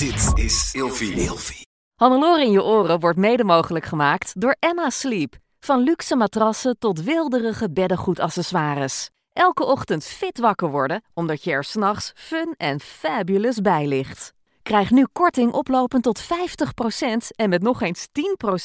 Dit 0.00 0.44
is 0.44 0.70
Ilfie. 0.72 1.66
Hannelore 1.94 2.44
in 2.44 2.50
je 2.50 2.62
oren 2.62 3.00
wordt 3.00 3.18
mede 3.18 3.44
mogelijk 3.44 3.84
gemaakt 3.84 4.40
door 4.40 4.56
Emma 4.58 4.90
Sleep. 4.90 5.36
Van 5.58 5.80
luxe 5.80 6.16
matrassen 6.16 6.78
tot 6.78 7.02
wilderige 7.02 7.70
beddengoedaccessoires. 7.70 9.10
Elke 9.32 9.64
ochtend 9.64 10.04
fit 10.04 10.38
wakker 10.38 10.70
worden, 10.70 11.02
omdat 11.14 11.44
je 11.44 11.50
er 11.50 11.64
s'nachts 11.64 12.12
fun 12.14 12.54
en 12.56 12.80
fabulous 12.80 13.60
bij 13.60 13.86
ligt. 13.86 14.32
Krijg 14.62 14.90
nu 14.90 15.06
korting 15.12 15.52
oplopend 15.52 16.02
tot 16.02 16.22
50% 16.22 16.26
en 17.36 17.48
met 17.48 17.62
nog 17.62 17.82
eens 17.82 18.06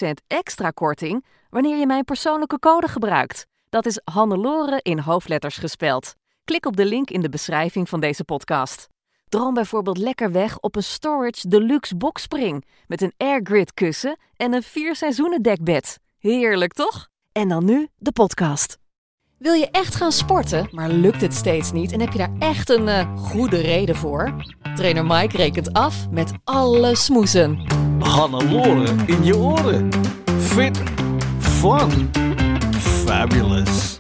10% 0.08 0.10
extra 0.28 0.70
korting 0.70 1.26
wanneer 1.50 1.78
je 1.78 1.86
mijn 1.86 2.04
persoonlijke 2.04 2.60
code 2.60 2.88
gebruikt. 2.88 3.46
Dat 3.70 3.86
is 3.86 4.02
Hannelore 4.04 4.80
in 4.82 5.00
hoofdletters 5.00 5.58
gespeld. 5.58 6.14
Klik 6.44 6.66
op 6.66 6.76
de 6.76 6.86
link 6.86 7.10
in 7.10 7.22
de 7.22 7.30
beschrijving 7.30 7.90
van 7.90 8.00
deze 8.00 8.24
podcast. 8.24 8.94
Droom 9.30 9.54
bijvoorbeeld 9.54 9.98
lekker 9.98 10.32
weg 10.32 10.60
op 10.60 10.76
een 10.76 10.84
Storage 10.84 11.48
Deluxe 11.48 11.96
Boxspring 11.96 12.66
met 12.88 13.02
een 13.02 13.13
airgrid 13.18 13.73
kussen 13.73 14.17
en 14.38 14.54
een 14.54 14.63
vier 14.63 14.95
seizoenen 14.95 15.41
dekbed. 15.41 16.00
Heerlijk 16.20 16.73
toch? 16.73 17.08
En 17.31 17.50
dan 17.50 17.66
nu 17.66 17.88
de 17.98 18.12
podcast. 18.12 18.77
Wil 19.38 19.53
je 19.53 19.70
echt 19.72 19.95
gaan 19.95 20.12
sporten, 20.12 20.67
maar 20.72 20.90
lukt 20.90 21.22
het 21.22 21.34
steeds 21.34 21.72
niet 21.72 21.91
en 21.91 22.00
heb 22.00 22.12
je 22.12 22.17
daar 22.17 22.34
echt 22.40 22.70
een 22.70 22.88
eh, 22.88 23.17
goede 23.17 23.62
reden 23.62 23.95
voor? 23.95 24.36
Trainer 24.76 25.05
Mike 25.05 25.38
rekent 25.38 25.73
af 25.73 26.09
met 26.09 26.31
alle 26.44 26.95
smoesen. 26.95 27.66
Hannelore 28.00 28.94
in 29.05 29.23
je 29.23 29.38
oren. 29.38 29.89
Fit, 30.39 30.84
fun, 31.39 32.12
fabulous. 32.78 33.95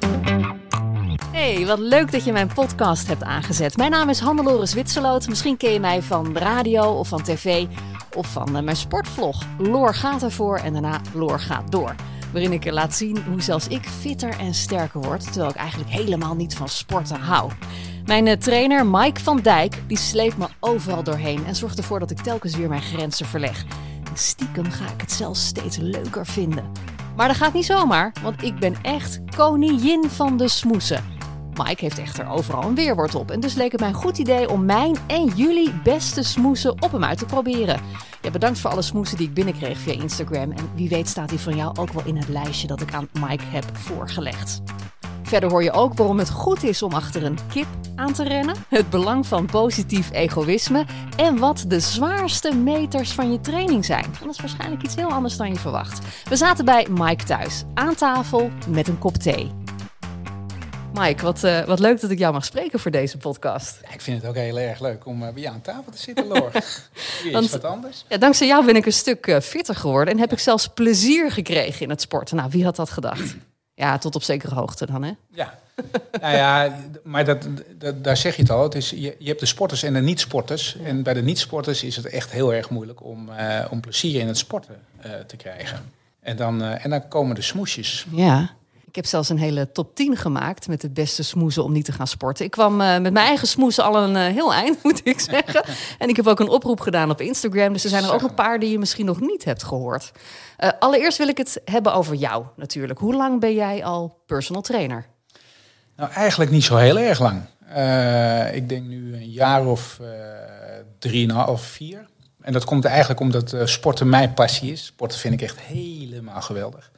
Hey, 1.35 1.65
wat 1.65 1.79
leuk 1.79 2.11
dat 2.11 2.23
je 2.23 2.31
mijn 2.31 2.53
podcast 2.53 3.07
hebt 3.07 3.23
aangezet. 3.23 3.77
Mijn 3.77 3.91
naam 3.91 4.09
is 4.09 4.19
Hannelore 4.19 4.65
Zwitserloot. 4.65 5.27
Misschien 5.27 5.57
ken 5.57 5.71
je 5.71 5.79
mij 5.79 6.01
van 6.01 6.33
de 6.33 6.39
radio 6.39 6.83
of 6.83 7.07
van 7.07 7.23
tv 7.23 7.65
of 8.13 8.27
van 8.27 8.55
eh, 8.55 8.63
mijn 8.63 8.75
sportvlog. 8.75 9.43
Loor 9.57 9.93
gaat 9.93 10.23
ervoor 10.23 10.57
en 10.57 10.73
daarna 10.73 11.01
Loor 11.13 11.39
gaat 11.39 11.71
door. 11.71 11.95
Waarin 12.31 12.51
ik 12.51 12.71
laat 12.71 12.93
zien 12.93 13.23
hoe 13.29 13.41
zelfs 13.41 13.67
ik 13.67 13.85
fitter 13.85 14.39
en 14.39 14.53
sterker 14.53 15.01
word, 15.01 15.23
terwijl 15.23 15.49
ik 15.49 15.55
eigenlijk 15.55 15.89
helemaal 15.89 16.35
niet 16.35 16.55
van 16.55 16.69
sporten 16.69 17.19
hou. 17.19 17.51
Mijn 18.05 18.27
eh, 18.27 18.37
trainer 18.37 18.85
Mike 18.85 19.19
van 19.19 19.39
Dijk 19.39 19.83
die 19.87 19.97
sleept 19.97 20.37
me 20.37 20.47
overal 20.59 21.03
doorheen 21.03 21.45
en 21.45 21.55
zorgt 21.55 21.77
ervoor 21.77 21.99
dat 21.99 22.11
ik 22.11 22.19
telkens 22.19 22.55
weer 22.55 22.69
mijn 22.69 22.81
grenzen 22.81 23.25
verleg. 23.25 23.65
Stiekem 24.13 24.71
ga 24.71 24.85
ik 24.85 25.01
het 25.01 25.11
zelfs 25.11 25.45
steeds 25.45 25.77
leuker 25.77 26.25
vinden. 26.25 26.71
Maar 27.15 27.27
dat 27.27 27.37
gaat 27.37 27.53
niet 27.53 27.65
zomaar, 27.65 28.13
want 28.23 28.43
ik 28.43 28.59
ben 28.59 28.75
echt 28.81 29.19
koningin 29.35 30.09
van 30.09 30.37
de 30.37 30.47
smoesen. 30.47 31.14
Mike 31.57 31.83
heeft 31.83 31.99
echter 31.99 32.29
overal 32.29 32.63
een 32.63 32.75
weerwoord 32.75 33.15
op. 33.15 33.31
En 33.31 33.39
dus 33.39 33.53
leek 33.53 33.71
het 33.71 33.79
mij 33.79 33.89
een 33.89 33.95
goed 33.95 34.17
idee 34.17 34.49
om 34.49 34.65
mijn 34.65 34.95
en 35.07 35.25
jullie 35.25 35.73
beste 35.83 36.23
smoesen 36.23 36.71
op 36.71 36.91
hem 36.91 37.03
uit 37.03 37.17
te 37.17 37.25
proberen. 37.25 37.79
Bedankt 38.31 38.59
voor 38.59 38.71
alle 38.71 38.81
smoesen 38.81 39.17
die 39.17 39.27
ik 39.27 39.33
binnenkreeg 39.33 39.77
via 39.77 39.93
Instagram. 39.93 40.51
En 40.51 40.69
wie 40.75 40.89
weet 40.89 41.07
staat 41.07 41.29
die 41.29 41.39
van 41.39 41.55
jou 41.55 41.77
ook 41.79 41.91
wel 41.91 42.03
in 42.05 42.17
het 42.17 42.27
lijstje 42.27 42.67
dat 42.67 42.81
ik 42.81 42.93
aan 42.93 43.09
Mike 43.19 43.43
heb 43.43 43.65
voorgelegd. 43.73 44.61
Verder 45.23 45.49
hoor 45.49 45.63
je 45.63 45.71
ook 45.71 45.93
waarom 45.93 46.19
het 46.19 46.29
goed 46.29 46.63
is 46.63 46.81
om 46.81 46.93
achter 46.93 47.23
een 47.23 47.37
kip 47.53 47.67
aan 47.95 48.13
te 48.13 48.23
rennen, 48.23 48.55
het 48.69 48.89
belang 48.89 49.27
van 49.27 49.45
positief 49.45 50.11
egoïsme 50.11 50.85
en 51.17 51.37
wat 51.37 51.65
de 51.67 51.79
zwaarste 51.79 52.55
meters 52.55 53.11
van 53.11 53.31
je 53.31 53.39
training 53.39 53.85
zijn. 53.85 54.05
Dat 54.21 54.33
is 54.33 54.39
waarschijnlijk 54.39 54.83
iets 54.83 54.95
heel 54.95 55.11
anders 55.11 55.37
dan 55.37 55.49
je 55.49 55.59
verwacht. 55.59 55.99
We 56.29 56.35
zaten 56.35 56.65
bij 56.65 56.87
Mike 56.89 57.23
thuis, 57.23 57.63
aan 57.73 57.95
tafel 57.95 58.51
met 58.67 58.87
een 58.87 58.99
kop 58.99 59.15
thee. 59.15 59.64
Mike, 60.99 61.23
wat, 61.23 61.43
uh, 61.43 61.63
wat 61.63 61.79
leuk 61.79 62.01
dat 62.01 62.09
ik 62.09 62.17
jou 62.17 62.33
mag 62.33 62.45
spreken 62.45 62.79
voor 62.79 62.91
deze 62.91 63.17
podcast. 63.17 63.79
Ja, 63.81 63.93
ik 63.93 64.01
vind 64.01 64.21
het 64.21 64.29
ook 64.29 64.35
heel 64.35 64.59
erg 64.59 64.79
leuk 64.79 65.05
om 65.05 65.23
uh, 65.23 65.29
bij 65.29 65.41
jou 65.41 65.55
aan 65.55 65.61
tafel 65.61 65.91
te 65.91 65.97
zitten, 65.97 66.27
Loor. 66.27 66.51
Is 67.23 67.51
wat 67.51 67.63
anders. 67.63 68.05
Ja, 68.07 68.17
dankzij 68.17 68.47
jou 68.47 68.65
ben 68.65 68.75
ik 68.75 68.85
een 68.85 68.93
stuk 68.93 69.27
uh, 69.27 69.39
fitter 69.39 69.75
geworden 69.75 70.13
en 70.13 70.19
heb 70.19 70.31
ik 70.31 70.39
zelfs 70.39 70.67
plezier 70.67 71.31
gekregen 71.31 71.81
in 71.81 71.89
het 71.89 72.01
sporten. 72.01 72.35
Nou, 72.35 72.49
wie 72.49 72.63
had 72.63 72.75
dat 72.75 72.89
gedacht? 72.89 73.35
Ja, 73.77 73.97
tot 73.97 74.15
op 74.15 74.23
zekere 74.23 74.55
hoogte 74.55 74.85
dan, 74.85 75.03
hè? 75.03 75.11
Ja, 75.29 75.59
nou 76.21 76.35
ja, 76.35 76.79
maar 77.03 77.25
dat, 77.25 77.47
dat, 77.77 78.03
daar 78.03 78.17
zeg 78.17 78.35
je 78.35 78.41
het 78.41 78.51
al. 78.51 78.63
Het 78.63 78.75
is, 78.75 78.89
je, 78.89 79.15
je 79.19 79.27
hebt 79.27 79.39
de 79.39 79.45
sporters 79.45 79.83
en 79.83 79.93
de 79.93 80.01
niet-sporters. 80.01 80.77
En 80.83 81.03
bij 81.03 81.13
de 81.13 81.21
niet-sporters 81.21 81.83
is 81.83 81.95
het 81.95 82.05
echt 82.05 82.31
heel 82.31 82.53
erg 82.53 82.69
moeilijk 82.69 83.03
om, 83.03 83.29
om 83.69 83.81
plezier 83.81 84.19
in 84.19 84.27
het 84.27 84.37
sporten 84.37 84.75
te 85.27 85.35
krijgen. 85.35 85.91
En 86.19 86.35
dan, 86.35 86.61
en 86.61 86.89
dan 86.89 87.07
komen 87.07 87.35
de 87.35 87.41
smoesjes. 87.41 88.05
Ja. 88.11 88.55
Ik 88.95 89.01
heb 89.01 89.09
zelfs 89.09 89.29
een 89.29 89.37
hele 89.37 89.71
top 89.71 89.95
10 89.95 90.17
gemaakt 90.17 90.67
met 90.67 90.81
de 90.81 90.89
beste 90.89 91.23
smoesen 91.23 91.63
om 91.63 91.71
niet 91.71 91.85
te 91.85 91.91
gaan 91.91 92.07
sporten. 92.07 92.45
Ik 92.45 92.51
kwam 92.51 92.81
uh, 92.81 92.97
met 92.97 93.13
mijn 93.13 93.25
eigen 93.25 93.47
smoesen 93.47 93.83
al 93.83 93.97
een 93.97 94.15
uh, 94.15 94.25
heel 94.25 94.53
eind, 94.53 94.77
moet 94.83 95.01
ik 95.03 95.19
zeggen. 95.19 95.63
en 95.99 96.09
ik 96.09 96.15
heb 96.15 96.27
ook 96.27 96.39
een 96.39 96.49
oproep 96.49 96.79
gedaan 96.79 97.09
op 97.09 97.21
Instagram. 97.21 97.73
Dus 97.73 97.83
er 97.83 97.89
zijn 97.89 98.03
er 98.03 98.13
ook 98.13 98.21
een 98.21 98.33
paar 98.33 98.59
die 98.59 98.71
je 98.71 98.79
misschien 98.79 99.05
nog 99.05 99.19
niet 99.19 99.45
hebt 99.45 99.63
gehoord. 99.63 100.11
Uh, 100.59 100.69
allereerst 100.79 101.17
wil 101.17 101.27
ik 101.27 101.37
het 101.37 101.61
hebben 101.65 101.93
over 101.93 102.15
jou 102.15 102.45
natuurlijk. 102.55 102.99
Hoe 102.99 103.15
lang 103.15 103.39
ben 103.39 103.53
jij 103.53 103.83
al 103.83 104.21
personal 104.25 104.61
trainer? 104.61 105.05
Nou, 105.95 106.11
eigenlijk 106.11 106.51
niet 106.51 106.63
zo 106.63 106.75
heel 106.75 106.99
erg 106.99 107.19
lang. 107.19 107.41
ik 108.53 108.69
denk 108.69 108.85
nu 108.85 109.13
een 109.15 109.31
jaar 109.31 109.65
of 109.65 109.99
drieënhalf, 110.99 111.61
vier. 111.61 112.07
En 112.41 112.53
dat 112.53 112.65
komt 112.65 112.85
eigenlijk 112.85 113.19
omdat 113.19 113.55
sporten 113.63 114.09
mijn 114.09 114.33
passie 114.33 114.71
is. 114.71 114.85
Sporten 114.85 115.19
vind 115.19 115.33
ik 115.33 115.41
echt 115.41 115.59
helemaal 115.59 116.41
geweldig. 116.41 116.91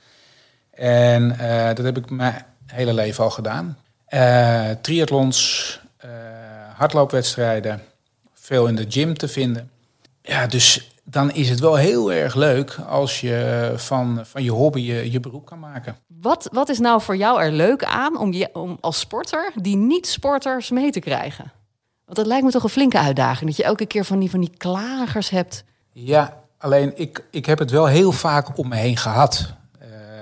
En 0.77 1.37
uh, 1.41 1.67
dat 1.67 1.85
heb 1.85 1.97
ik 1.97 2.09
mijn 2.09 2.45
hele 2.65 2.93
leven 2.93 3.23
al 3.23 3.29
gedaan. 3.29 3.77
Uh, 4.09 4.69
triathlons, 4.81 5.79
uh, 6.05 6.11
hardloopwedstrijden, 6.75 7.81
veel 8.33 8.67
in 8.67 8.75
de 8.75 8.85
gym 8.89 9.17
te 9.17 9.27
vinden. 9.27 9.69
Ja, 10.21 10.47
dus 10.47 10.91
dan 11.03 11.31
is 11.31 11.49
het 11.49 11.59
wel 11.59 11.75
heel 11.75 12.11
erg 12.11 12.35
leuk 12.35 12.77
als 12.87 13.21
je 13.21 13.73
van, 13.75 14.21
van 14.23 14.43
je 14.43 14.51
hobby 14.51 14.79
je, 14.79 15.11
je 15.11 15.19
beroep 15.19 15.45
kan 15.45 15.59
maken. 15.59 15.97
Wat, 16.07 16.49
wat 16.51 16.69
is 16.69 16.79
nou 16.79 17.01
voor 17.01 17.17
jou 17.17 17.41
er 17.41 17.51
leuk 17.51 17.83
aan 17.83 18.17
om, 18.17 18.33
je, 18.33 18.49
om 18.53 18.77
als 18.81 18.99
sporter 18.99 19.51
die 19.55 19.75
niet-sporters 19.75 20.69
mee 20.69 20.91
te 20.91 20.99
krijgen? 20.99 21.51
Want 22.05 22.17
dat 22.17 22.27
lijkt 22.27 22.45
me 22.45 22.51
toch 22.51 22.63
een 22.63 22.69
flinke 22.69 22.99
uitdaging, 22.99 23.49
dat 23.49 23.57
je 23.57 23.63
elke 23.63 23.85
keer 23.85 24.05
van 24.05 24.19
die, 24.19 24.29
van 24.29 24.39
die 24.39 24.53
klagers 24.57 25.29
hebt. 25.29 25.63
Ja, 25.91 26.43
alleen 26.57 26.91
ik, 26.95 27.23
ik 27.31 27.45
heb 27.45 27.59
het 27.59 27.71
wel 27.71 27.85
heel 27.85 28.11
vaak 28.11 28.57
om 28.57 28.67
me 28.67 28.75
heen 28.75 28.97
gehad. 28.97 29.53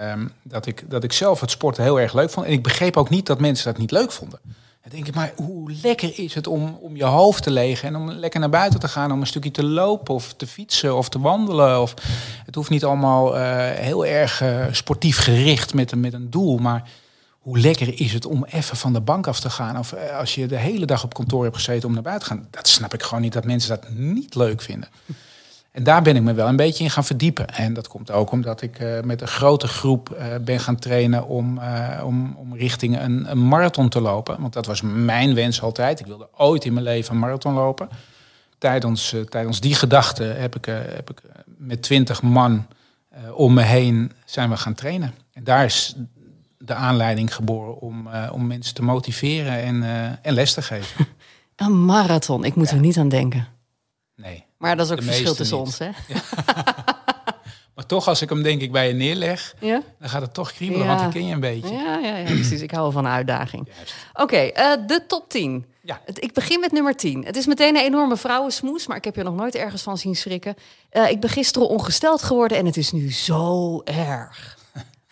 Um, 0.01 0.31
dat, 0.43 0.65
ik, 0.65 0.89
dat 0.89 1.03
ik 1.03 1.13
zelf 1.13 1.41
het 1.41 1.51
sporten 1.51 1.83
heel 1.83 1.99
erg 1.99 2.13
leuk 2.13 2.29
vond. 2.29 2.45
En 2.45 2.51
ik 2.51 2.63
begreep 2.63 2.97
ook 2.97 3.09
niet 3.09 3.25
dat 3.25 3.39
mensen 3.39 3.65
dat 3.65 3.77
niet 3.77 3.91
leuk 3.91 4.11
vonden. 4.11 4.39
Dan 4.81 4.93
denk 4.93 5.07
ik, 5.07 5.15
maar 5.15 5.33
hoe 5.35 5.71
lekker 5.81 6.19
is 6.19 6.33
het 6.33 6.47
om, 6.47 6.77
om 6.81 6.95
je 6.95 7.03
hoofd 7.03 7.43
te 7.43 7.51
legen 7.51 7.87
en 7.87 7.95
om 7.95 8.11
lekker 8.11 8.39
naar 8.39 8.49
buiten 8.49 8.79
te 8.79 8.87
gaan, 8.87 9.11
om 9.11 9.21
een 9.21 9.27
stukje 9.27 9.51
te 9.51 9.63
lopen 9.63 10.13
of 10.13 10.33
te 10.33 10.47
fietsen 10.47 10.95
of 10.95 11.09
te 11.09 11.19
wandelen. 11.19 11.81
Of, 11.81 11.93
het 12.45 12.55
hoeft 12.55 12.69
niet 12.69 12.85
allemaal 12.85 13.37
uh, 13.37 13.69
heel 13.69 14.05
erg 14.05 14.41
uh, 14.41 14.65
sportief 14.71 15.17
gericht 15.17 15.73
met, 15.73 15.95
met 15.95 16.13
een 16.13 16.29
doel, 16.29 16.57
maar 16.57 16.89
hoe 17.39 17.59
lekker 17.59 17.99
is 17.99 18.13
het 18.13 18.25
om 18.25 18.45
even 18.45 18.77
van 18.77 18.93
de 18.93 19.01
bank 19.01 19.27
af 19.27 19.39
te 19.39 19.49
gaan? 19.49 19.79
Of 19.79 19.93
uh, 19.93 20.17
als 20.17 20.35
je 20.35 20.45
de 20.45 20.57
hele 20.57 20.85
dag 20.85 21.03
op 21.03 21.13
kantoor 21.13 21.43
hebt 21.43 21.55
gezeten 21.55 21.87
om 21.87 21.93
naar 21.93 22.03
buiten 22.03 22.27
te 22.27 22.33
gaan. 22.33 22.47
Dat 22.49 22.67
snap 22.67 22.93
ik 22.93 23.03
gewoon 23.03 23.21
niet 23.21 23.33
dat 23.33 23.45
mensen 23.45 23.69
dat 23.69 23.89
niet 23.89 24.35
leuk 24.35 24.61
vinden. 24.61 24.89
En 25.75 25.83
daar 25.83 26.01
ben 26.01 26.15
ik 26.15 26.21
me 26.21 26.33
wel 26.33 26.47
een 26.47 26.55
beetje 26.55 26.83
in 26.83 26.89
gaan 26.89 27.03
verdiepen. 27.03 27.47
En 27.47 27.73
dat 27.73 27.87
komt 27.87 28.11
ook 28.11 28.31
omdat 28.31 28.61
ik 28.61 28.79
uh, 28.79 29.01
met 29.01 29.21
een 29.21 29.27
grote 29.27 29.67
groep 29.67 30.17
uh, 30.19 30.25
ben 30.41 30.59
gaan 30.59 30.75
trainen 30.75 31.27
om, 31.27 31.57
uh, 31.57 32.01
om, 32.05 32.35
om 32.37 32.55
richting 32.55 32.99
een, 32.99 33.31
een, 33.31 33.47
marathon 33.47 33.89
te 33.89 34.01
lopen. 34.01 34.41
Want 34.41 34.53
dat 34.53 34.65
was 34.65 34.81
mijn 34.81 35.33
wens 35.33 35.61
altijd. 35.61 35.99
Ik 35.99 36.05
wilde 36.05 36.29
ooit 36.37 36.65
in 36.65 36.73
mijn 36.73 36.85
leven 36.85 37.13
een 37.13 37.19
marathon 37.19 37.53
lopen. 37.53 37.89
Tijdens, 38.57 39.15
tijdens 39.29 39.59
die 39.59 39.75
gedachte 39.75 40.23
heb 40.23 40.55
ik, 40.55 40.65
heb 40.95 41.09
ik 41.09 41.21
met 41.45 41.81
twintig 41.81 42.21
man 42.21 42.67
om 43.33 43.53
me 43.53 43.61
heen 43.61 44.11
zijn 44.25 44.49
we 44.49 44.57
gaan 44.57 44.73
trainen. 44.73 45.13
En 45.33 45.43
daar 45.43 45.65
is 45.65 45.95
de 46.57 46.73
aanleiding 46.73 47.35
geboren 47.35 47.79
om, 47.79 48.09
om 48.31 48.47
mensen 48.47 48.75
te 48.75 48.83
motiveren 48.83 49.61
en, 49.61 49.83
en 50.21 50.33
les 50.33 50.53
te 50.53 50.61
geven. 50.61 51.07
Een 51.55 51.85
marathon, 51.85 52.43
ik 52.43 52.55
moet 52.55 52.69
ja. 52.69 52.75
er 52.75 52.81
niet 52.81 52.97
aan 52.97 53.09
denken. 53.09 53.54
Nee. 54.15 54.45
Maar 54.57 54.77
dat 54.77 54.85
is 54.85 54.91
ook 54.91 54.97
het 54.97 55.07
verschil 55.07 55.35
tussen 55.35 55.57
ons, 55.57 55.77
hè? 55.77 55.89
Ja. 56.07 56.21
maar 57.75 57.85
toch, 57.85 58.07
als 58.07 58.21
ik 58.21 58.29
hem 58.29 58.43
denk 58.43 58.61
ik 58.61 58.71
bij 58.71 58.87
je 58.87 58.93
neerleg, 58.93 59.55
ja? 59.59 59.81
dan 59.99 60.09
gaat 60.09 60.21
het 60.21 60.33
toch 60.33 60.51
kriebelen, 60.51 60.87
want 60.87 61.01
ik 61.01 61.09
ken 61.09 61.25
je 61.25 61.33
een 61.33 61.39
beetje. 61.39 61.73
Ja, 61.73 61.97
ja, 61.97 62.17
ja 62.17 62.23
precies. 62.23 62.61
Ik 62.61 62.71
hou 62.71 62.83
wel 62.83 62.91
van 62.91 63.05
een 63.05 63.11
uitdaging. 63.11 63.67
Oké, 64.13 64.21
okay, 64.21 64.77
uh, 64.79 64.87
de 64.87 65.05
top 65.07 65.29
10. 65.29 65.65
Ja. 65.81 66.01
Ik 66.13 66.33
begin 66.33 66.59
met 66.59 66.71
nummer 66.71 66.95
10. 66.95 67.25
Het 67.25 67.35
is 67.35 67.45
meteen 67.45 67.75
een 67.75 67.83
enorme 67.83 68.17
vrouwensmoes, 68.17 68.87
maar 68.87 68.97
ik 68.97 69.03
heb 69.03 69.15
je 69.15 69.23
nog 69.23 69.35
nooit 69.35 69.55
ergens 69.55 69.81
van 69.81 69.97
zien 69.97 70.15
schrikken. 70.15 70.55
Uh, 70.91 71.09
ik 71.09 71.19
ben 71.19 71.29
gisteren 71.29 71.67
ongesteld 71.67 72.23
geworden 72.23 72.57
en 72.57 72.65
het 72.65 72.77
is 72.77 72.91
nu 72.91 73.11
zo 73.11 73.81
erg. 73.83 74.57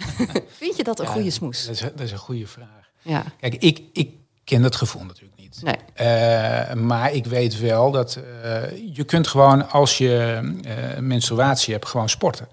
Vind 0.61 0.77
je 0.77 0.83
dat 0.83 0.99
een 0.99 1.07
goede 1.07 1.31
smoes? 1.31 1.65
Dat 1.65 1.75
is, 1.75 1.81
dat 1.81 1.99
is 1.99 2.11
een 2.11 2.17
goede 2.17 2.47
vraag. 2.47 2.89
Ja. 3.01 3.23
Kijk, 3.39 3.55
ik, 3.55 3.81
ik 3.93 4.09
ken 4.43 4.61
dat 4.61 4.75
gevoel 4.75 5.03
natuurlijk 5.03 5.32
niet. 5.61 5.75
Nee. 5.95 6.07
Uh, 6.07 6.73
maar 6.73 7.13
ik 7.13 7.25
weet 7.25 7.59
wel 7.59 7.91
dat 7.91 8.19
uh, 8.43 8.61
je 8.93 9.03
kunt 9.03 9.27
gewoon 9.27 9.69
als 9.69 9.97
je 9.97 10.39
uh, 10.41 10.99
menstruatie 10.99 11.73
hebt, 11.73 11.87
gewoon 11.87 12.09
sporten. 12.09 12.47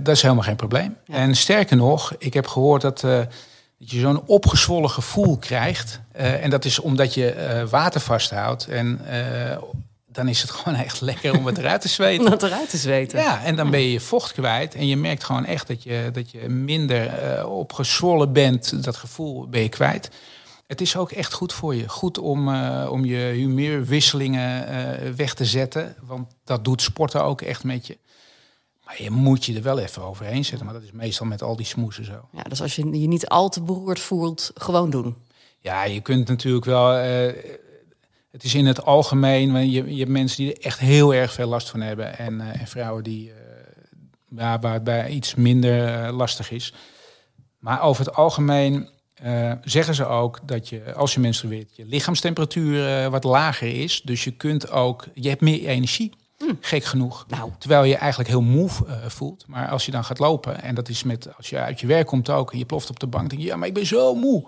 dat 0.00 0.16
is 0.16 0.22
helemaal 0.22 0.44
geen 0.44 0.56
probleem. 0.56 0.96
Ja. 1.04 1.14
En 1.14 1.34
sterker 1.34 1.76
nog, 1.76 2.14
ik 2.18 2.34
heb 2.34 2.46
gehoord 2.46 2.82
dat, 2.82 3.00
dat 3.00 3.26
je 3.76 4.00
zo'n 4.00 4.26
opgezwollen 4.26 4.90
gevoel 4.90 5.36
krijgt. 5.36 6.00
en 6.12 6.50
dat 6.50 6.64
is 6.64 6.78
omdat 6.78 7.14
je 7.14 7.66
water 7.70 8.00
vasthoudt. 8.00 8.68
En 8.68 9.00
dan 10.18 10.28
is 10.28 10.42
het 10.42 10.50
gewoon 10.56 10.78
echt 10.78 11.00
lekker 11.00 11.36
om 11.38 11.46
het 11.46 11.58
eruit 11.58 11.80
te 11.80 11.88
zweten. 11.88 12.24
Om 12.24 12.30
dat 12.30 12.42
eruit 12.42 12.70
te 12.70 12.76
zweten. 12.76 13.18
Ja, 13.18 13.44
en 13.44 13.56
dan 13.56 13.70
ben 13.70 13.80
je 13.80 13.92
je 13.92 14.00
vocht 14.00 14.32
kwijt. 14.32 14.74
En 14.74 14.86
je 14.86 14.96
merkt 14.96 15.24
gewoon 15.24 15.44
echt 15.44 15.66
dat 15.66 15.82
je, 15.82 16.10
dat 16.12 16.30
je 16.30 16.48
minder 16.48 17.06
eh, 17.06 17.50
opgezwollen 17.50 18.32
bent. 18.32 18.84
Dat 18.84 18.96
gevoel 18.96 19.48
ben 19.48 19.62
je 19.62 19.68
kwijt. 19.68 20.10
Het 20.68 20.80
is 20.80 20.96
ook 20.96 21.10
echt 21.10 21.32
goed 21.32 21.52
voor 21.52 21.74
je. 21.74 21.88
Goed 21.88 22.18
om, 22.18 22.48
eh, 22.54 22.88
om 22.90 23.04
je 23.04 23.16
humeurwisselingen 23.16 24.66
eh, 24.66 25.10
weg 25.12 25.34
te 25.34 25.44
zetten. 25.44 25.96
Want 26.00 26.34
dat 26.44 26.64
doet 26.64 26.82
sporten 26.82 27.24
ook 27.24 27.42
echt 27.42 27.64
met 27.64 27.86
je. 27.86 27.98
Maar 28.84 29.02
je 29.02 29.10
moet 29.10 29.44
je 29.44 29.54
er 29.54 29.62
wel 29.62 29.78
even 29.78 30.02
overheen 30.02 30.44
zetten. 30.44 30.64
Maar 30.64 30.74
dat 30.74 30.82
is 30.84 30.92
meestal 30.92 31.26
met 31.26 31.42
al 31.42 31.56
die 31.56 31.66
smoesen 31.66 32.04
zo. 32.04 32.28
Ja, 32.32 32.42
dus 32.42 32.62
als 32.62 32.76
je 32.76 33.00
je 33.00 33.08
niet 33.08 33.28
al 33.28 33.48
te 33.48 33.62
beroerd 33.62 34.00
voelt, 34.00 34.50
gewoon 34.54 34.90
doen. 34.90 35.16
Ja, 35.60 35.84
je 35.84 36.00
kunt 36.00 36.28
natuurlijk 36.28 36.64
wel. 36.64 36.92
eh, 36.96 37.42
het 38.30 38.44
is 38.44 38.54
in 38.54 38.66
het 38.66 38.84
algemeen. 38.84 39.70
Je, 39.70 39.92
je 39.94 39.98
hebt 39.98 40.10
mensen 40.10 40.44
die 40.44 40.54
er 40.54 40.64
echt 40.64 40.78
heel 40.78 41.14
erg 41.14 41.32
veel 41.32 41.48
last 41.48 41.70
van 41.70 41.80
hebben. 41.80 42.18
En, 42.18 42.40
en 42.40 42.66
vrouwen 42.66 43.02
die. 43.04 43.32
waar 44.28 44.72
het 44.72 44.84
bij 44.84 45.08
iets 45.08 45.34
minder 45.34 46.12
lastig 46.12 46.50
is. 46.50 46.74
Maar 47.58 47.82
over 47.82 48.04
het 48.04 48.14
algemeen 48.14 48.88
eh, 49.22 49.52
zeggen 49.62 49.94
ze 49.94 50.06
ook 50.06 50.40
dat 50.44 50.68
je, 50.68 50.94
als 50.94 51.14
je 51.14 51.20
menstrueert, 51.20 51.76
je 51.76 51.84
lichaamstemperatuur 51.86 53.02
eh, 53.02 53.10
wat 53.10 53.24
lager 53.24 53.82
is. 53.82 54.02
Dus 54.04 54.24
je 54.24 54.30
kunt 54.30 54.70
ook. 54.70 55.06
Je 55.14 55.28
hebt 55.28 55.40
meer 55.40 55.66
energie. 55.66 56.12
Gek 56.60 56.84
genoeg. 56.84 57.24
Nou. 57.28 57.50
Terwijl 57.58 57.84
je 57.84 57.96
eigenlijk 57.96 58.30
heel 58.30 58.42
moe 58.42 58.68
eh, 58.68 58.96
voelt. 59.06 59.44
Maar 59.46 59.68
als 59.68 59.86
je 59.86 59.92
dan 59.92 60.04
gaat 60.04 60.18
lopen, 60.18 60.62
en 60.62 60.74
dat 60.74 60.88
is 60.88 61.02
met 61.02 61.36
als 61.36 61.50
je 61.50 61.58
uit 61.58 61.80
je 61.80 61.86
werk 61.86 62.06
komt 62.06 62.30
ook, 62.30 62.52
en 62.52 62.58
je 62.58 62.64
ploft 62.64 62.90
op 62.90 63.00
de 63.00 63.06
bank, 63.06 63.30
denk 63.30 63.42
je, 63.42 63.48
ja, 63.48 63.56
maar 63.56 63.68
ik 63.68 63.74
ben 63.74 63.86
zo 63.86 64.14
moe. 64.14 64.44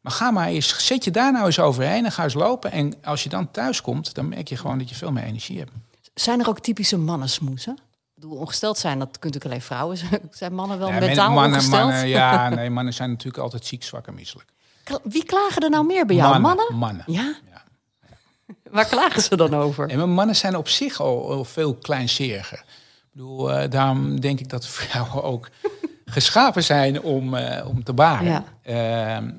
Maar 0.00 0.12
ga 0.12 0.30
maar 0.30 0.48
eens, 0.48 0.86
zet 0.86 1.04
je 1.04 1.10
daar 1.10 1.32
nou 1.32 1.46
eens 1.46 1.58
overheen 1.58 2.04
en 2.04 2.12
ga 2.12 2.22
eens 2.22 2.34
lopen. 2.34 2.72
En 2.72 2.94
als 3.04 3.22
je 3.22 3.28
dan 3.28 3.50
thuis 3.50 3.80
komt, 3.80 4.14
dan 4.14 4.28
merk 4.28 4.48
je 4.48 4.56
gewoon 4.56 4.78
dat 4.78 4.88
je 4.88 4.94
veel 4.94 5.12
meer 5.12 5.24
energie 5.24 5.58
hebt. 5.58 5.72
Zijn 6.14 6.40
er 6.40 6.48
ook 6.48 6.60
typische 6.60 6.98
mannensmoesen? 6.98 7.78
Bedoel, 8.24 8.38
ongesteld 8.38 8.78
zijn, 8.78 8.98
dat 8.98 9.18
kunnen 9.18 9.40
natuurlijk 9.40 9.44
alleen 9.44 9.62
vrouwen. 9.78 9.96
zijn. 9.96 10.20
Zijn 10.40 10.54
mannen 10.54 10.78
wel 10.78 10.88
Ja, 10.88 10.98
mentaal 10.98 11.24
men- 11.26 11.34
mannen, 11.34 11.58
ongesteld? 11.58 11.82
mannen, 11.90 12.08
ja, 12.08 12.48
nee, 12.54 12.70
mannen 12.70 12.94
zijn 12.94 13.10
natuurlijk 13.10 13.42
altijd 13.42 13.66
ziek, 13.66 13.82
zwak 13.82 14.06
en 14.06 14.14
misselijk. 14.14 14.48
Wie 15.02 15.24
klagen 15.24 15.62
er 15.62 15.70
nou 15.70 15.86
meer 15.86 16.06
bij 16.06 16.16
jou? 16.16 16.38
Mannen? 16.38 16.76
Mannen. 16.76 17.04
Ja? 17.06 17.34
Ja. 17.50 17.62
Waar 18.70 18.84
klagen 18.86 19.22
ze 19.22 19.36
dan 19.36 19.54
over? 19.54 19.88
En 19.90 19.96
mijn 19.96 20.10
mannen 20.12 20.36
zijn 20.36 20.56
op 20.56 20.68
zich 20.68 21.00
al, 21.00 21.30
al 21.30 21.44
veel 21.44 21.74
kleinzeriger. 21.74 22.58
Ik 22.58 23.08
bedoel, 23.12 23.52
eh, 23.52 23.70
daarom 23.70 24.20
denk 24.20 24.40
ik 24.40 24.48
dat 24.48 24.66
vrouwen 24.66 25.22
ook 25.22 25.48
geschapen 26.04 26.64
zijn 26.64 27.02
om, 27.02 27.34
eh, 27.34 27.68
om 27.68 27.84
te 27.84 27.92
baren. 27.92 28.26
Ja. 28.26 28.44
Ehm, 28.62 29.30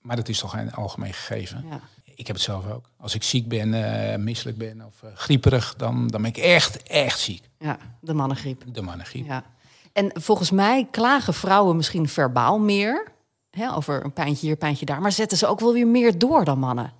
maar 0.00 0.16
dat 0.16 0.28
is 0.28 0.38
toch 0.38 0.56
een 0.56 0.72
algemeen 0.74 1.12
gegeven. 1.14 1.64
Ja. 1.70 1.80
Ik 2.18 2.26
heb 2.26 2.36
het 2.36 2.44
zelf 2.44 2.70
ook. 2.70 2.90
Als 2.96 3.14
ik 3.14 3.22
ziek 3.22 3.48
ben, 3.48 3.74
eh, 3.74 4.18
misselijk 4.18 4.58
ben 4.58 4.82
of 4.86 5.02
eh, 5.02 5.10
grieperig, 5.14 5.74
dan, 5.76 6.08
dan 6.08 6.22
ben 6.22 6.30
ik 6.30 6.36
echt, 6.36 6.82
echt 6.82 7.18
ziek. 7.20 7.48
ja, 7.58 7.78
de 8.00 8.14
mannengriep. 8.14 8.62
De 8.72 8.82
mannengriep. 8.82 9.26
Ja. 9.26 9.44
En 9.92 10.10
volgens 10.14 10.50
mij 10.50 10.88
klagen 10.90 11.34
vrouwen 11.34 11.76
misschien 11.76 12.08
verbaal 12.08 12.58
meer. 12.58 13.06
Hè, 13.50 13.74
over 13.74 14.04
een 14.04 14.12
pijntje 14.12 14.46
hier, 14.46 14.56
pijntje 14.56 14.84
daar. 14.86 15.00
Maar 15.00 15.12
zetten 15.12 15.38
ze 15.38 15.46
ook 15.46 15.60
wel 15.60 15.72
weer 15.72 15.86
meer 15.86 16.18
door 16.18 16.44
dan 16.44 16.58
mannen. 16.58 16.92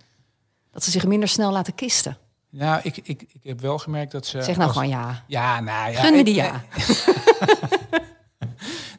Dat 0.70 0.84
ze 0.84 0.90
zich 0.90 1.06
minder 1.06 1.28
snel 1.28 1.52
laten 1.52 1.74
kisten. 1.74 2.16
Nou, 2.50 2.80
ik, 2.82 2.96
ik, 2.96 3.22
ik 3.32 3.40
heb 3.42 3.60
wel 3.60 3.78
gemerkt 3.78 4.12
dat 4.12 4.26
ze... 4.26 4.42
Zeg 4.42 4.56
nou 4.56 4.68
als- 4.68 4.72
gewoon 4.72 4.88
ja. 4.88 5.24
Ja, 5.26 5.60
nou 5.60 5.90
ja. 5.92 6.00
Gun 6.00 6.14
me 6.14 6.24
die 6.24 6.34
ja. 6.34 6.62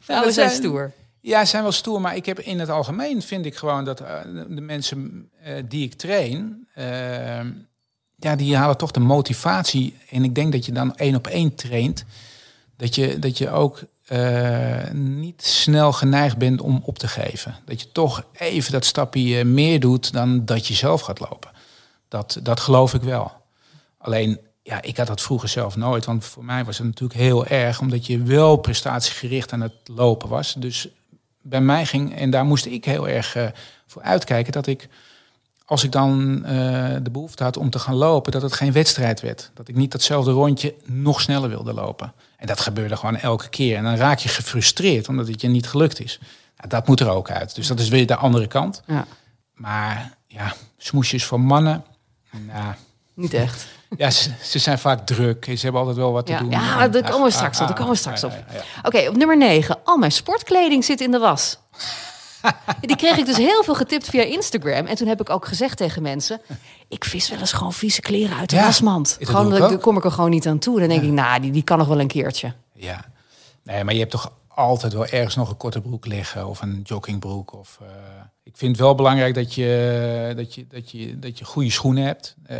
Nou, 0.06 0.24
we 0.26 0.32
zijn- 0.32 0.50
stoer. 0.50 0.92
Ja, 1.20 1.44
zijn 1.44 1.62
wel 1.62 1.72
stoer, 1.72 2.00
maar 2.00 2.16
ik 2.16 2.26
heb 2.26 2.40
in 2.40 2.58
het 2.58 2.68
algemeen 2.68 3.22
vind 3.22 3.46
ik 3.46 3.56
gewoon 3.56 3.84
dat 3.84 4.00
eh, 4.00 4.20
de 4.48 4.60
mensen 4.60 5.30
eh, 5.42 5.54
die 5.68 5.84
ik 5.84 5.94
train, 5.94 6.68
eh, 6.74 7.40
ja, 8.16 8.36
die 8.36 8.56
halen 8.56 8.76
toch 8.76 8.90
de 8.90 9.00
motivatie. 9.00 9.96
En 10.10 10.24
ik 10.24 10.34
denk 10.34 10.52
dat 10.52 10.66
je 10.66 10.72
dan 10.72 10.96
één 10.96 11.14
op 11.14 11.26
één 11.26 11.54
traint, 11.54 12.04
dat 12.76 12.94
je, 12.94 13.18
dat 13.18 13.38
je 13.38 13.50
ook 13.50 13.82
eh, 14.10 14.90
niet 14.92 15.44
snel 15.44 15.92
geneigd 15.92 16.36
bent 16.36 16.60
om 16.60 16.80
op 16.84 16.98
te 16.98 17.08
geven. 17.08 17.56
Dat 17.64 17.80
je 17.80 17.92
toch 17.92 18.24
even 18.32 18.72
dat 18.72 18.84
stapje 18.84 19.44
meer 19.44 19.80
doet 19.80 20.12
dan 20.12 20.44
dat 20.44 20.66
je 20.66 20.74
zelf 20.74 21.00
gaat 21.00 21.20
lopen. 21.20 21.50
Dat, 22.08 22.38
dat 22.42 22.60
geloof 22.60 22.94
ik 22.94 23.02
wel. 23.02 23.32
Alleen, 23.98 24.40
ja, 24.62 24.82
ik 24.82 24.96
had 24.96 25.06
dat 25.06 25.20
vroeger 25.20 25.48
zelf 25.48 25.76
nooit. 25.76 26.04
Want 26.04 26.24
voor 26.24 26.44
mij 26.44 26.64
was 26.64 26.78
het 26.78 26.86
natuurlijk 26.86 27.20
heel 27.20 27.46
erg, 27.46 27.80
omdat 27.80 28.06
je 28.06 28.22
wel 28.22 28.56
prestatiegericht 28.56 29.52
aan 29.52 29.60
het 29.60 29.74
lopen 29.84 30.28
was. 30.28 30.54
Dus 30.54 30.88
bij 31.42 31.60
mij 31.60 31.86
ging, 31.86 32.16
en 32.16 32.30
daar 32.30 32.44
moest 32.44 32.66
ik 32.66 32.84
heel 32.84 33.08
erg 33.08 33.34
eh, 33.36 33.46
voor 33.86 34.02
uitkijken, 34.02 34.52
dat 34.52 34.66
ik, 34.66 34.88
als 35.64 35.84
ik 35.84 35.92
dan 35.92 36.44
eh, 36.44 36.52
de 37.02 37.10
behoefte 37.10 37.42
had 37.42 37.56
om 37.56 37.70
te 37.70 37.78
gaan 37.78 37.94
lopen, 37.94 38.32
dat 38.32 38.42
het 38.42 38.52
geen 38.52 38.72
wedstrijd 38.72 39.20
werd. 39.20 39.50
Dat 39.54 39.68
ik 39.68 39.74
niet 39.76 39.92
datzelfde 39.92 40.30
rondje 40.30 40.74
nog 40.84 41.20
sneller 41.20 41.48
wilde 41.48 41.72
lopen. 41.72 42.12
En 42.36 42.46
dat 42.46 42.60
gebeurde 42.60 42.96
gewoon 42.96 43.16
elke 43.16 43.48
keer. 43.48 43.76
En 43.76 43.84
dan 43.84 43.96
raak 43.96 44.18
je 44.18 44.28
gefrustreerd, 44.28 45.08
omdat 45.08 45.28
het 45.28 45.40
je 45.40 45.48
niet 45.48 45.68
gelukt 45.68 46.00
is. 46.00 46.18
Nou, 46.56 46.68
dat 46.68 46.86
moet 46.86 47.00
er 47.00 47.10
ook 47.10 47.30
uit. 47.30 47.54
Dus 47.54 47.66
dat 47.66 47.80
is 47.80 47.88
weer 47.88 48.06
de 48.06 48.16
andere 48.16 48.46
kant. 48.46 48.82
Ja, 48.86 49.06
Maar 49.54 50.16
ja, 50.26 50.54
smoesjes 50.76 51.24
voor 51.24 51.40
mannen. 51.40 51.84
Nou, 52.46 52.74
niet 53.14 53.34
echt. 53.34 53.66
Ja, 53.96 54.10
ze, 54.10 54.30
ze 54.42 54.58
zijn 54.58 54.78
vaak 54.78 55.06
druk. 55.06 55.44
Ze 55.44 55.58
hebben 55.60 55.80
altijd 55.80 55.96
wel 55.98 56.12
wat 56.12 56.26
te 56.26 56.32
Ja, 56.32 56.38
doen. 56.38 56.50
ja 56.50 56.88
daar 56.88 57.02
komen 57.02 57.18
we 57.18 57.26
Ah, 57.26 57.32
straks 57.32 57.56
ah, 57.56 57.62
op. 57.62 57.68
Daar 57.68 57.76
komen 57.86 57.92
we 58.02 58.08
ah, 58.10 58.14
straks 58.16 58.20
ja, 58.20 58.26
op. 58.26 58.34
ja. 58.52 58.88
Oké, 58.88 59.08
op 59.08 59.16
nummer 59.16 59.36
9. 59.36 59.78
Al 59.84 59.96
mijn 59.96 60.12
sportkleding 60.12 60.84
zit 60.84 61.00
in 61.00 61.10
de 61.10 61.18
was. 61.18 61.58
Die 62.80 62.96
kreeg 62.96 63.16
ik 63.16 63.26
dus 63.26 63.36
heel 63.36 63.62
veel 63.64 63.74
getipt 63.74 64.08
via 64.08 64.22
Instagram. 64.22 64.86
En 64.86 64.96
toen 64.96 65.08
heb 65.08 65.20
ik 65.20 65.30
ook 65.30 65.46
gezegd 65.46 65.76
tegen 65.76 66.02
mensen... 66.02 66.40
ik 66.88 67.04
vis 67.04 67.30
wel 67.30 67.38
eens 67.38 67.52
gewoon 67.52 67.72
vieze 67.72 68.00
kleren 68.00 68.36
uit 68.36 68.50
de 68.50 68.56
Ja, 68.56 68.64
wasmand. 68.64 69.16
Gewoon, 69.20 69.62
ook. 69.62 69.80
kom 69.82 69.96
ik 69.96 70.04
er 70.04 70.10
gewoon 70.12 70.30
niet 70.30 70.46
aan 70.46 70.58
toe. 70.58 70.78
Dan 70.78 70.88
denk 70.88 71.02
ik, 71.02 71.10
nou, 71.10 71.40
die, 71.40 71.50
die 71.50 71.62
kan 71.62 71.78
nog 71.78 71.86
wel 71.88 72.00
een 72.00 72.06
keertje. 72.08 72.52
Ja. 72.72 73.04
Nee, 73.64 73.84
maar 73.84 73.92
je 73.94 74.00
hebt 74.00 74.10
toch 74.10 74.32
altijd 74.60 74.92
wel 74.92 75.06
ergens 75.06 75.36
nog 75.36 75.50
een 75.50 75.56
korte 75.56 75.80
broek 75.80 76.06
liggen 76.06 76.46
of 76.46 76.62
een 76.62 76.80
joggingbroek. 76.82 77.52
Of, 77.52 77.78
eh, 77.82 77.88
ik 78.42 78.56
vind 78.56 78.70
het 78.70 78.80
wel 78.80 78.94
belangrijk 78.94 79.34
dat 79.34 79.54
je, 79.54 80.32
dat 80.36 80.54
je, 80.54 80.66
dat 80.66 80.90
je, 80.90 81.18
dat 81.18 81.38
je 81.38 81.44
goede 81.44 81.70
schoenen 81.70 82.04
hebt. 82.04 82.36
Eh, 82.42 82.56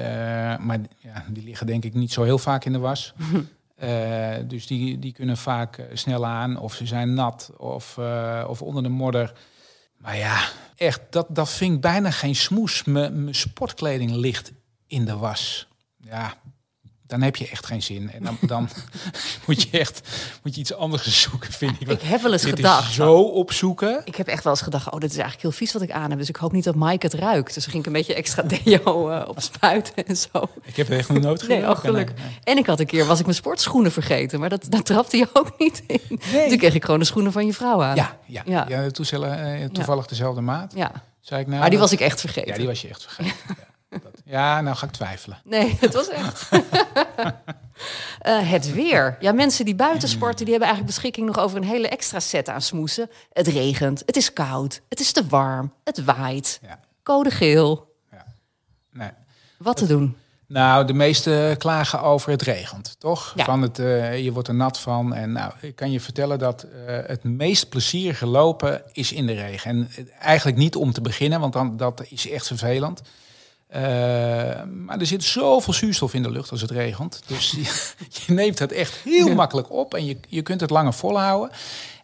maar 0.59 0.79
ja, 0.99 1.25
die 1.29 1.45
liggen 1.45 1.67
denk 1.67 1.85
ik 1.85 1.95
niet 1.95 2.13
zo 2.13 2.23
heel 2.23 2.39
vaak 2.39 2.65
in 2.65 2.73
de 2.73 2.79
was. 2.79 3.13
Eh, 3.81 4.37
dus 4.45 4.67
die, 4.67 4.99
die 4.99 5.13
kunnen 5.13 5.37
vaak 5.37 5.87
snel 5.93 6.27
aan 6.27 6.59
of 6.59 6.75
ze 6.75 6.87
zijn 6.87 7.15
nat 7.15 7.51
of, 7.57 7.99
of 8.47 8.63
onder 8.63 8.83
de 8.83 8.89
modder. 8.89 9.33
Maar 9.97 10.17
ja, 10.17 10.49
echt, 10.77 11.01
dat, 11.11 11.27
dat 11.29 11.51
vind 11.51 11.75
ik 11.75 11.81
bijna 11.81 12.11
geen 12.11 12.37
smoes. 12.37 12.85
Mijn 12.85 13.35
sportkleding 13.35 14.11
ligt 14.11 14.53
in 14.87 15.05
de 15.05 15.17
was. 15.17 15.69
Ja, 16.01 16.35
dan 17.11 17.23
heb 17.23 17.37
je 17.37 17.49
echt 17.49 17.67
geen 17.67 17.83
zin. 17.83 18.11
En 18.13 18.23
dan, 18.23 18.39
dan 18.41 18.69
moet 19.47 19.63
je 19.63 19.79
echt 19.79 20.09
moet 20.43 20.55
je 20.55 20.61
iets 20.61 20.75
anders 20.75 21.23
zoeken, 21.23 21.53
vind 21.53 21.81
ik. 21.81 21.89
Ik 21.89 22.01
heb 22.03 22.23
wel 22.23 22.33
eens 22.33 22.43
Dit 22.43 22.53
is 22.53 22.65
gedacht... 22.65 22.93
zo 22.93 23.13
opzoeken. 23.23 24.01
Ik 24.05 24.17
heb 24.17 24.27
echt 24.27 24.45
wel 24.45 24.53
eens 24.53 24.63
gedacht, 24.63 24.87
oh, 24.91 25.01
dit 25.01 25.11
is 25.11 25.17
eigenlijk 25.17 25.43
heel 25.43 25.53
vies 25.53 25.73
wat 25.73 25.83
ik 25.83 25.91
aan 25.91 26.11
heb. 26.11 26.19
Dus 26.19 26.29
ik 26.29 26.37
hoop 26.37 26.53
niet 26.53 26.65
dat 26.65 26.75
Mike 26.75 27.07
het 27.07 27.15
ruikt. 27.15 27.55
Dus 27.55 27.63
dan 27.63 27.73
ging 27.73 27.79
ik 27.83 27.87
een 27.87 27.93
beetje 27.99 28.15
extra 28.15 28.43
deo 28.65 29.09
eh, 29.11 29.29
op 29.29 29.41
spuiten 29.41 30.07
en 30.07 30.17
zo. 30.17 30.49
Ik 30.63 30.77
heb 30.77 30.89
er 30.89 30.99
echt 30.99 31.09
nog 31.09 31.23
nooit 31.23 31.49
Nee, 31.49 31.57
gedaan. 31.59 31.73
oh, 31.73 31.79
gelukkig. 31.79 32.17
En 32.45 32.57
ik 32.59 32.67
had 32.67 32.81
een 32.81 32.87
keer, 32.87 33.07
was 33.07 33.19
ik 33.19 33.25
mijn 33.25 33.37
sportschoenen 33.37 33.93
vergeten. 33.93 34.41
Maar 34.41 34.49
dat, 34.49 34.67
daar 34.69 34.83
trapte 34.83 35.17
je 35.17 35.29
ook 35.33 35.59
niet 35.59 35.83
in. 35.87 36.01
Nee. 36.33 36.49
Toen 36.49 36.59
kreeg 36.59 36.75
ik 36.75 36.85
gewoon 36.85 37.01
de 37.01 37.07
schoenen 37.07 37.33
van 37.33 37.47
je 37.47 37.53
vrouw 37.53 37.83
aan. 37.83 37.97
Ja, 37.97 38.17
ja, 38.27 38.43
Ja. 38.47 38.69
eh, 38.69 39.65
toevallig 39.73 40.07
dezelfde 40.07 40.41
maat. 40.41 40.73
Ja. 40.75 40.93
Zei 41.21 41.41
ik 41.41 41.47
nou, 41.47 41.61
Maar 41.61 41.71
die 41.71 41.79
dat- 41.79 41.91
was 41.91 41.99
ik 41.99 42.05
echt 42.07 42.21
vergeten. 42.21 42.51
Ja, 42.51 42.57
die 42.59 42.67
was 42.67 42.83
je 42.83 42.89
echt 42.89 43.03
vergeten. 43.03 43.33
ja, 43.49 43.55
dat- 43.91 44.21
ja, 44.25 44.61
nou 44.61 44.77
ga 44.77 44.87
ik 44.87 44.93
twijfelen. 44.93 45.39
Nee, 45.45 45.77
het 45.81 45.95
was 45.95 46.09
echt. 46.09 46.49
Eh, 48.21 48.51
het 48.51 48.73
weer. 48.73 49.17
Ja, 49.21 49.33
mensen 49.33 49.65
die 49.65 49.75
buiten 49.75 50.09
sporten, 50.09 50.45
die 50.45 50.51
hebben 50.55 50.69
eigenlijk 50.69 50.97
beschikking 50.97 51.27
nog 51.27 51.39
over 51.39 51.57
een 51.57 51.65
hele 51.65 51.89
extra 51.89 52.21
set 52.21 52.49
aan 52.49 52.63
smoesen. 52.63 53.11
Het 53.33 53.47
regent, 53.47 54.03
het 54.07 54.17
is 54.17 54.33
koud, 54.33 54.81
het 54.89 55.01
is 55.01 55.13
te 55.13 55.27
warm, 55.27 55.73
het 55.85 56.05
waait. 56.05 56.59
Ja. 56.63 56.81
Code 57.03 57.31
geel. 57.31 57.95
Nee. 58.93 59.09
Wat 59.59 59.77
te 59.77 59.87
doen? 59.87 60.17
Nou, 60.47 60.87
de 60.87 60.93
meesten 60.93 61.57
klagen 61.57 62.01
over 62.03 62.31
het 62.31 62.43
regent, 62.43 62.97
toch? 62.99 63.33
Ja. 63.37 63.45
Van 63.45 63.63
het, 63.63 63.79
eh, 63.79 64.25
je 64.25 64.33
wordt 64.33 64.49
er 64.49 64.55
nat 64.55 64.79
van. 64.81 65.15
En 65.15 65.33
nou, 65.33 65.53
ik 65.61 65.77
kan 65.77 65.91
je 65.91 66.01
vertellen 66.01 66.39
dat 66.39 66.63
eh, 66.63 66.97
het 67.07 67.25
meest 67.25 67.69
plezierige 67.69 68.27
lopen 68.27 68.83
is 68.93 69.13
in 69.13 69.27
de 69.27 69.33
regen. 69.35 69.71
En 69.71 70.09
eigenlijk 70.19 70.57
niet 70.59 70.77
om 70.77 70.93
te 70.93 71.01
beginnen, 71.01 71.41
want 71.41 71.53
dan, 71.53 71.77
dat 71.77 72.03
is 72.09 72.31
echt 72.31 72.47
vervelend. 72.47 73.01
Eh, 73.71 73.83
maar 74.65 74.99
er 74.99 75.07
zit 75.07 75.25
zoveel 75.25 75.73
zuurstof 75.73 76.15
in 76.15 76.23
de 76.23 76.31
lucht 76.31 76.51
als 76.51 76.61
het 76.61 76.71
regent. 76.71 77.23
Dus 77.27 77.51
je, 77.57 77.93
je 78.27 78.33
neemt 78.33 78.59
het 78.59 78.73
echt 78.73 78.95
heel 78.95 79.35
makkelijk 79.35 79.71
op 79.73 79.95
en 79.95 80.05
je, 80.05 80.17
je 80.29 80.43
kunt 80.43 80.61
het 80.61 80.71
langer 80.71 80.93
volhouden. 80.95 81.51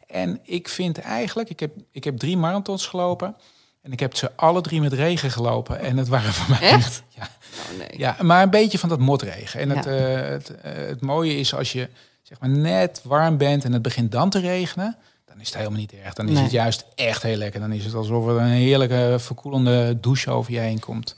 En 0.06 0.40
ik 0.42 0.68
vind 0.68 0.98
eigenlijk, 0.98 1.50
ik 1.50 1.60
heb, 1.60 1.72
ik 1.92 2.04
heb 2.04 2.18
drie 2.18 2.36
marathons 2.36 2.86
gelopen. 2.86 3.36
En 3.82 3.92
ik 3.92 4.00
heb 4.00 4.16
ze 4.16 4.30
alle 4.36 4.60
drie 4.60 4.80
met 4.80 4.92
regen 4.92 5.30
gelopen. 5.30 5.80
En 5.80 5.96
het 5.96 6.08
waren 6.08 6.32
voor 6.32 6.56
mij... 6.58 6.70
Echt? 6.70 7.02
Ja, 7.08 7.28
Oh 7.70 7.78
nee. 7.78 7.98
ja, 7.98 8.16
maar 8.20 8.42
een 8.42 8.50
beetje 8.50 8.78
van 8.78 8.88
dat 8.88 8.98
motregen. 8.98 9.60
En 9.60 9.70
het, 9.70 9.86
eh, 9.86 10.28
het, 10.28 10.60
eh, 10.60 10.72
het 10.74 11.00
mooie 11.00 11.36
is 11.36 11.54
als 11.54 11.72
je 11.72 11.88
zeg 12.22 12.40
maar 12.40 12.48
net 12.48 13.00
warm 13.04 13.36
bent 13.36 13.64
en 13.64 13.72
het 13.72 13.82
begint 13.82 14.12
dan 14.12 14.30
te 14.30 14.38
regenen, 14.38 14.96
dan 15.24 15.40
is 15.40 15.46
het 15.46 15.56
helemaal 15.56 15.78
niet 15.78 15.92
erg. 16.04 16.14
Dan 16.14 16.26
is 16.28 16.34
Nee. 16.34 16.42
het 16.42 16.52
juist 16.52 16.84
echt 16.94 17.22
heel 17.22 17.36
lekker. 17.36 17.60
Dan 17.60 17.72
is 17.72 17.84
het 17.84 17.94
alsof 17.94 18.26
er 18.26 18.36
een 18.36 18.46
heerlijke 18.46 19.16
verkoelende 19.18 20.00
douche 20.00 20.30
over 20.30 20.52
je 20.52 20.58
heen 20.58 20.78
komt. 20.80 21.16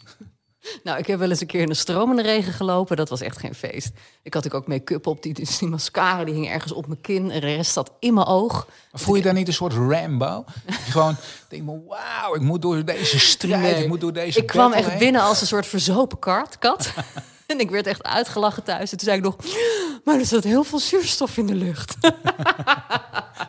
Nou, 0.82 0.98
ik 0.98 1.06
heb 1.06 1.18
wel 1.18 1.30
eens 1.30 1.40
een 1.40 1.46
keer 1.46 1.60
in 1.60 1.68
de 1.68 1.74
stromende 1.74 2.22
regen 2.22 2.52
gelopen. 2.52 2.96
Dat 2.96 3.08
was 3.08 3.20
echt 3.20 3.38
geen 3.38 3.54
feest. 3.54 3.90
Ik 4.22 4.34
had 4.34 4.54
ook 4.54 4.66
make-up 4.66 5.06
op. 5.06 5.22
Die, 5.22 5.34
dus 5.34 5.58
die 5.58 5.68
mascara 5.68 6.24
die 6.24 6.34
hing 6.34 6.48
ergens 6.48 6.72
op 6.72 6.86
mijn 6.86 7.00
kin. 7.00 7.30
En 7.30 7.40
de 7.40 7.46
rest 7.54 7.72
zat 7.72 7.92
in 7.98 8.14
mijn 8.14 8.26
oog. 8.26 8.66
Maar 8.92 9.00
voel 9.00 9.14
je 9.14 9.22
daar 9.22 9.32
niet 9.34 9.46
een 9.48 9.54
soort 9.54 9.72
Rambo? 9.72 10.44
Gewoon 10.66 11.16
denk 11.48 11.62
maar, 11.64 11.78
wauw, 11.86 12.34
ik 12.34 12.40
moet 12.40 12.62
door 12.62 12.84
deze 12.84 13.18
strijd, 13.18 13.60
Nee. 13.62 13.82
ik 13.82 13.88
moet 13.88 14.00
door 14.00 14.12
deze 14.12 14.38
Ik 14.38 14.46
kwam 14.46 14.72
echt 14.72 14.88
heen. 14.88 14.98
binnen 14.98 15.20
als 15.22 15.40
een 15.40 15.46
soort 15.46 15.66
verzopen 15.66 16.18
kat. 16.58 16.92
en 17.52 17.60
ik 17.60 17.70
werd 17.70 17.86
echt 17.86 18.02
uitgelachen 18.02 18.62
thuis. 18.62 18.90
En 18.92 18.98
toen 18.98 19.06
zei 19.08 19.16
ik 19.18 19.24
nog... 19.24 19.36
Maar 20.04 20.18
er 20.18 20.26
zat 20.26 20.44
heel 20.44 20.64
veel 20.64 20.78
zuurstof 20.78 21.36
in 21.36 21.46
de 21.46 21.54
lucht. 21.54 21.96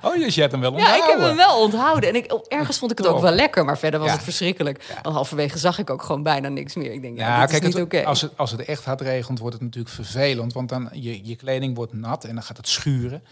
Oh, 0.01 0.15
dus 0.15 0.35
je 0.35 0.41
hebt 0.41 0.51
hem 0.53 0.61
wel 0.61 0.77
Ja, 0.77 0.79
ik 0.79 0.85
heb 0.87 0.99
onthouden. 1.01 1.27
hem 1.27 1.35
wel 1.37 1.61
onthouden. 1.61 2.09
En 2.09 2.15
ik, 2.15 2.31
ergens 2.31 2.77
vond 2.77 2.91
ik 2.91 2.97
het 2.97 3.07
ook 3.07 3.21
wel 3.21 3.31
lekker. 3.31 3.65
Maar 3.65 3.77
verder 3.77 3.99
was 3.99 4.09
Ja. 4.09 4.15
het 4.15 4.23
verschrikkelijk. 4.23 4.93
Want 5.03 5.15
halverwege 5.15 5.57
zag 5.57 5.77
ik 5.79 5.89
ook 5.89 6.01
gewoon 6.03 6.23
bijna 6.23 6.47
niks 6.49 6.75
meer. 6.75 6.91
Ik 6.91 7.01
denk, 7.01 7.17
ja, 7.17 7.45
kijk, 7.45 7.63
is 7.63 7.75
niet 7.75 7.91
het, 7.91 8.05
als, 8.05 8.21
het, 8.21 8.37
als 8.37 8.51
het 8.51 8.65
echt 8.65 8.85
hard 8.85 9.01
regent, 9.01 9.39
wordt 9.39 9.53
het 9.55 9.63
natuurlijk 9.63 9.93
vervelend. 9.95 10.53
Want 10.53 10.69
dan 10.69 10.89
je, 10.91 11.25
je 11.25 11.35
kleding 11.35 11.75
wordt 11.75 11.93
nat 11.93 12.23
en 12.23 12.33
dan 12.33 12.43
gaat 12.43 12.57
het 12.57 12.67
schuren. 12.67 13.23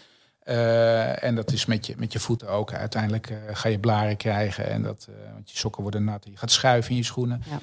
Eh, 0.43 1.23
en 1.23 1.35
dat 1.35 1.51
is 1.51 1.65
met 1.65 1.85
je, 1.85 1.93
met 1.97 2.13
je 2.13 2.19
voeten 2.19 2.49
ook. 2.49 2.73
Uiteindelijk 2.73 3.29
eh, 3.29 3.37
ga 3.53 3.69
je 3.69 3.79
blaren 3.79 4.17
krijgen. 4.17 4.69
En 4.69 4.81
dat, 4.83 5.07
eh, 5.09 5.33
want 5.33 5.51
je 5.51 5.57
sokken 5.57 5.81
worden 5.81 6.03
nat. 6.03 6.25
Je 6.25 6.37
gaat 6.37 6.51
schuiven 6.51 6.91
in 6.91 6.97
je 6.97 7.03
schoenen. 7.03 7.43
Ja. 7.49 7.59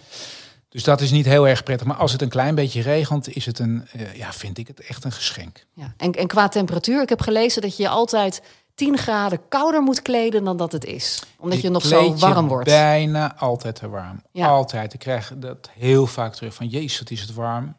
Dus 0.75 0.85
dat 0.85 1.01
is 1.01 1.11
niet 1.11 1.27
heel 1.27 1.49
erg 1.49 1.63
prettig. 1.63 1.87
Maar 1.87 1.97
als 1.97 2.13
het 2.13 2.23
een 2.23 2.29
klein 2.29 2.55
beetje 2.55 2.83
regent, 2.83 3.37
is 3.37 3.47
het 3.47 3.59
een, 3.59 3.87
eh, 3.93 4.15
ja, 4.15 4.33
vind 4.33 4.59
ik 4.59 4.67
het 4.67 4.81
echt 4.81 5.05
een 5.05 5.13
geschenk. 5.13 5.67
Ja. 5.75 5.95
En, 5.97 6.13
en 6.13 6.27
qua 6.27 6.49
temperatuur, 6.49 7.03
ik 7.03 7.09
heb 7.09 7.21
gelezen 7.21 7.63
dat 7.63 7.77
je 7.77 7.83
je 7.83 7.89
altijd 7.89 8.43
10 8.75 8.99
graden 8.99 9.41
kouder 9.49 9.83
moet 9.83 10.03
kleden 10.03 10.45
dan 10.45 10.57
dat 10.57 10.73
het 10.73 10.85
is. 10.85 11.23
Omdat 11.39 11.61
je, 11.61 11.69
nog 11.69 11.85
zo 11.85 12.15
warm 12.15 12.49
wordt. 12.49 12.69
bijna 12.69 13.37
altijd 13.37 13.75
te 13.75 13.89
warm. 13.89 14.23
Ja. 14.33 14.47
Altijd. 14.47 14.95
Ik 14.95 14.99
krijg 14.99 15.33
dat 15.37 15.71
heel 15.79 16.07
vaak 16.07 16.35
terug 16.35 16.55
van, 16.55 16.67
jezus, 16.67 16.99
wat 16.99 17.11
is 17.11 17.21
het 17.21 17.35
warm. 17.35 17.77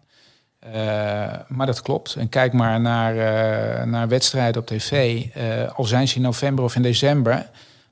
Eh, 0.60 0.72
maar 1.48 1.66
dat 1.66 1.82
klopt. 1.82 2.16
En 2.16 2.30
kijk 2.30 2.54
maar 2.54 2.82
naar, 2.82 3.18
eh, 3.18 3.86
naar 3.86 4.08
wedstrijden 4.08 4.62
op 4.62 4.68
tv. 4.68 5.24
Al 5.76 5.84
zijn 5.84 6.08
ze 6.08 6.16
in 6.16 6.22
november 6.22 6.64
of 6.64 6.76
in 6.76 6.82
december. 6.82 7.50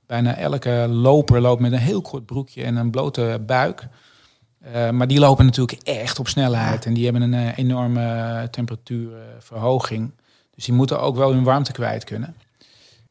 Bijna 0.08 0.36
elke 0.36 0.86
loper 0.90 1.42
loopt 1.42 1.62
met 1.62 1.72
een 1.72 1.78
heel 1.78 2.02
kort 2.02 2.26
broekje 2.26 2.64
en 2.64 2.76
een 2.76 2.92
blote 2.92 3.42
buik. 3.46 3.88
Eh, 4.72 4.90
maar 4.90 5.08
die 5.08 5.20
lopen 5.20 5.46
natuurlijk 5.46 5.82
echt 5.84 6.20
op 6.20 6.28
snelheid. 6.28 6.86
En 6.86 6.94
die 6.94 7.04
hebben 7.04 7.22
een 7.22 7.34
eh, 7.34 7.58
enorme 7.58 8.48
temperatuurverhoging. 8.52 10.12
Dus 10.56 10.66
die 10.66 10.74
moeten 10.74 11.02
ook 11.02 11.16
wel 11.16 11.32
hun 11.34 11.44
warmte 11.44 11.72
kwijt 11.72 12.04
kunnen. 12.04 12.36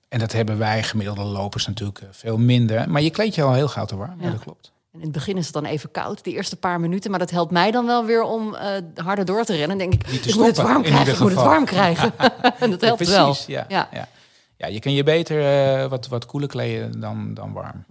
En 0.08 0.18
dat 0.18 0.32
hebben 0.32 0.58
wij 0.58 0.82
gemiddelde 0.82 1.22
lopers 1.22 1.66
natuurlijk 1.66 1.98
eh, 1.98 2.08
veel 2.10 2.38
minder. 2.38 2.90
Maar 2.90 3.02
je 3.02 3.10
kleed 3.10 3.34
je 3.34 3.42
al 3.42 3.52
heel 3.52 3.68
gauw 3.68 3.84
te 3.84 3.96
warm. 3.96 4.20
Ja, 4.20 4.30
dat 4.30 4.40
klopt. 4.40 4.72
En 4.92 4.98
in 4.98 5.04
het 5.04 5.12
begin 5.12 5.36
is 5.36 5.44
het 5.44 5.54
dan 5.54 5.64
even 5.64 5.90
koud, 5.90 6.24
de 6.24 6.30
eerste 6.32 6.56
paar 6.56 6.80
minuten. 6.80 7.10
Maar 7.10 7.18
dat 7.18 7.30
helpt 7.30 7.50
mij 7.52 7.70
dan 7.70 7.86
wel 7.86 8.04
weer 8.04 8.22
om 8.22 8.54
eh, 8.54 8.70
harder 8.94 9.24
door 9.24 9.44
te 9.44 9.56
rennen. 9.56 9.78
Dan 9.78 9.90
denk 9.90 10.02
ik, 10.02 10.08
ik 10.26 10.34
moet 10.34 10.46
het 10.46 10.56
warm 10.56 10.82
krijgen, 10.82 11.12
ik 11.12 11.18
moet 11.18 11.30
het 11.30 11.40
warm 11.40 11.64
krijgen. 11.64 12.12
en 12.58 12.70
dat 12.76 12.80
helpt 12.80 13.06
Ja, 13.06 13.10
wel. 13.10 13.24
precies, 13.24 13.46
Ja, 13.46 13.64
Ja. 13.68 13.88
ja. 13.92 14.08
Ja. 14.56 14.66
je 14.66 14.80
kan 14.80 14.92
je 14.92 15.02
beter 15.02 15.40
eh, 15.82 15.88
wat, 15.88 16.08
wat 16.08 16.26
koeler 16.26 16.48
kleden 16.48 17.00
dan, 17.00 17.34
dan 17.34 17.52
warm. 17.52 17.84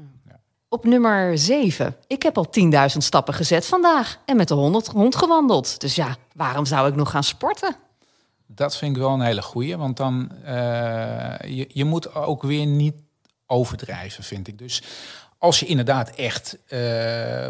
Op 0.74 0.86
nummer 0.86 1.38
7. 1.38 1.96
Ik 2.08 2.24
heb 2.24 2.38
al 2.38 2.48
10.000 2.92 2.98
stappen 2.98 3.34
gezet 3.34 3.66
vandaag. 3.66 4.18
En 4.26 4.36
met 4.36 4.48
de 4.48 4.54
hond, 4.54 5.16
gewandeld. 5.16 5.80
Dus 5.80 5.96
ja, 5.96 6.16
waarom 6.36 6.66
zou 6.66 6.88
ik 6.88 6.96
nog 6.96 7.10
gaan 7.12 7.24
sporten? 7.24 7.76
Dat 8.46 8.78
vind 8.78 8.96
ik 8.96 9.02
wel 9.02 9.14
een 9.14 9.22
hele 9.22 9.42
goeie. 9.42 9.78
Want 9.78 9.98
dan, 9.98 10.32
eh, 10.44 10.54
je, 11.40 11.70
je 11.74 11.86
moet 11.86 12.16
ook 12.16 12.44
weer 12.44 12.66
niet 12.66 12.96
overdrijven, 13.46 14.24
vind 14.24 14.48
ik. 14.48 14.58
Dus 14.58 14.84
als 15.38 15.60
je 15.60 15.66
inderdaad 15.66 16.10
echt 16.10 16.58
eh, 16.68 16.80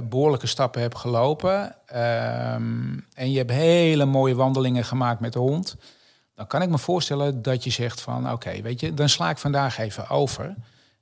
behoorlijke 0.03 0.47
stappen 0.47 0.81
hebt 0.81 0.97
gelopen... 0.97 1.75
ehm, 1.85 2.99
en 3.13 3.31
je 3.31 3.37
hebt 3.37 3.51
hele 3.51 4.05
mooie 4.05 4.35
wandelingen 4.35 4.85
gemaakt 4.85 5.19
met 5.19 5.33
de 5.33 5.39
hond... 5.39 5.75
dan 6.35 6.47
kan 6.47 6.61
ik 6.61 6.69
me 6.69 6.77
voorstellen 6.77 7.41
dat 7.41 7.63
je 7.63 7.69
zegt 7.69 8.01
van... 8.01 8.31
oké, 8.31 8.61
weet 8.61 8.79
je, 8.79 8.93
dan 8.93 9.09
sla 9.09 9.29
ik 9.29 9.37
vandaag 9.37 9.77
even 9.77 10.09
over... 10.09 10.55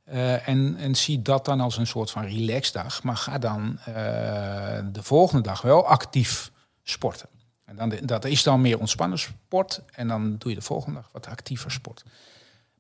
Eh, 0.10 0.48
en, 0.48 0.76
en 0.78 0.96
zie 0.96 1.22
dat 1.22 1.46
dan 1.46 1.60
als 1.60 1.78
een 1.78 1.88
soort 1.88 2.12
van 2.12 2.24
relaxdag. 2.26 3.04
Maar 3.04 3.18
ga 3.18 3.38
dan 3.38 3.80
eh, 3.86 3.94
de 4.92 5.04
volgende 5.04 5.44
dag 5.44 5.62
wel 5.62 5.86
actief 5.88 6.52
sporten. 6.84 7.30
En 7.66 7.76
dan, 7.76 7.94
dat 8.02 8.26
is 8.26 8.44
dan 8.44 8.62
meer 8.62 8.80
ontspannen 8.80 9.20
sport. 9.20 9.82
En 9.92 10.08
dan 10.08 10.36
doe 10.38 10.50
je 10.52 10.58
de 10.58 10.64
volgende 10.64 11.00
dag 11.00 11.10
wat 11.12 11.28
actiever 11.28 11.72
sport. 11.72 12.04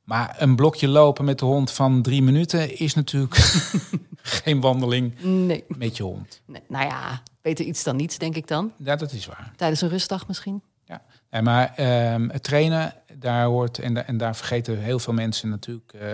Maar 0.03 0.36
een 0.39 0.55
blokje 0.55 0.88
lopen 0.88 1.25
met 1.25 1.39
de 1.39 1.45
hond 1.45 1.71
van 1.71 2.01
drie 2.01 2.21
minuten 2.21 2.77
is 2.79 2.93
natuurlijk 2.93 3.36
geen 4.21 4.59
wandeling 4.62 5.21
Nee. 5.21 5.63
met 5.67 5.98
je 5.98 6.03
hond. 6.03 6.41
nee. 6.45 6.62
Nou 6.67 6.86
ja, 6.86 7.21
beter 7.41 7.65
iets 7.65 7.83
dan 7.83 7.95
niets, 7.95 8.17
denk 8.17 8.36
ik 8.36 8.48
dan. 8.48 8.71
Ja, 8.77 8.95
dat 8.95 9.12
is 9.12 9.25
waar. 9.25 9.51
Tijdens 9.55 9.81
een 9.81 9.89
rustdag 9.89 10.27
misschien. 10.27 10.62
Ja. 10.86 11.01
Nee, 11.31 11.41
maar 11.41 11.74
ehm, 11.75 12.29
het 12.29 12.43
trainen, 12.43 12.93
daar 13.15 13.45
hoort, 13.45 13.79
en, 13.79 14.07
en 14.07 14.17
daar 14.17 14.36
vergeten 14.36 14.79
heel 14.79 15.00
veel 15.00 15.13
mensen 15.13 15.50
natuurlijk, 15.50 15.93
eh, 15.93 16.09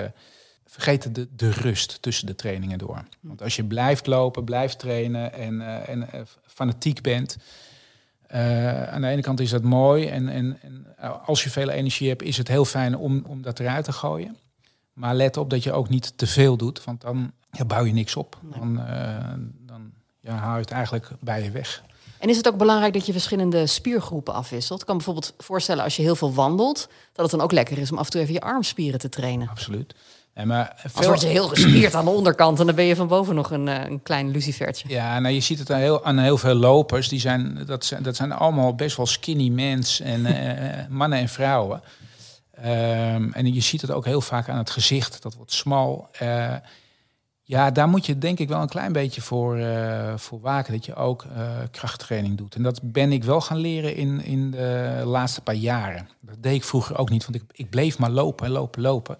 vergeten 0.65 1.13
de, 1.13 1.27
de 1.36 1.50
rust 1.50 2.01
tussen 2.01 2.27
de 2.27 2.36
trainingen 2.36 2.77
door. 2.77 3.03
Want 3.19 3.41
als 3.41 3.55
je 3.55 3.63
blijft 3.63 4.07
lopen, 4.07 4.43
blijft 4.43 4.79
trainen 4.79 5.34
en, 5.34 5.62
eh, 5.62 5.89
en 5.89 6.12
eh, 6.12 6.22
fanatiek 6.45 7.01
bent, 7.01 7.38
eh, 8.27 8.84
aan 8.84 9.01
de 9.01 9.07
ene 9.07 9.22
kant 9.22 9.39
is 9.39 9.50
dat 9.50 9.63
mooi 9.63 10.07
en, 10.07 10.29
en, 10.29 10.57
en 10.62 10.98
als 11.25 11.43
je 11.43 11.50
veel 11.50 11.69
energie 11.69 12.10
hebt, 12.10 12.22
is 12.22 12.38
het 12.38 12.48
heel 12.48 12.65
fijn 12.65 12.98
om, 12.98 13.25
om 13.27 13.41
dat 13.41 13.60
eruit 13.60 13.86
te 13.86 13.91
gooien. 13.91 14.38
Maar 14.93 15.15
let 15.15 15.38
op 15.38 15.50
dat 15.50 15.63
je 15.63 15.72
ook 15.72 15.89
niet 15.89 16.17
te 16.17 16.27
veel 16.27 16.57
doet, 16.57 16.84
want 16.84 17.01
dan 17.01 17.31
ja, 17.51 17.65
bouw 17.65 17.84
je 17.84 17.93
niks 17.93 18.15
op. 18.15 18.39
Dan, 18.41 18.75
dan 19.60 19.91
ja, 20.19 20.36
hou 20.36 20.53
je 20.53 20.62
het 20.62 20.72
eigenlijk 20.72 21.10
bij 21.19 21.43
je 21.43 21.51
weg. 21.51 21.84
En 22.19 22.29
is 22.29 22.38
het 22.38 22.48
ook 22.48 22.57
belangrijk 22.57 22.93
dat 22.93 23.05
je 23.05 23.12
verschillende 23.12 23.67
spiergroepen 23.67 24.34
afwisselt? 24.34 24.79
Ik 24.79 24.86
kan 24.86 24.95
bijvoorbeeld 24.95 25.34
voorstellen 25.38 25.84
als 25.84 25.95
je 25.95 26.01
heel 26.01 26.15
veel 26.15 26.34
wandelt... 26.34 26.89
dat 27.13 27.25
het 27.25 27.31
dan 27.31 27.41
ook 27.41 27.51
lekker 27.51 27.77
is 27.77 27.91
om 27.91 27.98
af 27.98 28.05
en 28.05 28.12
toe 28.12 28.22
even 28.22 28.34
je 28.34 28.41
armspieren 28.41 29.00
te 29.00 29.10
trainen. 29.10 29.50
Absoluut. 29.50 29.95
Nee, 30.36 30.46
maar 30.46 30.75
Als 30.84 30.92
veel- 30.94 31.08
word 31.08 31.22
je 31.22 31.27
heel 31.27 31.48
gespierd 31.48 31.96
aan 31.96 32.06
de 32.06 32.12
onderkant... 32.12 32.60
en 32.60 32.65
dan 32.65 32.75
ben 32.75 32.86
je 32.86 32.96
van 32.96 33.08
boven 33.08 33.36
nog 33.36 33.51
een, 33.51 33.68
eh, 33.68 33.89
een 33.89 34.01
klein 34.04 34.32
lucifertje. 34.32 34.89
Ja, 34.89 35.20
nou, 35.20 35.34
je 35.34 35.39
ziet 35.39 35.60
het 35.60 35.72
aan 35.72 35.80
heel, 35.80 36.06
aan 36.06 36.18
heel 36.18 36.38
veel 36.38 36.54
lopers. 36.56 37.10
Die 37.10 37.20
zijn, 37.20 37.63
dat, 37.65 37.86
zijn, 37.86 38.04
dat 38.04 38.15
zijn 38.15 38.32
allemaal 38.32 38.75
best 38.75 38.98
wel 38.98 39.06
skinny 39.06 39.50
mens 39.50 40.00
en 40.00 40.25
eh, 40.36 40.88
mannen 40.89 41.20
en 41.20 41.30
vrouwen. 41.30 41.82
Ehm, 42.51 43.32
en 43.32 43.54
je 43.54 43.62
ziet 43.62 43.82
het 43.82 43.92
ook 43.92 44.06
heel 44.06 44.22
vaak 44.22 44.50
aan 44.50 44.58
het 44.58 44.70
gezicht. 44.70 45.22
Dat 45.22 45.36
wordt 45.36 45.51
smal. 45.54 46.08
Eh, 46.12 46.56
ja, 47.44 47.72
daar 47.72 47.88
moet 47.88 48.06
je 48.06 48.18
denk 48.18 48.39
ik 48.39 48.48
wel 48.48 48.62
een 48.62 48.68
klein 48.68 48.92
beetje 48.92 49.22
voor, 49.22 49.58
eh, 49.58 50.13
voor 50.18 50.39
waken. 50.42 50.74
Dat 50.74 50.86
je 50.86 50.96
ook 50.96 51.25
eh, 51.36 51.48
krachttraining 51.72 52.38
doet. 52.38 52.56
En 52.56 52.63
dat 52.63 52.80
ben 52.84 53.12
ik 53.12 53.24
wel 53.24 53.42
gaan 53.42 53.58
leren 53.58 53.96
in, 53.96 54.24
in 54.24 54.51
de 54.51 55.01
laatste 55.06 55.42
paar 55.42 55.56
jaren. 55.56 56.10
Dat 56.22 56.44
deed 56.44 56.56
ik 56.56 56.63
vroeger 56.63 56.98
ook 56.98 57.10
niet. 57.10 57.25
Want 57.25 57.36
ik, 57.36 57.44
ik 57.51 57.70
bleef 57.70 57.98
maar 57.98 58.10
lopen 58.10 58.46
en 58.46 58.51
lopen, 58.51 58.82
lopen. 58.82 59.18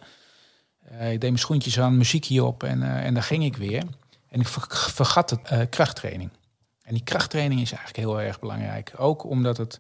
Eh, 0.90 1.12
ik 1.12 1.22
deed 1.22 1.30
mijn 1.30 1.38
schoentjes 1.38 1.80
aan, 1.80 1.98
muziekje 1.98 2.44
op 2.44 2.64
en, 2.64 2.84
eh, 2.84 3.06
en 3.06 3.14
daar 3.14 3.24
ging 3.24 3.44
ik 3.44 3.58
weer. 3.58 3.84
En 4.30 4.40
ik 4.40 4.48
ver- 4.48 4.92
vergat 4.94 5.30
het 5.30 5.40
eh, 5.44 5.60
krachttraining. 5.70 6.30
En 6.84 6.94
die 6.94 7.04
krachttraining 7.04 7.62
is 7.62 7.72
eigenlijk 7.72 8.08
heel 8.08 8.22
erg 8.22 8.40
belangrijk. 8.40 8.94
Ook 8.98 9.24
omdat 9.24 9.58
het 9.58 9.80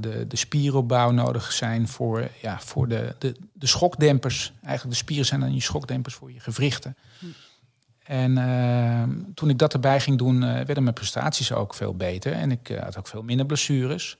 de, 0.00 0.26
de 0.26 0.36
spieropbouw 0.36 1.10
nodig 1.10 1.52
zijn 1.52 1.88
voor, 1.88 2.28
ja, 2.42 2.60
voor 2.60 2.88
de, 2.88 3.14
de, 3.18 3.36
de 3.52 3.66
schokdempers. 3.66 4.52
Eigenlijk 4.62 4.96
de 4.96 5.04
spieren 5.04 5.26
zijn 5.26 5.40
dan 5.40 5.54
je 5.54 5.60
schokdempers 5.60 6.14
voor 6.14 6.32
je 6.32 6.40
gewrichten. 6.40 6.96
En 8.04 8.38
eh, 8.38 9.02
toen 9.34 9.50
ik 9.50 9.58
dat 9.58 9.72
erbij 9.72 10.00
ging 10.00 10.18
doen, 10.18 10.40
werden 10.40 10.82
mijn 10.82 10.94
prestaties 10.94 11.52
ook 11.52 11.74
veel 11.74 11.94
beter. 11.94 12.32
En 12.32 12.50
ik 12.50 12.78
had 12.80 12.98
ook 12.98 13.06
veel 13.06 13.22
minder 13.22 13.46
blessures. 13.46 14.16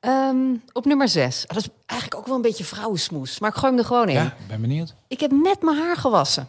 Ehm, 0.00 0.54
op 0.72 0.84
nummer 0.84 1.08
6. 1.08 1.44
Dat 1.46 1.56
is 1.56 1.68
eigenlijk 1.86 2.20
ook 2.20 2.26
wel 2.26 2.36
een 2.36 2.42
beetje 2.42 2.64
vrouwensmoes. 2.64 3.38
Maar 3.38 3.50
ik 3.50 3.56
gooi 3.56 3.72
hem 3.72 3.80
er 3.80 3.86
gewoon 3.86 4.08
in. 4.08 4.14
Ja, 4.14 4.24
ik 4.24 4.46
ben 4.48 4.60
benieuwd. 4.60 4.94
Ik 5.08 5.20
heb 5.20 5.30
net 5.30 5.62
mijn 5.62 5.76
haar 5.78 5.96
gewassen. 5.96 6.48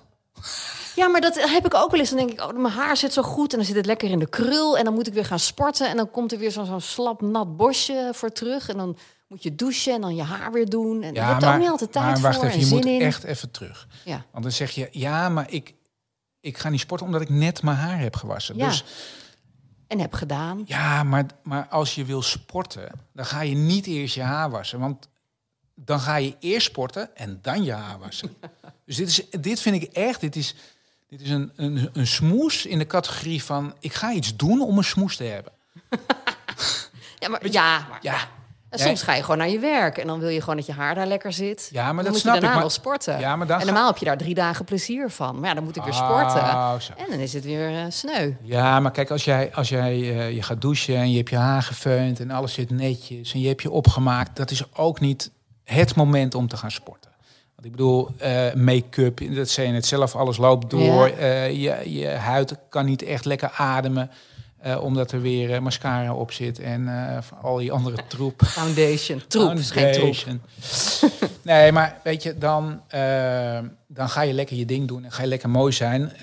Ja, 0.95 1.07
maar 1.07 1.21
dat 1.21 1.41
heb 1.41 1.65
ik 1.65 1.73
ook 1.73 1.91
wel 1.91 1.99
eens. 1.99 2.09
Dan 2.09 2.17
denk 2.17 2.31
ik, 2.31 2.41
oh, 2.41 2.57
mijn 2.57 2.73
haar 2.73 2.97
zit 2.97 3.13
zo 3.13 3.21
goed 3.21 3.51
en 3.51 3.57
dan 3.57 3.67
zit 3.67 3.75
het 3.75 3.85
lekker 3.85 4.09
in 4.09 4.19
de 4.19 4.29
krul. 4.29 4.77
En 4.77 4.83
dan 4.83 4.93
moet 4.93 5.07
ik 5.07 5.13
weer 5.13 5.25
gaan 5.25 5.39
sporten. 5.39 5.89
En 5.89 5.97
dan 5.97 6.11
komt 6.11 6.31
er 6.31 6.37
weer 6.37 6.51
zo'n 6.51 6.81
slap 6.81 7.21
nat 7.21 7.57
bosje 7.57 8.09
voor 8.13 8.31
terug. 8.31 8.69
En 8.69 8.77
dan 8.77 8.97
moet 9.27 9.43
je 9.43 9.55
douchen 9.55 9.93
en 9.93 10.01
dan 10.01 10.15
je 10.15 10.23
haar 10.23 10.51
weer 10.51 10.69
doen. 10.69 11.03
En 11.03 11.13
je 11.13 11.21
hebt 11.21 11.45
ook 11.45 11.57
niet 11.57 11.69
altijd 11.69 11.91
tijd 11.91 12.05
maar 12.05 12.21
wacht 12.21 12.35
voor 12.35 12.45
even, 12.45 12.59
en 12.59 12.65
je 12.67 12.73
moet 12.73 12.85
in. 12.85 13.01
echt 13.01 13.23
even 13.23 13.51
terug. 13.51 13.87
Ja. 14.05 14.25
Want 14.31 14.43
dan 14.43 14.53
zeg 14.53 14.71
je, 14.71 14.87
ja, 14.91 15.29
maar 15.29 15.51
ik, 15.51 15.73
ik 16.39 16.57
ga 16.57 16.69
niet 16.69 16.79
sporten 16.79 17.05
omdat 17.05 17.21
ik 17.21 17.29
net 17.29 17.63
mijn 17.63 17.77
haar 17.77 17.99
heb 17.99 18.15
gewassen. 18.15 18.57
Ja. 18.57 18.67
Dus 18.67 18.83
En 19.89 19.99
heb 19.99 20.13
gedaan. 20.13 20.63
ja, 20.65 21.03
maar, 21.03 21.25
maar 21.43 21.67
als 21.67 21.95
je 21.95 22.05
wil 22.05 22.21
sporten, 22.21 22.91
dan 23.13 23.25
ga 23.25 23.41
je 23.41 23.55
niet 23.55 23.85
eerst 23.85 24.15
je 24.15 24.21
haar 24.21 24.49
wassen. 24.49 24.79
Want 24.79 25.09
dan 25.75 25.99
ga 25.99 26.15
je 26.15 26.35
eerst 26.39 26.67
sporten 26.67 27.15
en 27.15 27.39
dan 27.41 27.63
je 27.63 27.71
haar 27.71 27.99
wassen. 27.99 28.35
dus 28.85 28.95
dit, 28.95 29.07
is, 29.07 29.29
dit 29.41 29.59
vind 29.59 29.83
ik 29.83 29.93
echt, 29.93 30.21
dit 30.21 30.35
is, 30.35 30.55
dit 31.07 31.21
is 31.21 31.29
een, 31.29 31.51
een, 31.55 31.89
een 31.93 32.07
smoes 32.07 32.65
in 32.65 32.77
de 32.77 32.87
categorie 32.87 33.43
van... 33.43 33.75
ik 33.79 33.93
ga 33.93 34.11
iets 34.11 34.35
doen 34.35 34.61
om 34.61 34.77
een 34.77 34.83
smoes 34.83 35.15
te 35.15 35.23
hebben. 35.23 35.53
Ja, 37.19 37.29
maar, 37.29 37.51
ja, 37.51 37.85
maar 37.89 37.99
Ja, 38.01 38.27
En 38.69 38.79
soms 38.79 39.01
ga 39.01 39.13
je 39.15 39.21
gewoon 39.21 39.37
naar 39.37 39.49
je 39.49 39.59
werk 39.59 39.97
en 39.97 40.07
dan 40.07 40.19
wil 40.19 40.29
je 40.29 40.39
gewoon 40.39 40.55
dat 40.55 40.65
je 40.65 40.71
haar 40.73 40.95
daar 40.95 41.07
lekker 41.07 41.33
zit. 41.33 41.69
Ja, 41.71 41.83
maar 41.85 41.93
dan 41.93 42.03
dat 42.03 42.11
moet 42.11 42.21
snap 42.21 42.33
je 42.33 42.39
daarna 42.39 42.47
ik, 42.47 42.53
maar- 42.53 42.63
nog 42.63 42.71
sporten. 42.71 43.19
Ja, 43.19 43.35
maar 43.35 43.47
dan 43.47 43.55
en 43.59 43.65
ga- 43.65 43.71
normaal 43.71 43.87
heb 43.87 43.97
je 43.97 44.05
daar 44.05 44.17
drie 44.17 44.33
dagen 44.33 44.65
plezier 44.65 45.09
van. 45.09 45.39
Maar 45.39 45.49
ja, 45.49 45.55
dan 45.55 45.63
moet 45.63 45.75
ik 45.75 45.83
weer 45.83 45.93
sporten. 45.93 46.41
Oh, 46.41 46.79
zo. 46.79 46.93
En 46.97 47.05
dan 47.09 47.19
is 47.19 47.33
het 47.33 47.43
weer 47.43 47.69
eh, 47.69 47.83
sneu. 47.89 48.31
Ja, 48.41 48.79
maar 48.79 48.91
kijk, 48.91 49.11
als 49.11 49.23
jij, 49.23 49.53
als 49.53 49.69
jij 49.69 49.91
eh, 49.91 50.31
je 50.35 50.41
gaat 50.41 50.61
douchen 50.61 50.95
en 50.95 51.11
je 51.11 51.17
hebt 51.17 51.29
je 51.29 51.35
haar 51.35 51.61
gefeund 51.63 52.19
en 52.19 52.31
alles 52.31 52.53
zit 52.53 52.69
netjes 52.69 53.33
en 53.33 53.39
je 53.39 53.47
hebt 53.47 53.61
je 53.61 53.71
opgemaakt, 53.71 54.35
dat 54.35 54.51
is 54.51 54.63
ook 54.75 54.99
niet 54.99 55.31
het 55.63 55.95
moment 55.95 56.35
om 56.35 56.47
te 56.47 56.57
gaan 56.57 56.71
sporten. 56.71 57.11
Want 57.55 57.65
ik 57.65 57.71
bedoel, 57.71 58.09
eh, 58.17 58.53
make-up, 58.53 59.35
dat 59.35 59.49
zei 59.49 59.67
je 59.67 59.73
net 59.73 59.85
zelf, 59.85 60.15
alles 60.15 60.37
loopt 60.37 60.69
door. 60.69 61.07
Ja. 61.19 61.43
Je, 61.43 61.91
je 61.99 62.07
huid 62.07 62.55
kan 62.69 62.85
niet 62.85 63.01
echt 63.03 63.25
lekker 63.25 63.51
ademen, 63.57 64.11
eh, 64.59 64.83
omdat 64.83 65.11
er 65.11 65.21
weer 65.21 65.53
eh, 65.53 65.59
mascara 65.59 66.13
op 66.13 66.31
zit 66.31 66.59
en 66.59 66.87
eh, 66.87 67.17
al 67.41 67.57
die 67.57 67.71
andere 67.71 67.97
troep. 68.07 68.41
Foundation. 68.45 69.21
Troep, 69.27 69.53
is 69.53 69.71
geen 69.71 69.93
troep. 69.93 70.15
Foundation. 70.15 70.41
nee, 71.41 71.71
maar 71.71 71.99
weet 72.03 72.23
je, 72.23 72.37
dan, 72.37 72.81
dan 73.87 74.09
ga 74.09 74.21
je 74.21 74.33
lekker 74.33 74.57
je 74.57 74.65
ding 74.65 74.87
doen 74.87 75.03
en 75.03 75.11
ga 75.11 75.21
je 75.21 75.27
lekker 75.27 75.49
mooi 75.49 75.73
zijn. 75.73 76.15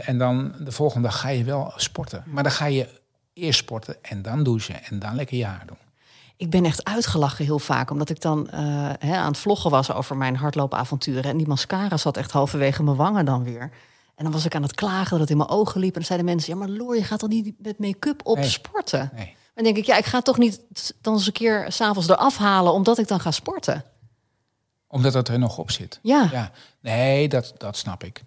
en 0.00 0.18
dan 0.18 0.54
de 0.60 0.72
volgende 0.72 1.08
dag 1.08 1.20
ga 1.20 1.28
je 1.28 1.44
wel 1.44 1.72
sporten. 1.76 2.22
Maar 2.26 2.42
dan 2.42 2.52
ga 2.52 2.66
je 2.66 2.88
eerst 3.32 3.58
sporten 3.58 3.96
en 4.02 4.22
dan 4.22 4.42
douchen 4.42 4.84
en 4.84 4.98
dan 4.98 5.14
lekker 5.14 5.36
je 5.36 5.44
haar 5.44 5.66
doen. 5.66 5.78
Ik 6.36 6.50
ben 6.50 6.64
echt 6.64 6.84
uitgelachen 6.84 7.44
heel 7.44 7.58
vaak, 7.58 7.90
omdat 7.90 8.10
ik 8.10 8.20
dan 8.20 8.48
hè, 8.98 9.16
aan 9.16 9.30
het 9.30 9.38
vloggen 9.38 9.70
was 9.70 9.92
over 9.92 10.16
mijn 10.16 10.36
hardloopavonturen. 10.36 11.24
En 11.24 11.36
die 11.36 11.48
mascara 11.48 11.96
zat 11.96 12.16
echt 12.16 12.30
halverwege 12.30 12.82
mijn 12.82 12.96
wangen 12.96 13.24
dan 13.24 13.44
weer. 13.44 13.70
En 14.14 14.24
dan 14.24 14.32
was 14.32 14.44
ik 14.44 14.54
aan 14.54 14.62
het 14.62 14.74
klagen 14.74 15.10
dat 15.10 15.20
het 15.20 15.30
in 15.30 15.36
mijn 15.36 15.48
ogen 15.48 15.80
liep. 15.80 15.88
En 15.88 15.98
dan 15.98 16.04
zeiden 16.04 16.26
mensen, 16.26 16.52
ja 16.52 16.58
maar 16.58 16.68
Loor, 16.68 16.96
je 16.96 17.04
gaat 17.04 17.20
dan 17.20 17.28
niet 17.28 17.54
met 17.58 17.78
make-up 17.78 18.20
op 18.26 18.36
Nee. 18.36 18.48
sporten? 18.48 19.10
Nee. 19.14 19.26
En 19.26 19.64
dan 19.64 19.64
denk 19.64 19.76
ik, 19.76 19.84
ja, 19.86 19.96
ik 19.96 20.04
ga 20.04 20.20
toch 20.20 20.38
niet 20.38 20.60
dan 21.00 21.12
eens 21.14 21.26
een 21.26 21.32
keer 21.32 21.64
s'avonds 21.68 22.08
eraf 22.08 22.36
halen, 22.36 22.72
omdat 22.72 22.98
ik 22.98 23.08
dan 23.08 23.20
ga 23.20 23.30
sporten. 23.30 23.84
Omdat 24.88 25.14
het 25.14 25.28
er 25.28 25.38
nog 25.38 25.58
op 25.58 25.70
zit. 25.70 25.98
Ja. 26.02 26.28
Ja, 26.32 26.50
nee, 26.80 27.28
dat, 27.28 27.52
dat 27.56 27.76
snap 27.76 28.04
ik. 28.04 28.22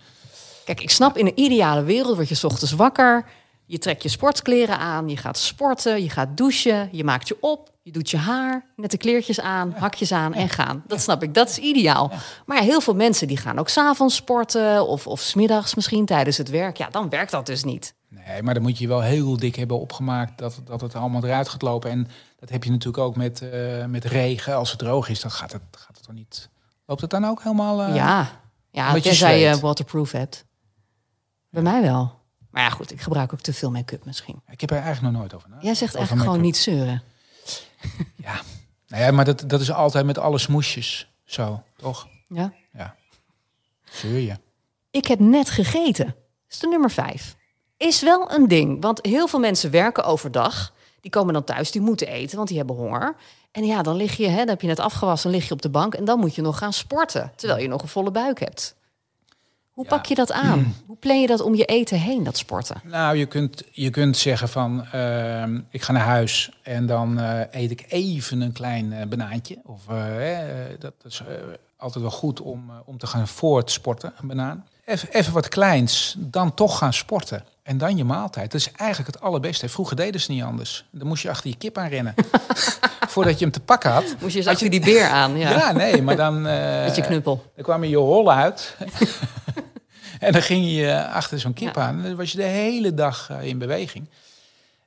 Kijk, 0.65 0.81
ik 0.81 0.89
snap 0.89 1.17
in 1.17 1.25
een 1.25 1.39
ideale 1.39 1.83
wereld 1.83 2.15
word 2.15 2.29
je 2.29 2.35
's 2.35 2.43
ochtends 2.43 2.71
wakker. 2.73 3.25
Je 3.69 3.77
trekt 3.77 4.03
je 4.03 4.09
sportkleren 4.09 4.77
aan, 4.79 5.09
je 5.09 5.17
gaat 5.17 5.37
sporten, 5.37 6.03
je 6.03 6.09
gaat 6.09 6.37
douchen, 6.37 6.89
je 6.91 7.03
maakt 7.03 7.27
je 7.27 7.37
op, 7.41 7.71
je 7.81 7.91
doet 7.91 8.09
je 8.09 8.17
haar, 8.17 8.65
net 8.75 8.91
de 8.91 8.97
kleertjes 8.97 9.39
aan, 9.39 9.73
hakjes 9.77 10.11
aan 10.11 10.33
en 10.33 10.49
gaan. 10.49 10.83
Dat 10.87 11.01
snap 11.01 11.23
ik, 11.23 11.33
dat 11.33 11.49
is 11.49 11.57
ideaal. 11.57 12.11
Maar 12.45 12.57
ja, 12.57 12.63
heel 12.63 12.81
veel 12.81 12.95
mensen 12.95 13.27
die 13.27 13.37
gaan 13.37 13.59
ook 13.59 13.69
s'avonds 13.69 14.15
sporten 14.15 14.87
of, 14.87 15.07
of 15.07 15.19
smiddags 15.19 15.75
misschien 15.75 16.05
tijdens 16.05 16.37
het 16.37 16.49
werk. 16.49 16.77
Ja, 16.77 16.89
dan 16.89 17.09
werkt 17.09 17.31
dat 17.31 17.45
dus 17.45 17.63
niet. 17.63 17.93
Nee, 18.09 18.43
maar 18.43 18.53
dan 18.53 18.63
moet 18.63 18.77
je 18.77 18.83
je 18.83 18.89
wel 18.89 19.01
heel 19.01 19.37
dik 19.37 19.55
hebben 19.55 19.79
opgemaakt 19.79 20.37
dat, 20.37 20.61
dat 20.65 20.81
het 20.81 20.95
allemaal 20.95 21.23
eruit 21.23 21.49
gaat 21.49 21.61
lopen. 21.61 21.89
En 21.89 22.07
dat 22.39 22.49
heb 22.49 22.63
je 22.63 22.69
natuurlijk 22.69 23.03
ook 23.03 23.15
met, 23.15 23.41
eh, 23.41 23.85
met 23.85 24.05
regen. 24.05 24.55
Als 24.55 24.69
het 24.69 24.79
droog 24.79 25.09
is, 25.09 25.21
dan 25.21 25.31
gaat 25.31 25.51
het, 25.51 25.61
gaat 25.71 25.95
het 25.95 26.05
toch 26.05 26.15
niet... 26.15 26.49
Loopt 26.85 27.01
het 27.01 27.09
dan 27.09 27.25
ook 27.25 27.43
helemaal... 27.43 27.81
eh, 27.83 27.95
ja, 27.95 28.29
ja 28.71 28.95
je 28.95 29.01
tenzij 29.01 29.39
je 29.39 29.47
zweet. 29.47 29.59
waterproof 29.59 30.11
hebt. 30.11 30.45
Bij 31.49 31.61
mij 31.63 31.81
wel. 31.81 32.15
Maar 32.49 32.63
ja, 32.63 32.69
goed, 32.69 32.91
ik 32.91 33.01
gebruik 33.01 33.33
ook 33.33 33.41
te 33.41 33.53
veel 33.53 33.71
make-up 33.71 34.05
misschien. 34.05 34.41
Ik 34.49 34.61
heb 34.61 34.71
er 34.71 34.81
eigenlijk 34.81 35.13
nog 35.13 35.21
nooit 35.21 35.33
over. 35.33 35.49
Jij 35.49 35.75
zegt 35.75 35.81
Over 35.83 35.97
eigenlijk 35.97 36.29
gewoon 36.29 36.45
niet 36.45 36.57
zeuren. 36.57 37.03
Ja, 38.15 38.41
nou 38.87 39.03
ja 39.03 39.11
maar 39.11 39.25
dat, 39.25 39.43
dat 39.47 39.61
is 39.61 39.71
altijd 39.71 40.05
met 40.05 40.17
alle 40.17 40.37
smoesjes 40.37 41.11
zo, 41.25 41.63
toch? 41.77 42.07
Ja? 42.27 42.53
Ja. 42.73 42.95
Zeur 43.83 44.19
je. 44.19 44.35
Ik 44.91 45.07
heb 45.07 45.19
net 45.19 45.49
gegeten. 45.49 46.05
Dat 46.05 46.15
is 46.49 46.59
de 46.59 46.67
nummer 46.67 46.91
vijf. 46.91 47.35
Is 47.77 48.01
wel 48.01 48.31
een 48.31 48.47
ding, 48.47 48.81
want 48.81 48.99
heel 49.05 49.27
veel 49.27 49.39
mensen 49.39 49.71
werken 49.71 50.03
overdag. 50.03 50.73
Die 51.01 51.11
komen 51.11 51.33
dan 51.33 51.43
thuis, 51.43 51.71
die 51.71 51.81
moeten 51.81 52.07
eten, 52.07 52.35
want 52.35 52.47
die 52.47 52.57
hebben 52.57 52.75
honger. 52.75 53.15
En 53.51 53.65
ja, 53.65 53.81
dan 53.81 53.95
lig 53.95 54.17
je, 54.17 54.27
hè, 54.27 54.37
dan 54.37 54.47
heb 54.47 54.61
je 54.61 54.67
net 54.67 54.79
afgewassen, 54.79 55.31
lig 55.31 55.47
je 55.47 55.53
op 55.53 55.61
de 55.61 55.69
bank... 55.69 55.93
en 55.93 56.05
dan 56.05 56.19
moet 56.19 56.35
je 56.35 56.41
nog 56.41 56.57
gaan 56.57 56.73
sporten, 56.73 57.31
terwijl 57.35 57.61
je 57.61 57.67
nog 57.67 57.81
een 57.81 57.87
volle 57.87 58.11
buik 58.11 58.39
hebt. 58.39 58.75
Hoe 59.77 59.85
Ja. 59.89 59.95
pak 59.95 60.05
je 60.05 60.15
dat 60.15 60.31
aan? 60.31 60.75
Hoe 60.87 60.95
plan 60.97 61.21
je 61.21 61.27
dat 61.27 61.41
om 61.41 61.55
je 61.55 61.65
eten 61.65 61.99
heen, 61.99 62.23
dat 62.23 62.37
sporten? 62.37 62.81
Nou, 62.83 63.17
je 63.17 63.25
kunt, 63.25 63.63
je 63.71 63.89
kunt 63.89 64.17
zeggen 64.17 64.49
van, 64.49 64.85
ehm, 64.91 65.59
ik 65.69 65.81
ga 65.81 65.91
naar 65.91 66.05
huis 66.05 66.51
en 66.63 66.85
dan 66.85 67.19
eh, 67.19 67.39
eet 67.61 67.71
ik 67.71 67.85
even 67.87 68.41
een 68.41 68.51
klein 68.51 68.93
eh, 68.93 69.05
banaantje. 69.07 69.57
Of 69.65 69.87
eh, 69.89 69.95
dat 70.79 70.93
is 71.03 71.21
altijd 71.77 72.01
wel 72.01 72.11
goed 72.13 72.41
om, 72.41 72.71
om 72.85 72.97
te 72.97 73.07
gaan 73.07 73.27
voortsporten, 73.27 74.13
een 74.21 74.27
banaan. 74.27 74.65
Even, 74.85 75.09
even 75.11 75.33
wat 75.33 75.47
kleins, 75.47 76.15
dan 76.17 76.53
toch 76.53 76.77
gaan 76.77 76.93
sporten. 76.93 77.43
En 77.63 77.77
dan 77.77 77.97
je 77.97 78.03
maaltijd. 78.03 78.51
Dat 78.51 78.61
is 78.61 78.71
eigenlijk 78.71 79.13
het 79.15 79.23
allerbeste. 79.23 79.69
Vroeger 79.69 79.95
deden 79.95 80.21
ze 80.21 80.31
niet 80.31 80.43
anders. 80.43 80.85
Dan 80.91 81.07
moest 81.07 81.23
je 81.23 81.29
achter 81.29 81.49
je 81.49 81.57
kip 81.57 81.77
aan 81.77 81.87
rennen. 81.89 82.13
Voordat 83.13 83.37
je 83.39 83.43
hem 83.45 83.53
te 83.53 83.59
pakken 83.59 83.91
had. 83.91 84.15
Moest 84.21 84.33
je 84.33 84.39
eens 84.39 84.47
achter 84.47 84.69
die 84.69 84.79
beer 84.81 85.07
aan, 85.09 85.37
ja, 85.37 85.49
Ja, 85.49 85.71
nee, 85.71 86.01
maar 86.01 86.15
dan... 86.15 86.41
met 86.87 86.95
je 86.95 87.01
knuppel. 87.01 87.43
Dan 87.55 87.63
kwam 87.63 87.83
je 87.83 87.89
je 87.89 87.97
hol 87.97 88.31
uit. 88.31 88.75
en 90.25 90.31
dan 90.31 90.41
ging 90.41 90.69
je 90.71 91.07
achter 91.07 91.39
zo'n 91.39 91.53
kip 91.53 91.75
Ja. 91.75 91.81
aan. 91.81 91.97
En 91.97 92.03
dan 92.03 92.15
was 92.15 92.31
je 92.31 92.37
de 92.37 92.43
hele 92.43 92.93
dag 92.93 93.29
eh, 93.29 93.43
in 93.43 93.57
beweging. 93.57 94.09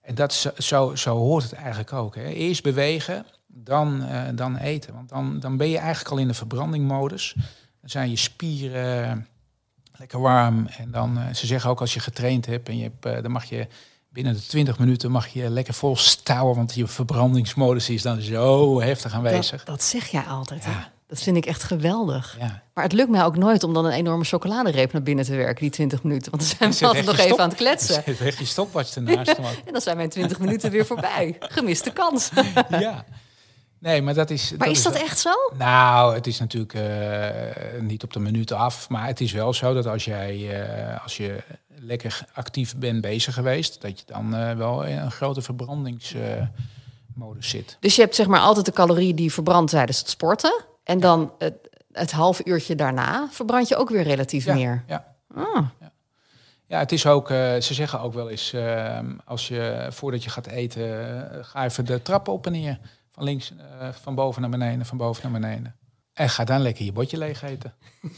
En 0.03 0.15
dat 0.15 0.33
zo- 0.59 0.95
zo, 0.95 1.17
hoort 1.17 1.43
het 1.43 1.53
eigenlijk 1.53 1.93
ook. 1.93 2.15
Hè. 2.15 2.25
Eerst 2.25 2.63
bewegen, 2.63 3.27
dan, 3.47 4.05
eh, 4.05 4.23
dan 4.35 4.57
eten. 4.57 4.95
Want 4.95 5.09
dan, 5.09 5.41
dan 5.41 5.57
ben 5.57 5.69
je 5.69 5.79
eigenlijk 5.79 6.11
al 6.11 6.19
in 6.19 6.29
de 6.29 6.35
verbrandingmodus. 6.35 7.35
Dan 7.81 7.91
zijn 7.91 8.11
je 8.11 8.17
spieren 8.17 9.05
eh, 9.11 9.17
lekker 9.99 10.21
warm. 10.21 10.67
En 10.79 10.91
dan, 10.91 11.19
eh, 11.19 11.35
ze 11.35 11.47
zeggen 11.47 11.71
ook 11.71 11.81
als 11.81 11.95
je 11.95 12.01
getraind 12.01 12.47
hebt, 12.47 12.69
en 12.69 12.77
je 12.77 12.83
hebt, 12.83 13.07
eh, 13.07 13.23
dan 13.23 13.31
mag 13.31 13.45
je 13.45 13.67
binnen 14.09 14.35
de 14.35 14.47
20 14.47 14.79
minuten 14.79 15.11
mag 15.11 15.27
je 15.29 15.51
lekker 15.51 15.75
vol 15.75 15.97
stouwen. 15.97 16.57
Want 16.57 16.75
je 16.75 16.87
verbrandingsmodus 16.87 17.89
is 17.91 18.03
dan 18.03 18.21
zo 18.21 18.81
heftig 18.81 19.13
aanwezig. 19.13 19.65
Dat, 19.65 19.67
dat 19.67 19.83
zeg 19.83 20.09
jij 20.09 20.23
altijd. 20.23 20.65
hè? 20.65 20.73
Ja. 21.11 21.17
Dat 21.17 21.23
vind 21.23 21.37
ik 21.37 21.47
echt 21.47 21.63
geweldig. 21.63 22.37
Ja. 22.39 22.63
Maar 22.75 22.85
het 22.85 22.93
lukt 22.93 23.11
mij 23.11 23.25
ook 23.25 23.37
nooit 23.37 23.63
om 23.63 23.75
dan 23.75 23.85
een 23.85 23.93
enorme 23.93 24.25
chocoladereep 24.25 24.93
naar 24.93 25.03
binnen 25.03 25.25
te 25.25 25.35
werken, 25.37 25.61
die 25.63 25.71
20 25.71 26.03
minuten. 26.03 26.31
Want 26.31 26.43
dan 26.43 26.53
zijn 26.59 26.71
we 26.71 26.77
Zit 26.77 26.87
altijd 26.87 27.05
nog 27.07 27.15
even 27.15 27.27
stop- 27.27 27.41
aan 27.41 27.49
het 27.49 27.59
kletsen. 27.59 28.03
Zit 28.07 28.21
echt 28.21 28.39
je 28.39 28.45
stopwatch 28.45 28.95
ernaast. 28.95 29.39
man. 29.39 29.51
En 29.67 29.73
dan 29.73 29.81
zijn 29.81 29.97
mijn 29.97 30.09
20 30.09 30.39
minuten 30.39 30.71
weer 30.71 30.87
voorbij. 30.87 31.37
Gemiste 31.41 31.91
kans. 31.91 32.31
ja. 32.69 33.05
Nee, 33.79 34.03
maar 34.03 34.15
dat 34.15 34.31
is. 34.31 34.53
Maar 34.59 34.69
is 34.69 34.83
dat 34.83 34.95
echt 34.95 35.19
zo? 35.19 35.31
Nou, 35.59 36.15
het 36.15 36.27
is 36.27 36.39
natuurlijk 36.39 36.75
eh, 36.75 37.81
niet 37.81 38.03
op 38.03 38.13
de 38.13 38.21
minuut 38.21 38.53
af. 38.53 38.89
Maar 38.89 39.07
het 39.07 39.21
is 39.21 39.33
wel 39.33 39.53
zo 39.53 39.75
dat 39.75 39.87
als 39.87 40.05
jij 40.05 40.63
eh, 40.63 41.03
als 41.03 41.17
je 41.17 41.43
lekker 41.83 42.25
actief 42.35 42.77
bent 42.77 43.01
bezig 43.01 43.35
geweest, 43.35 43.81
dat 43.81 43.99
je 43.99 44.05
dan 44.07 44.35
eh, 44.35 44.57
wel 44.57 44.85
in 44.85 44.99
een 44.99 45.11
grote 45.11 45.43
verbrandingsmodus 45.43 46.51
zit. 47.39 47.77
Dus 47.81 47.95
je 47.97 48.03
hebt 48.03 48.15
zeg 48.15 48.27
maar 48.27 48.41
altijd 48.41 48.67
de 48.67 48.73
calorieën 48.73 49.17
die 49.17 49.25
je 49.25 49.31
verbrandt 49.31 49.71
tijdens 49.71 49.99
het 49.99 50.09
sporten. 50.09 50.65
En 50.91 51.01
dan 51.01 51.33
het, 51.39 51.55
het 51.93 52.11
half 52.11 52.47
uurtje 52.47 52.75
daarna 52.75 53.29
verbrand 53.31 53.69
je 53.69 53.77
ook 53.77 53.91
weer 53.91 54.03
relatief 54.03 54.45
Ja, 54.45 54.55
meer. 54.55 54.85
Ja. 54.87 55.15
Ah, 55.35 55.67
Ja, 56.67 56.79
het 56.79 56.93
is 56.93 57.07
ook, 57.07 57.31
eh, 57.31 57.61
ze 57.61 57.75
zeggen 57.75 58.01
ook 58.01 58.15
wel 58.15 58.31
eens, 58.31 58.53
eh, 58.53 58.99
als 59.25 59.49
je 59.49 59.87
voordat 59.91 60.25
je 60.25 60.31
gaat 60.31 60.47
eten, 60.47 60.83
eh, 61.33 61.39
ga 61.45 61.65
even 61.65 61.85
de 61.85 62.03
trappen 62.03 62.33
op 62.33 62.47
en 62.47 62.53
neer. 62.53 62.79
Van 63.11 63.25
links, 63.25 63.53
eh, 63.81 63.89
van 64.03 64.15
boven 64.15 64.41
naar 64.41 64.51
beneden, 64.51 64.87
van 64.87 64.97
boven 64.97 65.31
naar 65.31 65.41
beneden. 65.41 65.77
En 66.13 66.29
ga 66.29 66.45
dan 66.45 66.61
lekker 66.61 66.85
je 66.85 66.93
bordje 66.93 67.19
leeg 67.19 67.43
eten. 67.43 67.75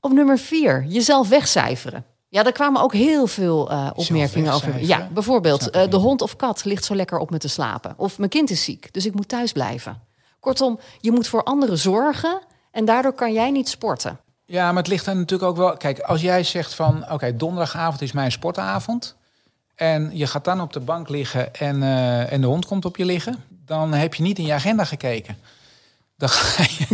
Op 0.00 0.12
nummer 0.12 0.38
vier, 0.38 0.84
jezelf 0.84 1.28
wegcijferen. 1.28 2.04
Ja, 2.28 2.42
daar 2.42 2.52
kwamen 2.52 2.82
ook 2.82 2.92
heel 2.92 3.26
veel 3.26 3.60
opmerkingen 3.94 4.52
over. 4.52 4.84
Ja, 4.84 5.08
bijvoorbeeld, 5.12 5.72
de 5.72 5.96
hond 5.96 6.22
of 6.22 6.36
kat 6.36 6.64
ligt 6.64 6.84
zo 6.84 6.94
lekker 6.94 7.18
op 7.18 7.30
me 7.30 7.38
te 7.38 7.48
slapen. 7.48 7.94
Of 7.96 8.18
mijn 8.18 8.30
kind 8.30 8.50
is 8.50 8.64
ziek, 8.64 8.92
dus 8.92 9.06
ik 9.06 9.14
moet 9.14 9.28
thuis 9.28 9.52
blijven. 9.52 10.05
Kortom, 10.46 10.78
je 11.00 11.12
moet 11.12 11.28
voor 11.28 11.42
anderen 11.42 11.78
zorgen 11.78 12.40
en 12.70 12.84
daardoor 12.84 13.12
kan 13.12 13.32
jij 13.32 13.50
niet 13.50 13.68
sporten. 13.68 14.18
Ja, 14.44 14.66
maar 14.72 14.82
het 14.82 14.86
ligt 14.92 15.06
er 15.06 15.16
natuurlijk 15.16 15.50
ook 15.50 15.56
wel. 15.56 15.76
Kijk, 15.76 15.98
als 16.00 16.20
jij 16.20 16.44
zegt 16.44 16.74
van 16.74 17.10
oké, 17.10 17.36
donderdagavond 17.36 18.02
is 18.02 18.12
mijn 18.12 18.32
sportavond. 18.32 19.16
En 19.74 20.10
je 20.16 20.26
gaat 20.26 20.44
dan 20.44 20.60
op 20.60 20.72
de 20.72 20.80
bank 20.80 21.08
liggen 21.08 21.54
en, 21.54 21.82
eh, 21.82 22.32
en 22.32 22.40
de 22.40 22.46
hond 22.46 22.66
komt 22.66 22.84
op 22.84 22.96
je 22.96 23.04
liggen. 23.04 23.44
Dan 23.48 23.92
heb 23.92 24.14
je 24.14 24.22
niet 24.22 24.38
in 24.38 24.44
je 24.46 24.52
agenda 24.52 24.84
gekeken. 24.84 25.38
Dan 26.16 26.28
ga 26.28 26.62
je. 26.78 26.86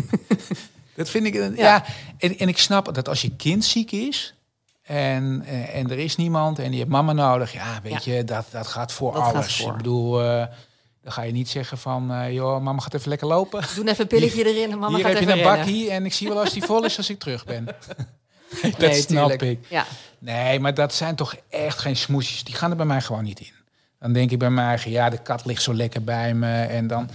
dat 0.96 1.08
vind 1.08 1.26
ik. 1.26 1.34
een- 1.34 1.56
Ja, 1.56 1.84
en, 2.18 2.38
en 2.38 2.48
ik 2.48 2.58
snap 2.58 2.94
dat 2.94 3.08
als 3.08 3.22
je 3.22 3.36
kind 3.36 3.64
ziek 3.64 3.90
is. 3.92 4.34
En, 4.82 5.42
eh, 5.46 5.76
en 5.76 5.90
er 5.90 5.98
is 5.98 6.16
niemand 6.16 6.58
en 6.58 6.72
je 6.72 6.78
hebt 6.78 6.90
mama 6.90 7.12
nodig. 7.12 7.52
Ja, 7.52 7.80
weet 7.82 8.04
je, 8.04 8.24
dat, 8.24 8.44
dat 8.50 8.66
gaat 8.66 8.92
voor 8.92 9.12
Dat 9.12 9.22
gaat 9.22 9.34
alles. 9.34 9.56
voor. 9.56 9.70
Ik 9.70 9.76
bedoel, 9.76 10.22
eh, 10.22 10.46
dan 11.02 11.12
ga 11.12 11.22
je 11.22 11.32
niet 11.32 11.48
zeggen 11.48 11.78
van... 11.78 12.12
eh, 12.12 12.32
joh, 12.32 12.60
mama 12.62 12.80
gaat 12.80 12.94
even 12.94 13.08
lekker 13.08 13.26
lopen. 13.26 13.62
Doe 13.74 13.88
even 13.88 14.00
een 14.00 14.06
pilletje 14.06 14.44
erin 14.54 14.70
en 14.70 14.78
mama 14.78 14.96
Hier 14.96 15.04
gaat 15.04 15.14
heb 15.14 15.22
je 15.22 15.28
even 15.34 15.38
een 15.50 15.56
bakkie 15.56 15.90
en 15.90 16.04
ik 16.04 16.12
zie 16.12 16.28
wel 16.28 16.40
als 16.40 16.52
die 16.52 16.62
vol 16.62 16.84
is 16.84 16.96
als 16.96 17.10
ik 17.10 17.18
terug 17.18 17.44
ben. 17.44 17.64
dat 18.62 18.78
Nee, 18.78 18.94
snap 18.94 19.30
tuurlijk. 19.30 19.42
ik. 19.42 19.66
Ja. 19.68 19.84
Nee, 20.18 20.60
maar 20.60 20.74
dat 20.74 20.94
zijn 20.94 21.14
toch 21.16 21.34
echt 21.48 21.78
geen 21.78 21.96
smoesjes. 21.96 22.44
Die 22.44 22.54
gaan 22.54 22.70
er 22.70 22.76
bij 22.76 22.86
mij 22.86 23.00
gewoon 23.00 23.24
niet 23.24 23.40
in. 23.40 23.52
Dan 23.98 24.12
denk 24.12 24.30
ik 24.30 24.38
bij 24.38 24.50
mij 24.50 24.80
ja, 24.84 25.10
de 25.10 25.18
kat 25.22 25.44
ligt 25.44 25.62
zo 25.62 25.74
lekker 25.74 26.04
bij 26.04 26.34
me. 26.34 26.62
En 26.62 26.86
dan, 26.86 27.10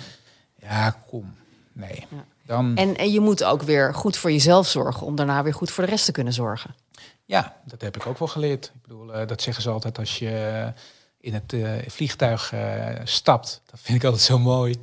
ja, 0.61 0.91
kom. 1.07 1.35
Nee. 1.73 2.05
Ja. 2.09 2.25
Dan, 2.45 2.75
En, 2.77 2.95
en 2.97 3.11
je 3.11 3.19
moet 3.19 3.43
ook 3.43 3.61
weer 3.61 3.93
goed 3.93 4.17
voor 4.17 4.31
jezelf 4.31 4.67
zorgen 4.67 5.05
om 5.07 5.15
daarna 5.15 5.43
weer 5.43 5.53
goed 5.53 5.71
voor 5.71 5.83
de 5.83 5.89
rest 5.89 6.05
te 6.05 6.11
kunnen 6.11 6.33
zorgen. 6.33 6.75
ja, 7.25 7.55
dat 7.65 7.81
heb 7.81 7.95
ik 7.95 8.05
ook 8.07 8.19
wel 8.19 8.27
geleerd. 8.27 8.65
Ik 8.65 8.81
bedoel, 8.81 9.13
eh, 9.13 9.27
dat 9.27 9.41
zeggen 9.41 9.63
ze 9.63 9.69
altijd 9.69 9.97
als 9.99 10.19
je 10.19 10.73
in 11.19 11.33
het 11.33 11.53
eh, 11.53 11.71
vliegtuig 11.87 12.53
eh, 12.53 12.85
stapt, 13.03 13.61
dat 13.71 13.79
vind 13.83 13.97
ik 13.97 14.03
altijd 14.03 14.23
zo 14.23 14.39
mooi. 14.39 14.75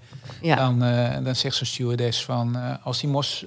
Ja. 0.43 0.57
Dan, 0.57 0.83
eh, 0.83 1.25
dan 1.25 1.37
zegt 1.37 1.57
zo'n 1.57 1.67
stewardess 1.67 2.25
van 2.25 2.79
als 2.83 3.01
die 3.01 3.09
mos, 3.11 3.45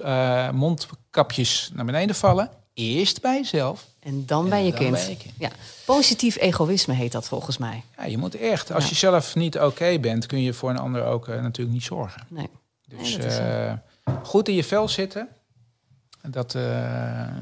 mondkapjes 0.52 1.70
naar 1.74 1.84
beneden 1.84 2.16
vallen, 2.16 2.50
eerst 2.74 3.20
bij 3.20 3.34
jezelf. 3.34 3.86
En 4.00 4.26
dan 4.26 4.44
en 4.44 4.50
bij 4.50 4.64
je 4.64 4.70
dan 4.70 4.80
kind. 4.80 4.92
bij 4.92 5.08
je 5.08 5.16
kind. 5.16 5.34
Ja. 5.38 5.50
Positief 5.84 6.36
egoïsme 6.38 6.94
heet 6.94 7.12
dat 7.12 7.28
volgens 7.28 7.58
mij. 7.58 7.82
Ja, 7.96 8.04
je 8.04 8.18
moet 8.18 8.34
echt, 8.34 8.72
als 8.72 8.82
Ja. 8.84 8.88
je 8.90 8.96
zelf 8.96 9.34
niet 9.34 9.58
oké 9.58 9.98
bent, 9.98 10.26
kun 10.26 10.42
je 10.42 10.52
voor 10.52 10.70
een 10.70 10.78
ander 10.78 11.04
ook 11.04 11.26
natuurlijk 11.26 11.70
niet 11.70 11.84
zorgen. 11.84 12.26
Nee. 12.28 12.48
Dus 12.88 13.16
Nee, 13.16 13.74
goed 14.22 14.48
in 14.48 14.54
je 14.54 14.64
vel 14.64 14.88
zitten. 14.88 15.28
Dat, 16.22 16.54
eh, 16.54 16.62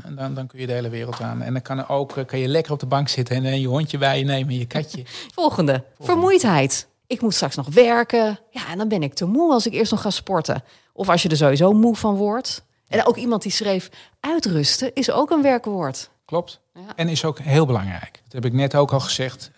dan, 0.09 0.35
dan 0.35 0.47
kun 0.47 0.61
je 0.61 0.67
de 0.67 0.73
hele 0.73 0.89
wereld 0.89 1.21
aan. 1.21 1.43
En 1.43 1.53
dan 1.53 1.63
kan, 1.63 1.79
er 1.79 1.89
ook, 1.89 2.17
eh, 2.17 2.25
kan 2.25 2.39
je 2.39 2.49
lekker 2.49 2.73
op 2.73 2.81
de 2.81 2.87
bank 2.87 3.09
zitten 3.09 3.37
en 3.37 3.45
eh, 3.45 3.61
je 3.61 3.67
hondje 3.67 3.99
bij 3.99 4.19
je 4.19 4.25
nemen, 4.25 4.59
je 4.59 4.67
katje. 4.67 5.03
Volgende. 5.35 5.85
Vermoeidheid. 6.01 6.87
Ik 7.07 7.21
moet 7.21 7.35
straks 7.35 7.57
nog 7.57 7.69
werken. 7.69 8.39
Ja, 8.51 8.69
en 8.71 8.79
dan 8.79 8.89
ben 8.89 9.03
ik 9.03 9.15
te 9.15 9.25
moe 9.25 9.53
als 9.53 9.67
ik 9.67 9.73
eerst 9.73 9.91
nog 9.91 10.01
ga 10.01 10.11
sporten. 10.11 10.63
Of 10.93 11.09
als 11.09 11.23
je 11.23 11.29
er 11.29 11.37
sowieso 11.37 11.73
moe 11.73 11.97
van 11.97 12.15
wordt. 12.15 12.65
En 12.89 13.07
ook 13.07 13.17
iemand 13.17 13.43
die 13.43 13.53
schreef, 13.53 13.91
uitrusten 14.21 14.91
is 14.95 15.11
ook 15.11 15.31
een 15.31 15.43
werkwoord. 15.43 16.11
Klopt. 16.25 16.61
Ja. 16.75 16.81
En 16.97 17.09
is 17.09 17.25
ook 17.25 17.39
heel 17.39 17.67
belangrijk. 17.67 18.21
Dat 18.25 18.33
heb 18.33 18.45
ik 18.45 18.53
net 18.53 18.75
ook 18.75 18.93
al 18.93 19.01
gezegd. 19.01 19.51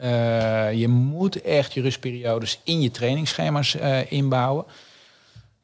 Je 0.75 0.87
moet 0.89 1.43
echt 1.43 1.73
je 1.73 1.81
rustperiodes 1.81 2.61
in 2.65 2.81
je 2.81 2.91
trainingsschema's 2.91 3.77
inbouwen. 4.09 4.65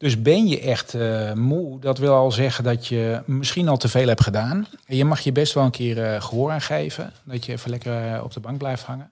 Dus 0.05 0.23
ben 0.23 0.47
je 0.47 0.61
echt 0.61 0.95
eh, 0.95 1.33
moe, 1.33 1.81
dat 1.81 1.99
wil 1.99 2.15
al 2.15 2.33
zeggen 2.33 2.65
dat 2.65 2.87
je 2.87 3.23
misschien 3.27 3.69
al 3.69 3.77
te 3.77 3.89
veel 3.89 4.09
hebt 4.09 4.23
gedaan. 4.23 4.67
En 4.87 4.97
je 4.97 5.05
mag 5.05 5.21
je 5.21 5.33
best 5.33 5.53
wel 5.53 5.65
een 5.65 5.71
keer 5.71 6.05
eh, 6.05 6.23
gehoor 6.23 6.51
aan 6.51 6.61
geven. 6.61 7.13
Dat 7.23 7.45
je 7.45 7.53
even 7.53 7.71
lekker 7.71 8.15
eh, 8.15 8.25
op 8.25 8.33
de 8.33 8.41
bank 8.41 8.59
blijft 8.59 8.83
hangen. 8.83 9.11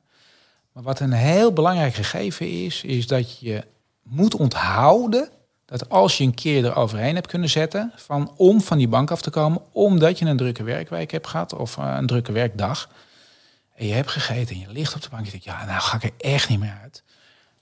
Maar 0.73 0.83
wat 0.83 1.01
een 1.01 1.13
heel 1.13 1.53
belangrijk 1.53 1.95
gegeven 1.95 2.65
is, 2.65 2.83
is 2.83 3.07
dat 3.07 3.39
je 3.39 3.65
moet 4.03 4.35
onthouden 4.35 5.29
dat 5.65 5.89
als 5.89 6.19
je 6.19 6.25
een 6.25 6.35
keer 6.35 6.65
eroverheen 6.65 7.15
hebt 7.15 7.27
kunnen 7.27 7.49
zetten 7.49 7.93
van 7.97 8.33
om 8.37 8.61
van 8.61 8.79
die 8.79 8.89
bank 8.89 9.11
af 9.11 9.23
te 9.23 9.31
komen, 9.31 9.63
omdat 9.73 10.19
je 10.19 10.25
een 10.25 10.37
drukke 10.37 10.63
werkweek 10.63 11.11
hebt 11.11 11.27
gehad 11.27 11.55
of 11.55 11.77
een 11.77 12.07
drukke 12.07 12.33
werkdag. 12.33 12.89
En 13.75 13.87
je 13.87 13.93
hebt 13.93 14.11
gegeten 14.11 14.55
en 14.55 14.61
je 14.61 14.73
ligt 14.73 14.95
op 14.95 15.03
de 15.03 15.09
bank. 15.11 15.25
Je 15.25 15.31
denkt, 15.31 15.47
ja, 15.47 15.65
nou 15.65 15.81
ga 15.81 15.97
ik 15.97 16.03
er 16.03 16.31
echt 16.31 16.49
niet 16.49 16.61
meer 16.61 16.79
uit. 16.83 17.03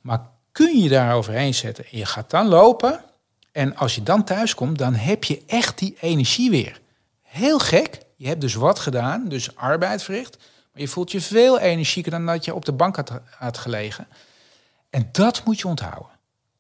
Maar 0.01 0.21
kun 0.53 0.79
je 0.79 0.89
daar 0.89 1.15
overheen 1.15 1.55
zetten 1.55 1.85
en 1.91 1.99
je 1.99 2.07
gaat 2.07 2.31
dan 2.31 2.47
lopen. 2.49 3.05
En 3.53 3.77
als 3.77 3.95
je 3.95 4.03
dan 4.03 4.25
thuis 4.25 4.55
komt, 4.55 4.79
dan 4.79 4.95
heb 4.95 5.25
je 5.25 5.43
echt 5.47 5.79
die 5.79 5.97
energie 6.01 6.51
weer. 6.51 6.81
Heel 7.23 7.59
gek. 7.59 7.99
Je 8.17 8.27
hebt 8.27 8.41
dus 8.41 8.55
wat 8.55 8.79
gedaan, 8.79 9.29
dus 9.29 9.57
arbeid 9.57 10.03
verricht. 10.03 10.37
Maar 10.73 10.83
je 10.83 10.89
voelt 10.89 11.11
je 11.11 11.21
veel 11.21 11.59
energieker 11.59 12.11
dan 12.11 12.27
dat 12.27 12.45
je 12.45 12.55
op 12.55 12.65
de 12.65 12.73
bank 12.73 12.97
had, 12.97 13.21
had 13.39 13.59
gelegen. 13.59 14.07
En 14.91 15.09
dat 15.13 15.45
moet 15.45 15.59
je 15.59 15.69
onthouden. 15.69 16.11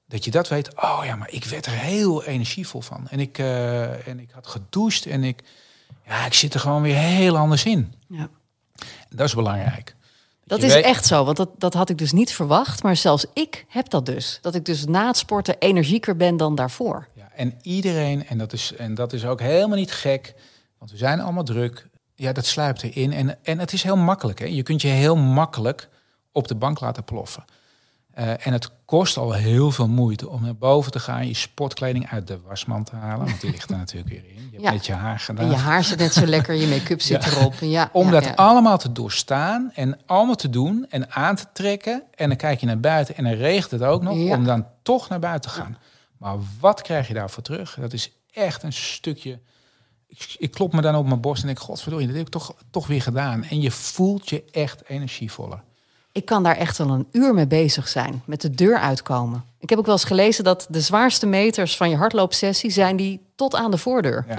Dat 0.06 0.24
je 0.24 0.30
dat 0.30 0.48
weet. 0.48 0.76
Oh 0.76 1.00
ja, 1.04 1.16
maar 1.16 1.30
ik 1.30 1.44
werd 1.44 1.66
er 1.66 1.72
heel 1.72 2.24
energievol 2.24 2.80
van. 2.80 3.08
En 3.08 3.20
ik, 3.20 3.38
eh, 3.38 4.06
en 4.06 4.20
ik 4.20 4.30
had 4.30 4.46
gedoucht 4.46 5.06
en 5.06 5.24
ik, 5.24 5.42
ja, 6.06 6.26
ik 6.26 6.34
zit 6.34 6.54
er 6.54 6.60
gewoon 6.60 6.82
weer 6.82 6.96
heel 6.96 7.36
anders 7.36 7.64
in. 7.64 7.94
Ja. 8.08 8.28
En 9.08 9.16
dat 9.16 9.26
is 9.26 9.34
belangrijk. 9.34 9.94
Dat 10.50 10.60
je 10.60 10.66
is 10.66 10.72
weet- 10.74 10.84
echt 10.84 11.06
zo, 11.06 11.24
want 11.24 11.36
dat, 11.36 11.50
dat 11.58 11.74
had 11.74 11.90
ik 11.90 11.98
dus 11.98 12.12
niet 12.12 12.32
verwacht. 12.32 12.82
Maar 12.82 12.96
zelfs 12.96 13.26
ik 13.32 13.64
heb 13.68 13.90
dat 13.90 14.06
dus. 14.06 14.38
Dat 14.42 14.54
ik 14.54 14.64
dus 14.64 14.84
na 14.84 15.06
het 15.06 15.16
sporten 15.16 15.58
energieker 15.58 16.16
ben 16.16 16.36
dan 16.36 16.54
daarvoor. 16.54 17.08
Ja, 17.14 17.28
en 17.34 17.54
iedereen, 17.62 18.26
en 18.26 18.38
dat, 18.38 18.52
is, 18.52 18.74
en 18.76 18.94
dat 18.94 19.12
is 19.12 19.24
ook 19.24 19.40
helemaal 19.40 19.76
niet 19.76 19.92
gek, 19.92 20.34
want 20.78 20.90
we 20.90 20.96
zijn 20.96 21.20
allemaal 21.20 21.44
druk. 21.44 21.88
Ja, 22.14 22.32
dat 22.32 22.46
sluipt 22.46 22.82
erin. 22.82 23.12
En, 23.12 23.44
en 23.44 23.58
het 23.58 23.72
is 23.72 23.82
heel 23.82 23.96
makkelijk. 23.96 24.38
Hè? 24.38 24.44
Je 24.44 24.62
kunt 24.62 24.82
je 24.82 24.88
heel 24.88 25.16
makkelijk 25.16 25.88
op 26.32 26.48
de 26.48 26.54
bank 26.54 26.80
laten 26.80 27.04
ploffen. 27.04 27.44
Eh, 28.20 28.46
en 28.46 28.52
het 28.52 28.70
kost 28.84 29.16
al 29.16 29.32
heel 29.32 29.70
veel 29.70 29.88
moeite 29.88 30.28
om 30.28 30.42
naar 30.42 30.56
boven 30.56 30.92
te 30.92 30.98
gaan, 31.00 31.26
je 31.28 31.34
sportkleding 31.34 32.08
uit 32.10 32.26
de 32.26 32.40
wasmand 32.46 32.86
te 32.86 32.96
halen. 32.96 33.26
Want 33.26 33.40
die 33.40 33.50
ligt 33.50 33.70
er 33.70 33.76
natuurlijk 33.84 34.10
weer 34.10 34.24
in. 34.24 34.34
Je 34.34 34.50
hebt 34.50 34.62
Ja. 34.62 34.70
net 34.72 34.86
je 34.86 34.92
haar 34.92 35.18
gedaan. 35.18 35.44
En 35.44 35.50
je 35.50 35.56
haar 35.56 35.84
zit 35.84 35.98
net 35.98 36.12
zo 36.12 36.26
lekker, 36.26 36.54
je 36.54 36.66
make-up 36.66 37.00
zit 37.00 37.24
Ja. 37.24 37.30
erop. 37.30 37.54
Ja, 37.60 37.90
Om 37.92 38.10
dat 38.10 38.36
allemaal 38.36 38.78
te 38.78 38.92
doorstaan 38.92 39.70
en 39.74 39.98
allemaal 40.06 40.34
te 40.34 40.50
doen 40.50 40.86
en 40.88 41.10
aan 41.12 41.36
te 41.36 41.44
trekken. 41.52 42.02
En 42.14 42.28
dan 42.28 42.36
kijk 42.36 42.60
je 42.60 42.66
naar 42.66 42.80
buiten 42.80 43.16
en 43.16 43.24
dan 43.24 43.32
regent 43.32 43.70
het 43.70 43.82
ook 43.82 44.02
nog 44.02 44.12
om 44.36 44.44
dan 44.44 44.66
toch 44.82 45.08
naar 45.08 45.18
buiten 45.20 45.50
te 45.50 45.56
gaan. 45.56 45.76
Maar 46.18 46.36
wat 46.60 46.82
krijg 46.82 47.08
je 47.08 47.14
daarvoor 47.14 47.42
terug? 47.42 47.76
Dat 47.80 47.92
is 47.92 48.12
echt 48.32 48.62
een 48.62 48.72
stukje... 48.72 49.38
Ik, 50.08 50.34
ik 50.38 50.50
klop 50.50 50.72
me 50.72 50.80
dan 50.80 50.94
op 50.96 51.06
mijn 51.06 51.20
borst 51.20 51.40
en 51.40 51.46
denk, 51.46 51.58
godverdorie, 51.60 52.06
dat 52.06 52.16
heb 52.16 52.26
ik 52.26 52.32
toch, 52.32 52.54
toch 52.70 52.86
weer 52.86 53.02
gedaan. 53.02 53.44
En 53.44 53.60
je 53.60 53.70
voelt 53.70 54.28
je 54.28 54.44
echt 54.50 54.82
energievoller. 54.88 55.62
Ik 56.20 56.26
kan 56.26 56.42
daar 56.42 56.56
echt 56.56 56.78
wel 56.78 56.90
een 56.90 57.06
uur 57.12 57.34
mee 57.34 57.46
bezig 57.46 57.88
zijn, 57.88 58.22
met 58.26 58.40
de 58.40 58.50
deur 58.50 58.78
uitkomen. 58.78 59.44
Ik 59.58 59.70
heb 59.70 59.78
ook 59.78 59.84
wel 59.86 59.94
eens 59.94 60.04
gelezen 60.04 60.44
dat 60.44 60.66
de 60.70 60.80
zwaarste 60.80 61.26
meters 61.26 61.76
van 61.76 61.90
je 61.90 61.96
hardloopsessie 61.96 62.70
zijn 62.70 62.96
die 62.96 63.20
tot 63.34 63.54
aan 63.54 63.70
de 63.70 63.76
voordeur. 63.76 64.24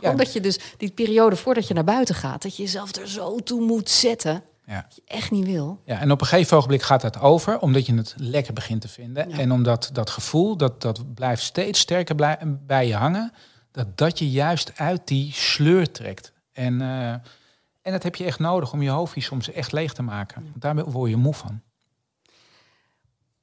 Ja. 0.00 0.10
Omdat 0.10 0.32
je 0.32 0.40
dus 0.40 0.58
die 0.76 0.90
periode 0.90 1.36
voordat 1.36 1.68
je 1.68 1.74
naar 1.74 1.84
buiten 1.84 2.14
gaat, 2.14 2.42
dat 2.42 2.56
je 2.56 2.62
jezelf 2.62 2.94
er 2.96 3.08
zo 3.08 3.38
toe 3.38 3.60
moet 3.60 3.90
zetten, 3.90 4.42
Ja. 4.66 4.82
dat 4.88 4.94
je 4.96 5.02
echt 5.06 5.30
niet 5.30 5.44
wil. 5.46 5.80
Ja, 5.84 5.98
en 6.00 6.10
op 6.10 6.20
een 6.20 6.26
gegeven 6.26 6.56
ogenblik 6.56 6.82
gaat 6.82 7.00
dat 7.00 7.20
over, 7.20 7.58
omdat 7.58 7.86
je 7.86 7.94
het 7.94 8.14
lekker 8.16 8.52
begint 8.52 8.80
te 8.80 8.88
vinden. 8.88 9.28
Ja. 9.28 9.38
En 9.38 9.52
omdat 9.52 9.90
dat 9.92 10.10
gevoel, 10.10 10.56
dat, 10.56 10.80
dat 10.82 11.14
blijft 11.14 11.42
steeds 11.42 11.80
sterker 11.80 12.14
blij- 12.14 12.38
bij 12.66 12.86
je 12.86 12.94
hangen, 12.94 13.32
dat 13.72 13.98
dat 13.98 14.18
je 14.18 14.30
juist 14.30 14.72
uit 14.76 15.00
die 15.04 15.32
sleur 15.32 15.90
trekt. 15.90 16.32
En, 16.52 16.80
eh, 16.80 17.14
en 17.82 17.92
dat 17.92 18.02
heb 18.02 18.14
je 18.16 18.24
echt 18.24 18.38
nodig 18.38 18.72
om 18.72 18.82
je 18.82 18.90
hoofdje 18.90 19.20
soms 19.20 19.50
echt 19.52 19.72
leeg 19.72 19.92
te 19.92 20.02
maken. 20.02 20.42
Want 20.50 20.60
daar 20.62 20.84
word 20.90 21.10
je 21.10 21.16
moe 21.16 21.34
van. 21.34 21.60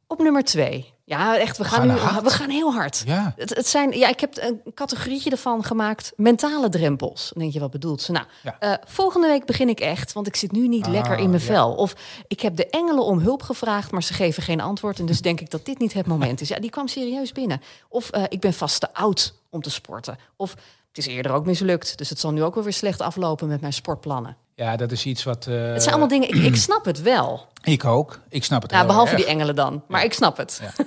Op 0.08 0.20
nummer 0.22 0.44
twee. 0.44 0.94
Ja, 1.06 1.38
echt, 1.38 1.58
we 1.58 1.64
gaan, 1.64 1.80
gaan 1.80 1.88
nu, 1.88 2.02
hard. 2.02 2.24
we 2.24 2.30
gaan 2.30 2.50
heel 2.50 2.74
hard. 2.74 3.04
Ja, 3.06 3.34
Het, 3.38 3.56
het 3.56 3.68
zijn, 3.68 3.92
ja, 3.98 4.08
ik 4.10 4.20
heb 4.20 4.38
een 4.38 4.62
categorietje 4.74 5.30
ervan 5.30 5.64
gemaakt. 5.64 6.12
Mentale 6.16 6.70
drempels. 6.70 7.30
Dan 7.34 7.42
denk 7.42 7.54
je, 7.54 7.60
wat 7.60 7.72
bedoelt 7.72 8.02
ze? 8.02 8.12
Nou, 8.12 8.26
Ja. 8.44 8.60
eh, 8.60 8.74
volgende 8.86 9.28
week 9.28 9.46
begin 9.46 9.70
ik 9.70 9.80
echt, 9.80 10.14
want 10.14 10.28
ik 10.28 10.36
zit 10.36 10.52
nu 10.52 10.68
niet 10.68 10.86
Ah, 10.86 10.92
lekker 10.92 11.18
in 11.18 11.30
mijn 11.30 11.42
ja. 11.42 11.48
vel. 11.48 11.74
Of 11.76 11.96
ik 12.28 12.40
heb 12.42 12.56
de 12.56 12.70
engelen 12.70 13.04
om 13.04 13.20
hulp 13.20 13.42
gevraagd, 13.42 13.92
maar 13.92 14.04
ze 14.04 14.14
geven 14.14 14.44
geen 14.44 14.62
antwoord. 14.62 15.00
En 15.00 15.06
dus 15.06 15.22
denk 15.22 15.40
ik 15.42 15.50
dat 15.50 15.66
dit 15.66 15.80
niet 15.80 15.94
het 15.94 16.06
moment 16.08 16.42
is. 16.42 16.48
Ja, 16.48 16.60
die 16.60 16.70
kwam 16.70 16.88
serieus 16.88 17.32
binnen. 17.32 17.62
Of 17.90 18.10
eh, 18.10 18.24
ik 18.30 18.40
ben 18.40 18.54
vast 18.54 18.80
te 18.80 18.94
oud 18.94 19.34
om 19.50 19.62
te 19.62 19.70
sporten. 19.72 20.18
Of 20.36 20.56
het 20.90 20.98
is 20.98 21.08
eerder 21.08 21.32
ook 21.32 21.46
mislukt. 21.46 21.98
Dus 21.98 22.10
het 22.10 22.20
zal 22.20 22.32
nu 22.32 22.44
ook 22.44 22.56
wel 22.56 22.64
weer 22.64 22.74
slecht 22.74 23.02
aflopen 23.02 23.48
met 23.48 23.62
mijn 23.62 23.74
sportplannen. 23.74 24.38
ja 24.56 24.76
dat 24.76 24.92
is 24.92 25.06
iets 25.06 25.24
wat... 25.24 25.48
eh, 25.48 25.72
het 25.72 25.80
zijn 25.82 25.90
allemaal 25.96 26.08
dingen, 26.20 26.30
ik, 26.30 26.36
ik 26.44 26.56
snap 26.68 26.86
het 26.86 27.02
wel. 27.02 27.48
Ik 27.64 27.86
ook. 27.86 28.20
Ik 28.30 28.44
snap 28.44 28.62
het 28.62 28.72
heel 28.72 28.86
behalve 28.86 29.12
erg. 29.12 29.22
die 29.22 29.30
engelen 29.32 29.56
dan. 29.56 29.84
Maar 29.88 30.04
ik 30.04 30.14
snap 30.14 30.38
het. 30.38 30.62
Ja. 30.76 30.86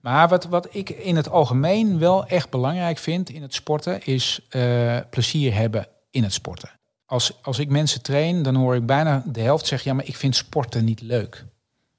Maar 0.00 0.28
wat, 0.28 0.44
wat 0.44 0.68
ik 0.74 0.90
in 0.90 1.16
het 1.16 1.28
algemeen 1.30 1.98
wel 1.98 2.26
echt 2.26 2.50
belangrijk 2.50 2.98
vind 2.98 3.30
in 3.30 3.42
het 3.42 3.54
sporten, 3.54 4.04
is 4.04 4.40
eh, 4.48 4.96
plezier 5.10 5.54
hebben 5.54 5.86
in 6.10 6.22
het 6.22 6.32
sporten. 6.32 6.70
Als, 7.06 7.38
als 7.42 7.58
ik 7.58 7.68
mensen 7.68 8.02
train, 8.02 8.42
dan 8.42 8.54
hoor 8.54 8.74
ik 8.74 8.86
bijna 8.86 9.22
de 9.26 9.40
helft 9.40 9.66
zeggen, 9.66 9.90
ja, 9.90 9.96
maar 9.96 10.06
ik 10.06 10.16
vind 10.16 10.36
sporten 10.36 10.84
niet 10.84 11.00
leuk. 11.00 11.44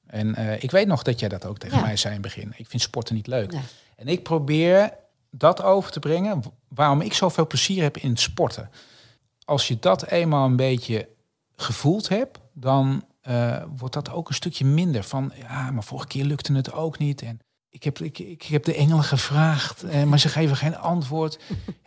En 0.08 0.36
eh, 0.36 0.64
ik 0.64 0.72
weet 0.72 0.88
nog 0.88 1.04
dat 1.04 1.20
jij 1.20 1.30
dat 1.30 1.46
ook 1.46 1.58
tegen 1.58 1.78
Ja. 1.78 1.84
mij 1.86 1.98
zei 1.98 2.16
in 2.16 2.22
het 2.24 2.34
begin. 2.34 2.54
Ik 2.56 2.68
vind 2.68 2.82
sporten 2.82 3.16
niet 3.16 3.28
leuk. 3.28 3.52
Ja. 3.52 3.60
En 3.96 4.08
ik 4.08 4.24
probeer 4.24 4.94
dat 5.32 5.64
over 5.64 5.92
te 5.92 6.00
brengen, 6.00 6.44
waarom 6.68 7.02
ik 7.02 7.14
zoveel 7.14 7.48
plezier 7.48 7.84
heb 7.84 7.98
in 7.98 8.10
het 8.10 8.20
sporten. 8.20 8.70
Als 9.46 9.68
je 9.68 9.80
dat 9.80 10.06
eenmaal 10.06 10.46
een 10.46 10.56
beetje 10.56 11.10
gevoeld 11.56 12.10
hebt, 12.10 12.40
dan 12.54 13.06
eh, 13.22 13.64
wordt 13.78 13.94
dat 13.94 14.12
ook 14.12 14.30
een 14.30 14.36
stukje 14.36 14.66
minder. 14.66 15.04
Van 15.04 15.32
ja, 15.36 15.72
maar 15.72 15.84
vorige 15.84 16.08
keer 16.08 16.24
lukte 16.24 16.54
het 16.54 16.74
ook 16.74 16.98
niet. 16.98 17.22
En 17.22 17.40
ik 17.70 17.84
heb, 17.84 18.00
ik, 18.00 18.20
ik 18.20 18.44
heb 18.44 18.64
de 18.64 18.76
engelen 18.76 19.04
gevraagd, 19.04 19.84
eh, 19.84 20.04
maar 20.10 20.20
ze 20.20 20.30
geven 20.30 20.56
geen 20.56 20.78
antwoord. 20.78 21.40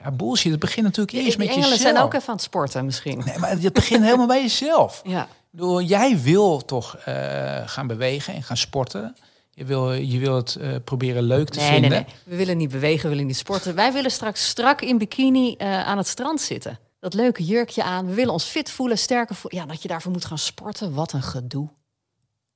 Ja, 0.03 0.11
bullshit. 0.11 0.51
Het 0.51 0.61
begint 0.61 0.87
natuurlijk 0.87 1.17
eerst 1.17 1.39
met 1.39 1.47
engelen 1.47 1.69
jezelf. 1.69 1.91
zijn 1.91 2.05
ook 2.05 2.15
even 2.15 2.29
aan 2.29 2.35
het 2.35 2.45
sporten 2.45 2.85
misschien. 2.85 3.23
Nee, 3.25 3.39
maar 3.39 3.51
het 3.51 3.73
begint 3.73 4.03
helemaal 4.05 4.27
bij 4.27 4.43
jezelf. 4.43 5.03
Ja. 5.07 5.29
Bedoel, 5.51 5.81
jij 5.81 6.21
wil 6.21 6.65
toch 6.65 6.97
eh, 6.97 7.63
gaan 7.67 7.87
bewegen 7.87 8.35
en 8.35 8.43
gaan 8.43 8.57
sporten. 8.57 9.17
Je 9.55 9.65
wil, 9.65 9.93
je 9.93 10.19
wil 10.19 10.37
het 10.37 10.55
eh, 10.57 10.75
proberen 10.85 11.23
leuk 11.23 11.49
te 11.49 11.59
Nee, 11.59 11.69
vinden. 11.71 11.91
nee, 11.91 12.01
nee. 12.01 12.15
We 12.25 12.37
willen 12.37 12.57
niet 12.57 12.71
bewegen, 12.71 13.03
we 13.03 13.09
willen 13.09 13.27
niet 13.27 13.37
sporten. 13.37 13.75
Wij 13.75 13.93
willen 13.93 14.11
straks 14.11 14.49
strak 14.49 14.81
in 14.81 14.99
bikini 14.99 15.55
eh, 15.55 15.87
aan 15.87 15.97
het 15.99 16.07
strand 16.07 16.41
zitten. 16.41 16.79
Dat 17.01 17.15
leuke 17.15 17.45
jurkje 17.45 17.83
aan. 17.83 18.07
We 18.07 18.15
willen 18.15 18.33
ons 18.33 18.45
fit 18.45 18.71
voelen, 18.71 18.99
sterker 18.99 19.35
voelen. 19.35 19.61
Ja, 19.61 19.67
dat 19.67 19.83
je 19.83 19.89
daarvoor 19.89 20.13
moet 20.13 20.25
gaan 20.25 20.39
sporten. 20.39 20.95
Wat 20.95 21.13
een 21.13 21.23
gedoe. 21.23 21.69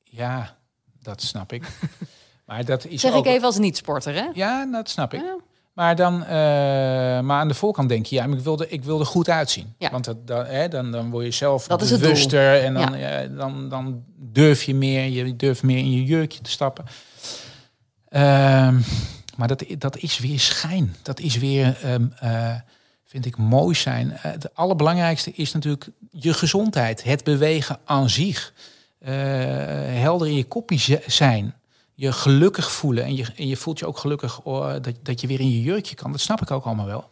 Ja, 0.04 0.56
dat 1.02 1.22
snap 1.22 1.52
ik. 1.52 1.64
maar 2.46 2.64
dat 2.64 2.84
is 2.86 3.00
Zeg 3.00 3.12
ook... 3.12 3.26
ik 3.26 3.32
even 3.32 3.44
als 3.46 3.58
niet-sporter, 3.58 4.14
hè? 4.14 4.28
Ja, 4.32 4.66
dat 4.66 4.88
snap 4.88 5.14
ik. 5.14 5.20
Ja. 5.20 5.36
Maar, 5.78 5.96
dan, 5.96 6.24
eh, 6.24 6.28
maar 7.20 7.40
aan 7.40 7.48
de 7.48 7.54
voorkant 7.54 7.88
denk 7.88 8.06
je, 8.06 8.16
ja, 8.16 8.24
ik 8.24 8.40
wilde, 8.40 8.68
ik 8.68 8.84
wilde 8.84 9.04
goed 9.04 9.28
uitzien. 9.28 9.74
Ja. 9.78 9.90
Want 9.90 10.04
dat, 10.04 10.26
dat, 10.26 10.46
hè, 10.46 10.68
dan, 10.68 10.92
dan 10.92 11.10
word 11.10 11.24
je 11.24 11.30
zelf 11.30 11.66
Dat 11.66 11.78
bewuster 11.88 12.62
en 12.62 12.74
dan, 12.74 12.94
eh, 12.94 13.28
dan, 13.36 13.68
dan 13.68 14.02
durf 14.16 14.62
je 14.62 14.74
meer, 14.74 15.04
je 15.04 15.36
durft 15.36 15.62
meer 15.62 15.78
in 15.78 15.90
je 15.90 16.04
jurkje 16.04 16.40
te 16.40 16.50
stappen. 16.50 16.84
Ehm, 18.08 18.78
maar 19.36 19.48
dat, 19.48 19.64
dat 19.78 19.96
is 19.96 20.18
weer 20.18 20.40
schijn. 20.40 20.96
Dat 21.02 21.20
is 21.20 21.36
weer, 21.36 21.78
ehm, 21.82 22.06
eh, 22.18 22.54
vind 23.04 23.26
ik, 23.26 23.36
mooi 23.36 23.74
zijn. 23.74 24.12
Eh, 24.12 24.22
het 24.22 24.54
allerbelangrijkste 24.54 25.32
is 25.32 25.52
natuurlijk 25.52 25.88
je 26.10 26.32
gezondheid. 26.34 27.04
Het 27.04 27.24
bewegen 27.24 27.78
aan 27.84 28.10
zich. 28.10 28.52
helder 29.04 30.26
in 30.26 30.34
je 30.34 30.44
koppie 30.44 30.78
z- 30.78 31.06
zijn. 31.06 31.54
Je 32.00 32.12
gelukkig 32.12 32.72
voelen. 32.72 33.04
En 33.04 33.16
je, 33.16 33.26
en 33.36 33.46
je 33.46 33.56
voelt 33.56 33.78
je 33.78 33.86
ook 33.86 33.98
gelukkig 33.98 34.40
oh, 34.40 34.72
dat, 34.72 34.94
dat 35.02 35.20
je 35.20 35.26
weer 35.26 35.40
in 35.40 35.50
je 35.50 35.62
jurkje 35.62 35.94
kan. 35.94 36.12
Dat 36.12 36.20
snap 36.20 36.40
ik 36.42 36.50
ook 36.50 36.64
allemaal 36.64 36.86
wel. 36.86 37.08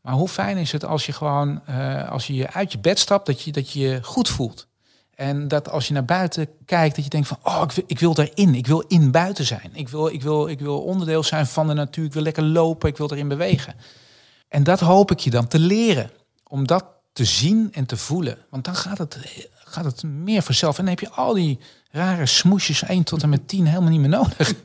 Maar 0.00 0.14
hoe 0.14 0.28
fijn 0.28 0.56
is 0.56 0.72
het 0.72 0.84
als 0.84 1.06
je 1.06 1.12
gewoon, 1.12 1.66
eh, 1.66 2.10
als 2.10 2.26
je 2.26 2.50
uit 2.52 2.72
je 2.72 2.78
bed 2.78 2.98
stapt, 2.98 3.26
dat 3.26 3.42
je 3.42 3.52
dat 3.52 3.70
je 3.70 3.80
je 3.80 4.02
goed 4.02 4.28
voelt. 4.28 4.66
En 5.14 5.48
dat 5.48 5.70
als 5.70 5.86
je 5.88 5.92
naar 5.92 6.04
buiten 6.04 6.48
kijkt, 6.64 6.94
dat 6.94 7.04
je 7.04 7.10
denkt 7.10 7.28
van, 7.28 7.38
oh, 7.42 7.62
ik 7.64 7.72
wil, 7.72 7.84
ik 7.86 7.98
wil 7.98 8.14
daarin. 8.14 8.54
Ik 8.54 8.66
wil 8.66 8.80
in 8.80 9.10
buiten 9.10 9.44
zijn. 9.44 9.70
Ik 9.72 9.88
wil, 9.88 10.06
ik, 10.06 10.22
wil, 10.22 10.48
ik 10.48 10.60
wil 10.60 10.82
onderdeel 10.82 11.22
zijn 11.22 11.46
van 11.46 11.66
de 11.66 11.74
natuur. 11.74 12.04
Ik 12.04 12.12
wil 12.12 12.22
lekker 12.22 12.44
lopen. 12.44 12.88
Ik 12.88 12.96
wil 12.96 13.12
erin 13.12 13.28
bewegen. 13.28 13.74
En 14.48 14.64
dat 14.64 14.80
hoop 14.80 15.10
ik 15.10 15.18
je 15.18 15.30
dan 15.30 15.48
te 15.48 15.58
leren. 15.58 16.10
Om 16.44 16.66
dat 16.66 16.84
te 17.12 17.24
zien 17.24 17.68
en 17.72 17.86
te 17.86 17.96
voelen. 17.96 18.38
Want 18.50 18.64
dan 18.64 18.74
gaat 18.74 18.98
het, 18.98 19.48
gaat 19.70 19.84
het 19.84 20.02
meer 20.02 20.42
vanzelf. 20.42 20.78
En 20.78 20.84
dan 20.84 20.94
heb 20.94 21.00
je 21.08 21.10
al 21.10 21.34
die 21.34 21.58
rare 21.90 22.26
smoesjes 22.26 22.82
1 22.82 23.02
tot 23.04 23.22
en 23.22 23.28
met 23.28 23.48
10 23.48 23.66
helemaal 23.66 23.90
niet 23.90 24.00
meer 24.00 24.08
nodig. 24.08 24.54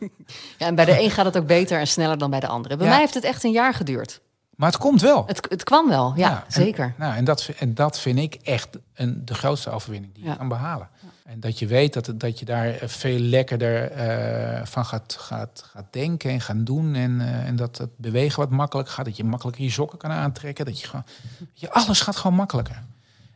Ja, 0.57 0.65
en 0.67 0.75
bij 0.75 0.85
de 0.85 0.99
een 1.03 1.11
gaat 1.11 1.25
het 1.25 1.37
ook 1.37 1.47
beter 1.47 1.79
en 1.79 1.87
sneller 1.87 2.17
dan 2.17 2.29
bij 2.29 2.39
de 2.39 2.47
andere. 2.47 2.75
Bij 2.77 2.85
Ja. 2.85 2.91
mij 2.91 3.01
heeft 3.01 3.13
het 3.13 3.23
echt 3.23 3.43
een 3.43 3.51
jaar 3.51 3.73
geduurd. 3.73 4.21
Maar 4.55 4.69
het 4.71 4.77
komt 4.77 5.01
wel. 5.01 5.23
Het, 5.27 5.45
het 5.49 5.63
kwam 5.63 5.89
wel, 5.89 6.13
ja, 6.15 6.29
Ja, 6.29 6.43
en- 6.45 6.51
zeker. 6.51 6.93
Nou, 6.97 7.15
en 7.15 7.23
dat, 7.25 7.49
en 7.59 7.73
dat 7.73 7.99
vind 7.99 8.19
ik 8.19 8.33
echt 8.33 8.67
een, 8.93 9.21
de 9.25 9.33
grootste 9.33 9.69
overwinning 9.69 10.13
die 10.13 10.23
Ja. 10.23 10.31
je 10.31 10.37
kan 10.37 10.47
behalen. 10.47 10.89
En 11.23 11.39
dat 11.39 11.59
je 11.59 11.67
weet 11.67 11.93
dat, 11.93 12.11
dat 12.15 12.39
je 12.39 12.45
daar 12.45 12.67
eh, 12.69 12.87
veel 12.87 13.19
lekkerder 13.19 13.91
eh, 13.91 14.65
van 14.65 14.85
gaat, 14.85 15.15
gaat, 15.19 15.63
gaat 15.71 15.85
denken 15.91 16.31
en 16.31 16.41
gaan 16.41 16.63
doen. 16.63 16.95
En, 16.95 17.21
eh, 17.21 17.47
en 17.47 17.55
dat 17.55 17.77
het 17.77 17.89
bewegen 17.97 18.39
wat 18.39 18.49
makkelijk 18.49 18.89
gaat. 18.89 19.05
Dat 19.05 19.17
je 19.17 19.23
makkelijker 19.23 19.63
je 19.63 19.69
sokken 19.71 19.97
kan 19.97 20.11
aantrekken. 20.11 20.65
Dat 20.65 20.79
je 20.81 20.87
gewoon, 20.87 21.05
je, 21.53 21.71
alles 21.71 22.01
gaat 22.01 22.15
gewoon 22.15 22.35
makkelijker. 22.37 22.83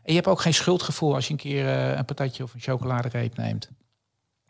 En 0.08 0.14
je 0.14 0.20
hebt 0.20 0.28
ook 0.28 0.42
geen 0.42 0.54
schuldgevoel 0.54 1.16
als 1.16 1.26
je 1.26 1.32
een 1.32 1.40
keer 1.40 1.68
eh, 1.68 1.98
een 1.98 2.06
patatje 2.06 2.44
of 2.44 2.54
een 2.54 2.60
chocoladereep 2.60 3.38
neemt. 3.38 3.70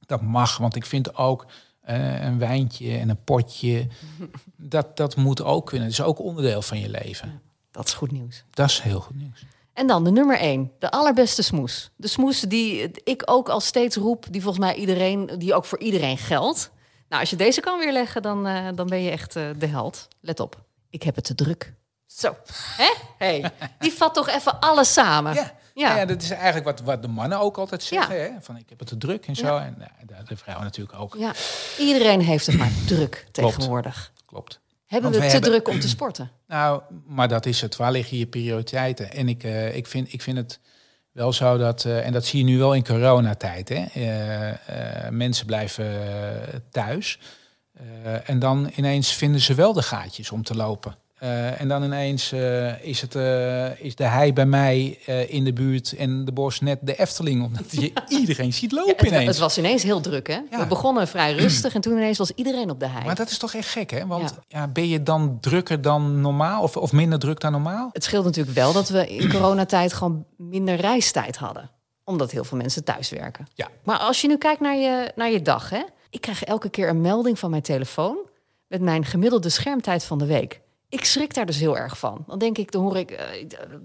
Dat 0.06 0.22
mag, 0.22 0.58
want 0.58 0.76
ik 0.76 0.86
vind 0.86 1.16
ook 1.16 1.46
eh, 1.82 2.24
een 2.24 2.40
wijntje 2.40 2.98
en 2.98 3.10
een 3.10 3.24
potje. 3.24 3.88
Dat, 4.56 4.98
dat 4.98 5.16
moet 5.16 5.44
ook 5.44 5.66
kunnen. 5.66 5.90
Dat 5.90 6.00
is 6.00 6.06
ook 6.06 6.20
onderdeel 6.20 6.62
van 6.62 6.80
je 6.80 6.90
leven. 6.90 7.42
Dat 7.72 7.88
is 7.88 7.94
goed 7.94 8.12
nieuws. 8.12 8.44
Dat 8.50 8.70
is 8.70 8.80
heel 8.80 9.00
goed 9.00 9.16
nieuws. 9.16 9.46
En 9.74 9.88
dan 9.88 10.04
de 10.04 10.12
nummer 10.12 10.38
één, 10.38 10.72
de 10.80 10.92
allerbeste 10.92 11.42
smoes. 11.42 11.92
De 11.96 12.08
smoes 12.08 12.40
die 12.40 12.92
ik 13.04 13.24
ook 13.26 13.50
al 13.50 13.60
steeds 13.60 13.96
roep, 13.96 14.26
die 14.30 14.42
volgens 14.42 14.66
mij 14.66 14.76
iedereen, 14.76 15.32
die 15.38 15.54
ook 15.54 15.66
voor 15.66 15.80
iedereen 15.80 16.18
geldt. 16.18 16.72
Nou, 17.10 17.22
als 17.22 17.30
je 17.30 17.36
deze 17.36 17.60
kan 17.60 17.80
weerleggen, 17.80 18.22
dan, 18.22 18.48
eh, 18.48 18.68
dan 18.76 18.88
ben 18.88 19.02
je 19.02 19.10
echt 19.10 19.34
de 19.34 19.68
held. 19.68 20.08
Let 20.20 20.40
op, 20.40 20.64
ik 20.90 21.04
heb 21.04 21.16
het 21.16 21.24
te 21.24 21.36
druk. 21.36 21.74
Zo, 22.08 22.36
hè? 22.78 22.94
Hey, 23.18 23.52
die 23.80 23.92
vat 23.98 24.14
toch 24.14 24.30
even 24.30 24.60
alles 24.60 24.94
samen. 24.94 25.34
Ja. 25.34 25.52
Ja. 25.74 25.96
Ja. 25.98 26.06
dat 26.06 26.22
is 26.22 26.30
eigenlijk 26.30 26.66
wat, 26.66 26.80
wat 26.82 27.02
de 27.02 27.08
mannen 27.08 27.40
ook 27.40 27.58
altijd 27.58 27.84
zeggen. 27.84 28.22
Hè? 28.22 28.30
Van 28.40 28.58
ik 28.58 28.70
heb 28.70 28.80
het 28.80 28.88
te 28.88 28.98
druk 28.98 29.28
en 29.28 29.36
zo. 29.36 29.58
En 29.58 29.76
nou, 29.78 30.24
de, 30.28 30.38
vrouwen 30.38 30.66
natuurlijk 30.66 31.00
ook. 31.00 31.16
Ja, 31.18 31.32
iedereen 31.80 32.22
heeft 32.22 32.46
het 32.46 32.58
maar 32.58 32.72
druk 32.88 33.28
tegenwoordig. 33.32 34.12
Klopt. 34.26 34.60
Hebben 34.86 35.12
Want 35.12 35.24
we 35.24 35.28
te 35.30 35.34
hebben- 35.36 35.52
druk 35.52 35.68
om 35.68 35.80
te 35.80 35.88
sporten? 35.88 36.32
Nou, 36.48 36.82
maar 37.06 37.28
dat 37.28 37.46
is 37.46 37.62
het. 37.62 37.76
Waar 37.76 37.92
liggen 37.92 38.18
je 38.18 38.26
prioriteiten? 38.28 39.12
En 39.12 39.30
ik, 39.30 39.44
eh, 39.44 39.76
ik, 39.76 39.88
vind, 39.88 40.14
ik 40.14 40.22
vind 40.22 40.38
het 40.38 40.60
wel 41.12 41.34
zo 41.34 41.58
dat, 41.58 41.86
eh, 41.86 42.06
en 42.06 42.14
dat 42.14 42.26
zie 42.26 42.40
je 42.40 42.46
nu 42.46 42.58
wel 42.58 42.74
in 42.74 42.84
coronatijd. 42.86 43.70
Hè? 43.70 43.86
Eh, 43.94 44.50
eh, 45.06 45.12
mensen 45.12 45.46
blijven 45.46 45.86
eh, 45.86 46.60
thuis. 46.72 47.20
Eh, 47.74 48.30
en 48.30 48.40
dan 48.40 48.72
ineens 48.76 49.12
vinden 49.14 49.42
ze 49.42 49.54
wel 49.54 49.74
de 49.74 49.82
gaatjes 49.82 50.32
om 50.32 50.44
te 50.44 50.56
lopen. 50.56 50.96
Eh, 51.18 51.62
en 51.62 51.68
dan 51.68 51.84
ineens 51.84 52.32
eh, 52.32 52.84
is, 52.84 53.02
het, 53.02 53.16
eh, 53.16 53.80
is 53.80 53.96
de 53.96 54.04
hei 54.04 54.34
bij 54.34 54.46
mij 54.46 55.00
in 55.28 55.44
de 55.44 55.54
buurt 55.54 55.96
en 55.96 56.26
de 56.26 56.32
bos 56.32 56.60
net 56.60 56.80
de 56.82 56.96
Efteling. 56.96 57.44
Omdat 57.44 57.72
je 57.72 57.94
iedereen 58.20 58.54
ziet 58.54 58.72
lopen 58.72 58.96
Het, 58.96 59.06
ineens. 59.08 59.26
het 59.28 59.38
was 59.38 59.58
ineens 59.58 59.84
heel 59.84 60.02
druk, 60.02 60.28
hè? 60.28 60.40
Ja. 60.52 60.60
We 60.60 60.66
begonnen 60.66 61.08
vrij 61.08 61.34
rustig 61.36 61.74
en 61.74 61.82
toen 61.82 61.94
ineens 61.94 62.18
was 62.18 62.32
iedereen 62.36 62.70
op 62.70 62.80
de 62.80 62.88
hei. 62.88 63.06
Maar 63.06 63.16
dat 63.16 63.30
is 63.30 63.38
toch 63.38 63.54
echt 63.54 63.70
gek, 63.70 63.90
hè? 63.90 64.06
Want 64.08 64.30
Ja. 64.48 64.60
ja. 64.60 64.68
ben 64.68 64.88
je 64.88 65.04
dan 65.04 65.38
drukker 65.42 65.82
dan 65.82 66.22
normaal 66.22 66.64
of, 66.64 66.78
of 66.78 66.92
minder 66.92 67.20
druk 67.20 67.40
dan 67.40 67.52
normaal? 67.52 67.90
Het 67.92 68.04
scheelt 68.04 68.26
natuurlijk 68.26 68.58
wel 68.58 68.74
dat 68.74 68.90
we 68.90 69.08
in 69.08 69.30
coronatijd 69.32 69.94
gewoon 69.94 70.26
minder 70.38 70.76
reistijd 70.76 71.36
hadden. 71.36 71.70
Omdat 72.04 72.32
heel 72.32 72.44
veel 72.44 72.58
mensen 72.58 72.84
thuis 72.84 73.10
werken. 73.10 73.48
Ja. 73.54 73.68
Maar 73.84 73.98
als 73.98 74.22
je 74.22 74.28
nu 74.28 74.38
kijkt 74.38 74.62
naar 74.62 74.76
je, 74.76 75.12
naar 75.16 75.32
je 75.32 75.42
dag, 75.42 75.70
hè? 75.70 75.82
Ik 76.10 76.22
krijg 76.22 76.44
elke 76.44 76.70
keer 76.70 76.90
een 76.90 77.02
melding 77.02 77.40
van 77.40 77.50
mijn 77.50 77.62
telefoon 77.62 78.18
met 78.68 78.82
mijn 78.82 79.06
gemiddelde 79.06 79.50
schermtijd 79.50 80.04
van 80.04 80.18
de 80.18 80.26
week. 80.26 80.62
Ik 80.90 81.06
schrik 81.06 81.34
daar 81.34 81.46
dus 81.46 81.60
heel 81.60 81.78
erg 81.78 81.98
van. 81.98 82.24
Dan 82.28 82.40
denk 82.40 82.58
ik, 82.58 82.72
dan 82.72 82.82
hoor 82.82 82.98
ik 82.98 83.12
eh, 83.12 83.26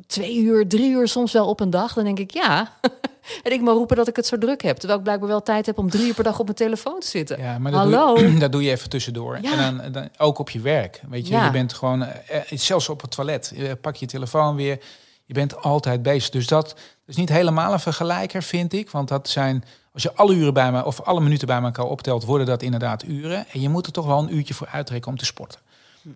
twee 0.06 0.36
uur, 0.36 0.68
drie 0.68 0.90
uur 0.90 1.08
soms 1.08 1.32
wel 1.32 1.48
op 1.48 1.60
een 1.60 1.70
dag. 1.70 1.92
Dan 1.92 2.04
denk 2.04 2.18
ik, 2.18 2.30
ja. 2.30 2.72
en 3.42 3.52
ik 3.52 3.60
maar 3.60 3.74
roepen 3.74 3.96
dat 3.96 4.08
ik 4.08 4.16
het 4.16 4.26
zo 4.26 4.38
druk 4.38 4.62
heb. 4.62 4.76
Terwijl 4.76 4.98
ik 4.98 5.04
blijkbaar 5.04 5.28
wel 5.28 5.42
tijd 5.42 5.66
heb 5.66 5.78
om 5.78 5.90
drie 5.90 6.06
uur 6.06 6.14
per 6.14 6.24
dag 6.24 6.38
op 6.38 6.44
mijn 6.44 6.56
telefoon 6.56 7.00
te 7.00 7.06
zitten. 7.06 7.38
Ja, 7.38 7.58
maar 7.58 7.72
dat 7.72 7.80
Hallo? 7.80 8.14
Doe 8.14 8.32
je, 8.32 8.38
dat 8.46 8.52
doe 8.52 8.62
je 8.62 8.70
even 8.70 8.88
tussendoor. 8.88 9.38
Ja. 9.42 9.52
En 9.52 9.76
dan, 9.76 9.92
dan 9.92 10.08
ook 10.18 10.38
op 10.38 10.50
je 10.50 10.60
werk. 10.60 11.02
Weet 11.08 11.26
je, 11.26 11.32
Ja. 11.34 11.44
je 11.44 11.50
bent 11.50 11.72
gewoon, 11.72 12.02
eh, 12.02 12.36
eh, 12.36 12.58
zelfs 12.58 12.88
op 12.88 13.00
het 13.00 13.10
toilet, 13.10 13.54
pak 13.80 13.96
je 13.96 14.06
telefoon 14.06 14.56
weer. 14.56 14.78
Je 15.24 15.34
bent 15.34 15.62
altijd 15.62 16.02
bezig. 16.02 16.30
Dus 16.30 16.46
dat 16.46 16.74
is 17.06 17.16
niet 17.16 17.28
helemaal 17.28 17.72
een 17.72 17.80
vergelijker, 17.80 18.42
vind 18.42 18.72
ik. 18.72 18.90
Want 18.90 19.08
dat 19.08 19.28
zijn, 19.28 19.64
als 19.92 20.02
je 20.02 20.14
alle 20.14 20.34
uren 20.34 20.54
bij 20.54 20.72
me 20.72 20.84
of 20.84 21.00
alle 21.00 21.20
minuten 21.20 21.46
bij 21.46 21.62
elkaar 21.62 21.84
optelt, 21.86 22.24
worden 22.24 22.46
dat 22.46 22.62
inderdaad 22.62 23.02
uren. 23.02 23.46
En 23.52 23.60
je 23.60 23.68
moet 23.68 23.86
er 23.86 23.92
toch 23.92 24.06
wel 24.06 24.18
een 24.18 24.34
uurtje 24.34 24.54
voor 24.54 24.68
uittrekken 24.72 25.10
om 25.10 25.16
te 25.18 25.24
sporten. 25.24 25.60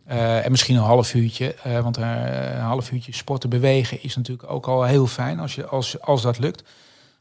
Eh, 0.05 0.44
en 0.44 0.51
misschien 0.51 0.77
een 0.77 0.83
half 0.83 1.14
uurtje, 1.14 1.55
eh, 1.55 1.81
want 1.81 1.96
eh, 1.96 2.55
een 2.55 2.61
half 2.61 2.92
uurtje 2.92 3.12
sporten, 3.14 3.51
bewegen 3.51 4.03
is 4.03 4.16
natuurlijk 4.16 4.51
ook 4.51 4.66
al 4.66 4.85
heel 4.85 5.07
fijn 5.07 5.40
als, 5.40 5.55
je, 5.55 5.66
als, 5.66 6.01
als 6.01 6.22
dat 6.22 6.38
lukt. 6.38 6.62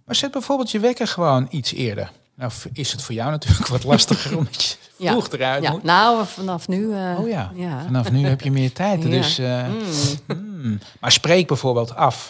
Maar 0.06 0.15
zet 0.15 0.32
bijvoorbeeld 0.32 0.71
je 0.71 0.80
wekker 0.80 1.08
gewoon 1.08 1.47
iets 1.49 1.73
eerder. 1.73 2.12
Nou 2.36 2.51
is 2.73 2.91
het 2.91 3.01
voor 3.01 3.15
jou 3.15 3.32
natuurlijk 3.38 3.67
wat 3.67 3.84
lastiger 3.84 4.38
omdat 4.38 4.63
je 4.63 5.04
Ja. 5.04 5.12
vroeg 5.12 5.30
eruit 5.30 5.63
Ja, 5.63 5.71
moet. 5.71 5.84
nou, 5.84 6.25
vanaf 6.25 6.67
nu... 6.67 6.86
Oh 6.88 7.28
ja. 7.28 7.51
ja. 7.56 7.84
vanaf 7.84 8.12
nu 8.12 8.25
heb 8.28 8.41
je 8.41 8.51
meer 8.51 8.71
tijd. 8.73 9.01
Dus, 9.01 9.38
Mm. 9.38 10.38
mm. 10.38 10.80
Maar 10.99 11.12
spreek 11.12 11.47
bijvoorbeeld 11.47 11.95
af. 11.95 12.30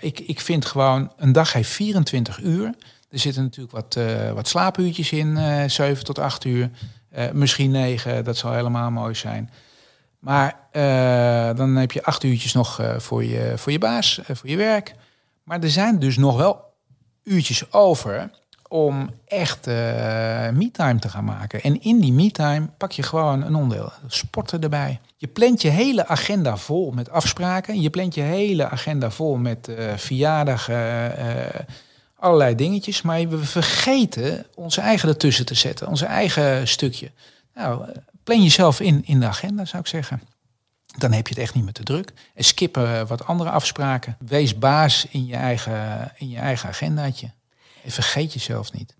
ik, 0.00 0.20
ik 0.20 0.40
vind 0.40 0.66
gewoon, 0.66 1.12
een 1.16 1.32
dag 1.32 1.52
heeft 1.52 1.70
24 1.70 2.40
uur. 2.40 2.74
Er 3.10 3.18
zitten 3.18 3.42
natuurlijk 3.42 3.72
wat, 3.74 3.98
wat 4.34 4.48
slaapuurtjes 4.48 5.12
in, 5.12 5.36
eh 5.36 5.68
7 5.68 6.04
tot 6.04 6.18
8 6.18 6.44
uur. 6.44 6.70
Eh, 7.10 7.30
misschien 7.30 7.70
9, 7.70 8.24
dat 8.24 8.36
zal 8.36 8.52
helemaal 8.52 8.90
mooi 8.90 9.14
zijn. 9.14 9.50
Maar 10.18 10.56
eh, 10.70 11.56
dan 11.56 11.76
heb 11.76 11.92
je 11.92 12.04
acht 12.04 12.22
uurtjes 12.22 12.52
nog 12.52 12.80
eh, 12.80 12.98
voor, 12.98 13.24
je, 13.24 13.52
voor 13.56 13.72
je 13.72 13.78
baas, 13.78 14.20
voor 14.26 14.48
je 14.48 14.56
werk. 14.56 14.94
Maar 15.44 15.62
er 15.62 15.70
zijn 15.70 15.98
dus 15.98 16.16
nog 16.16 16.36
wel 16.36 16.74
uurtjes 17.24 17.72
over 17.72 18.30
om 18.68 19.10
echt 19.26 19.66
eh 19.66 20.48
me-time 20.48 20.98
te 20.98 21.08
gaan 21.08 21.24
maken. 21.24 21.62
En 21.62 21.82
in 21.82 22.00
die 22.00 22.12
me-time 22.12 22.68
pak 22.76 22.92
je 22.92 23.02
gewoon 23.02 23.42
een 23.42 23.54
onderdeel. 23.54 23.92
Sporten 24.06 24.60
erbij. 24.60 25.00
Je 25.16 25.26
plant 25.26 25.62
je 25.62 25.68
hele 25.68 26.06
agenda 26.06 26.56
vol 26.56 26.90
met 26.90 27.10
afspraken. 27.10 27.80
Je 27.80 27.90
plant 27.90 28.14
je 28.14 28.20
hele 28.20 28.68
agenda 28.68 29.10
vol 29.10 29.36
met 29.36 29.70
verjaardagen, 29.96 31.12
allerlei 32.20 32.54
dingetjes. 32.54 33.02
Maar 33.02 33.28
we 33.28 33.44
vergeten 33.44 34.46
onze 34.54 34.80
eigen 34.80 35.08
ertussen 35.08 35.46
te 35.46 35.54
zetten. 35.54 35.88
Onze 35.88 36.04
eigen 36.04 36.68
stukje. 36.68 37.10
Nou, 37.54 37.86
plan 38.24 38.42
jezelf 38.42 38.80
in 38.80 39.02
in 39.04 39.20
de 39.20 39.26
agenda, 39.26 39.64
zou 39.64 39.82
ik 39.82 39.88
zeggen. 39.88 40.20
Dan 40.98 41.12
heb 41.12 41.28
je 41.28 41.34
het 41.34 41.42
echt 41.42 41.54
niet 41.54 41.64
meer 41.64 41.72
te 41.72 41.82
druk. 41.82 42.12
En 42.34 42.44
skip 42.44 42.76
eh, 42.76 43.02
wat 43.06 43.26
andere 43.26 43.50
afspraken. 43.50 44.16
Wees 44.18 44.58
baas 44.58 45.06
in 45.10 45.26
je 45.26 45.36
eigen, 45.36 46.12
in 46.16 46.28
je 46.28 46.38
eigen 46.38 46.68
agendaatje. 46.68 47.30
En 47.84 47.90
vergeet 47.90 48.32
jezelf 48.32 48.72
niet. 48.72 48.94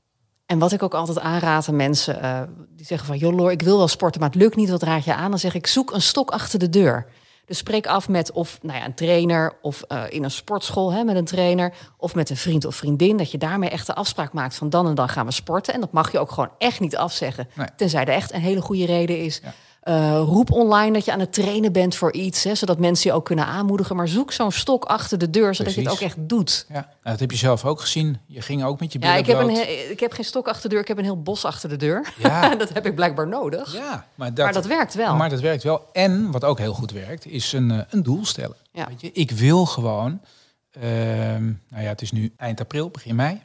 En 0.47 0.59
wat 0.59 0.73
ik 0.73 0.83
ook 0.83 0.95
altijd 0.95 1.19
aanraad 1.19 1.69
aan 1.69 1.77
mensen 1.77 2.23
eh, 2.23 2.43
die 2.77 2.87
zeggen 2.87 3.07
van... 3.07 3.19
joh 3.19 3.51
ik 3.51 3.63
wil 3.63 3.77
wel 3.77 3.89
sporten, 3.89 4.21
maar 4.21 4.31
het 4.31 4.39
lukt 4.39 4.57
niet, 4.57 4.71
wat 4.71 4.83
raad 4.83 5.05
je 5.05 5.15
aan? 5.15 5.31
Dan 5.31 5.39
zeg 5.39 5.55
ik, 5.55 5.67
zoek 5.67 5.93
een 5.93 6.03
stok 6.03 6.31
achter 6.31 6.59
de 6.59 6.71
deur. 6.71 7.07
Dus 7.45 7.59
spreek 7.59 7.87
af 7.87 8.09
met 8.09 8.33
of 8.33 8.59
nou 8.63 8.79
ja, 8.79 8.85
een 8.85 8.95
trainer 8.95 9.53
of 9.63 9.83
eh, 9.83 10.03
in 10.09 10.25
een 10.25 10.31
sportschool 10.31 10.93
hè, 10.93 11.05
met 11.05 11.17
een 11.17 11.25
trainer... 11.25 11.73
of 11.97 12.15
met 12.15 12.31
een 12.31 12.37
vriend 12.37 12.65
of 12.65 12.75
vriendin, 12.75 13.17
dat 13.17 13.31
je 13.31 13.39
daarmee 13.39 13.71
echt 13.71 13.87
de 13.87 13.95
afspraak 13.95 14.33
maakt... 14.33 14.55
van 14.55 14.71
dan 14.71 14.87
en 14.87 14.95
dan 14.95 15.09
gaan 15.09 15.27
we 15.27 15.33
sporten. 15.33 15.75
En 15.75 15.81
dat 15.81 15.93
mag 15.93 16.13
je 16.13 16.19
ook 16.19 16.31
gewoon 16.31 16.51
echt 16.59 16.81
niet 16.81 16.97
afzeggen. 16.97 17.49
Nee. 17.55 17.67
Tenzij 17.77 18.05
er 18.05 18.09
echt 18.09 18.33
een 18.33 18.41
hele 18.41 18.61
goede 18.61 18.85
reden 18.85 19.19
is. 19.19 19.41
Ja. 19.43 19.55
Eh, 19.81 20.23
roep 20.25 20.51
online 20.51 20.93
dat 20.93 21.05
je 21.05 21.13
aan 21.13 21.21
het 21.21 21.33
trainen 21.33 21.73
bent 21.73 21.95
voor 21.97 22.13
iets... 22.13 22.45
Hè, 22.45 22.55
zodat 22.55 22.79
mensen 22.79 23.11
je 23.11 23.17
ook 23.17 23.25
kunnen 23.25 23.47
aanmoedigen. 23.47 23.97
Maar 23.97 24.09
zoek 24.09 24.33
zo'n 24.33 24.53
stok 24.53 24.85
achter 24.85 25.19
de 25.19 25.31
deur, 25.31 25.55
zodat 25.55 25.75
je 25.75 25.81
het 25.81 25.91
ook 25.91 26.01
echt 26.01 26.17
doet. 26.19 26.67
Ja, 26.69 26.75
nou, 26.75 26.87
dat 27.03 27.21
heb 27.21 27.31
je 27.31 27.37
zelf 27.37 27.65
ook 27.65 27.81
gezien. 27.81 28.19
Je 28.27 28.41
ging 28.43 28.65
ook 28.65 28.81
met 28.81 28.93
je 28.93 28.99
Ja, 28.99 29.05
billen 29.07 29.21
ik 29.21 29.27
heb, 29.27 29.41
een, 29.41 29.55
he- 29.55 29.91
ik 29.91 30.01
heb 30.01 30.13
geen 30.13 30.25
stok 30.25 30.49
achter 30.49 30.63
de 30.63 30.69
deur, 30.69 30.81
ik 30.81 30.89
heb 30.89 30.99
een 30.99 31.05
heel 31.05 31.23
bos 31.23 31.45
achter 31.45 31.69
de 31.69 31.77
deur. 31.77 32.13
Ja. 32.19 32.55
dat 32.57 32.69
heb 32.73 32.87
ik 32.87 32.95
blijkbaar 32.95 33.29
nodig. 33.29 33.73
Ja, 33.73 34.07
maar 34.15 34.35
dat, 34.35 34.45
maar 34.45 34.55
dat 34.55 34.67
werkt 34.67 34.95
wel. 34.95 35.15
Maar 35.17 35.31
dat 35.31 35.41
werkt 35.41 35.63
wel. 35.63 35.89
En 35.93 36.31
wat 36.31 36.45
ook 36.45 36.59
heel 36.59 36.75
goed 36.75 36.91
werkt, 36.93 37.27
is 37.27 37.53
een, 37.53 37.71
eh, 37.71 37.79
een 37.91 38.03
doel 38.03 38.25
stellen. 38.25 38.57
Ja. 38.73 38.87
Weet 38.89 39.01
je, 39.01 39.13
ik 39.13 39.31
wil 39.31 39.67
gewoon, 39.67 40.21
ehm, 40.71 41.45
nou 41.69 41.83
ja, 41.83 41.89
het 41.89 42.03
is 42.03 42.13
nu 42.13 42.33
eind 42.37 42.61
april, 42.61 42.91
begin 42.91 43.15
mei. 43.15 43.41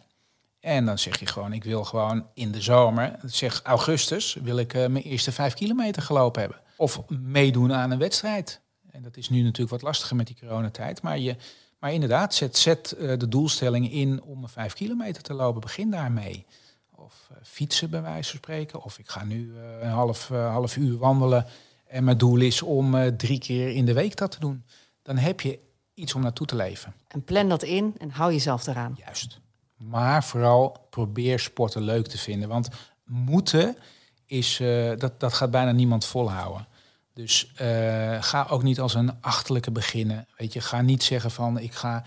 En 0.66 0.86
dan 0.86 1.00
zeg 1.00 1.20
je 1.20 1.26
gewoon, 1.26 1.54
ik 1.54 1.64
wil 1.64 1.84
gewoon 1.84 2.28
in 2.34 2.52
de 2.52 2.62
zomer, 2.62 3.20
zeg 3.26 3.62
augustus, 3.64 4.34
wil 4.34 4.58
ik 4.58 4.74
eh, 4.74 4.88
mijn 4.88 5.04
eerste 5.04 5.32
vijf 5.32 5.54
kilometer 5.54 6.02
gelopen 6.02 6.42
hebben. 6.42 6.62
Of 6.78 7.02
meedoen 7.08 7.74
aan 7.74 7.92
een 7.92 7.98
wedstrijd. 7.98 8.62
En 8.92 9.02
dat 9.02 9.18
is 9.18 9.30
nu 9.30 9.42
natuurlijk 9.42 9.70
wat 9.70 9.82
lastiger 9.82 10.16
met 10.16 10.28
die 10.28 10.38
coronatijd. 10.40 11.02
Maar 11.02 11.20
je, 11.20 11.36
maar 11.80 11.94
inderdaad, 11.94 12.34
zet, 12.34 12.58
zet 12.58 12.92
eh, 12.92 13.18
de 13.18 13.28
doelstelling 13.28 13.92
in 13.92 14.24
om 14.24 14.44
een 14.44 14.50
vijf 14.50 14.74
kilometer 14.74 15.24
te 15.24 15.34
lopen. 15.34 15.62
Begin 15.62 15.92
daarmee. 15.92 16.46
Of 16.92 17.28
eh, 17.32 17.38
fietsen 17.44 17.90
bij 17.90 18.02
wijze 18.02 18.30
van 18.30 18.40
spreken. 18.40 18.84
Of 18.84 19.00
ik 19.00 19.10
ga 19.10 19.24
nu 19.24 19.56
een 19.82 19.90
half, 19.90 20.28
half 20.28 20.78
uur 20.78 20.98
wandelen. 20.98 21.46
En 21.88 22.04
mijn 22.04 22.18
doel 22.18 22.40
is 22.40 22.62
om 22.62 23.18
drie 23.18 23.40
keer 23.40 23.70
in 23.70 23.86
de 23.86 23.94
week 23.94 24.16
dat 24.16 24.32
te 24.32 24.40
doen. 24.40 24.64
Dan 25.02 25.18
heb 25.18 25.42
je 25.42 25.60
iets 25.94 26.14
om 26.14 26.22
naartoe 26.22 26.48
te 26.48 26.56
leven. 26.56 26.94
En 27.08 27.24
plan 27.24 27.50
dat 27.50 27.64
in 27.64 27.96
en 27.98 28.10
hou 28.10 28.32
jezelf 28.32 28.68
eraan. 28.68 28.96
Juist. 28.98 29.44
Maar 29.78 30.24
vooral 30.24 30.88
probeer 30.90 31.40
sporten 31.40 31.82
leuk 31.82 32.08
te 32.08 32.18
vinden. 32.18 32.50
Want 32.50 32.70
moeten 33.06 33.78
is, 34.26 34.60
eh, 34.60 34.92
dat, 34.98 35.20
dat 35.20 35.34
gaat 35.34 35.52
bijna 35.52 35.72
niemand 35.72 36.06
volhouden. 36.06 36.68
Dus 37.14 37.52
eh, 37.56 38.24
ga 38.24 38.48
ook 38.50 38.64
niet 38.64 38.80
als 38.80 38.94
een 38.94 39.22
achterlijke 39.22 39.72
beginnen. 39.72 40.28
Weet 40.38 40.54
je, 40.54 40.62
ga 40.62 40.82
niet 40.82 41.04
zeggen 41.04 41.32
van 41.32 41.60
ik 41.60 41.74
ga 41.74 42.04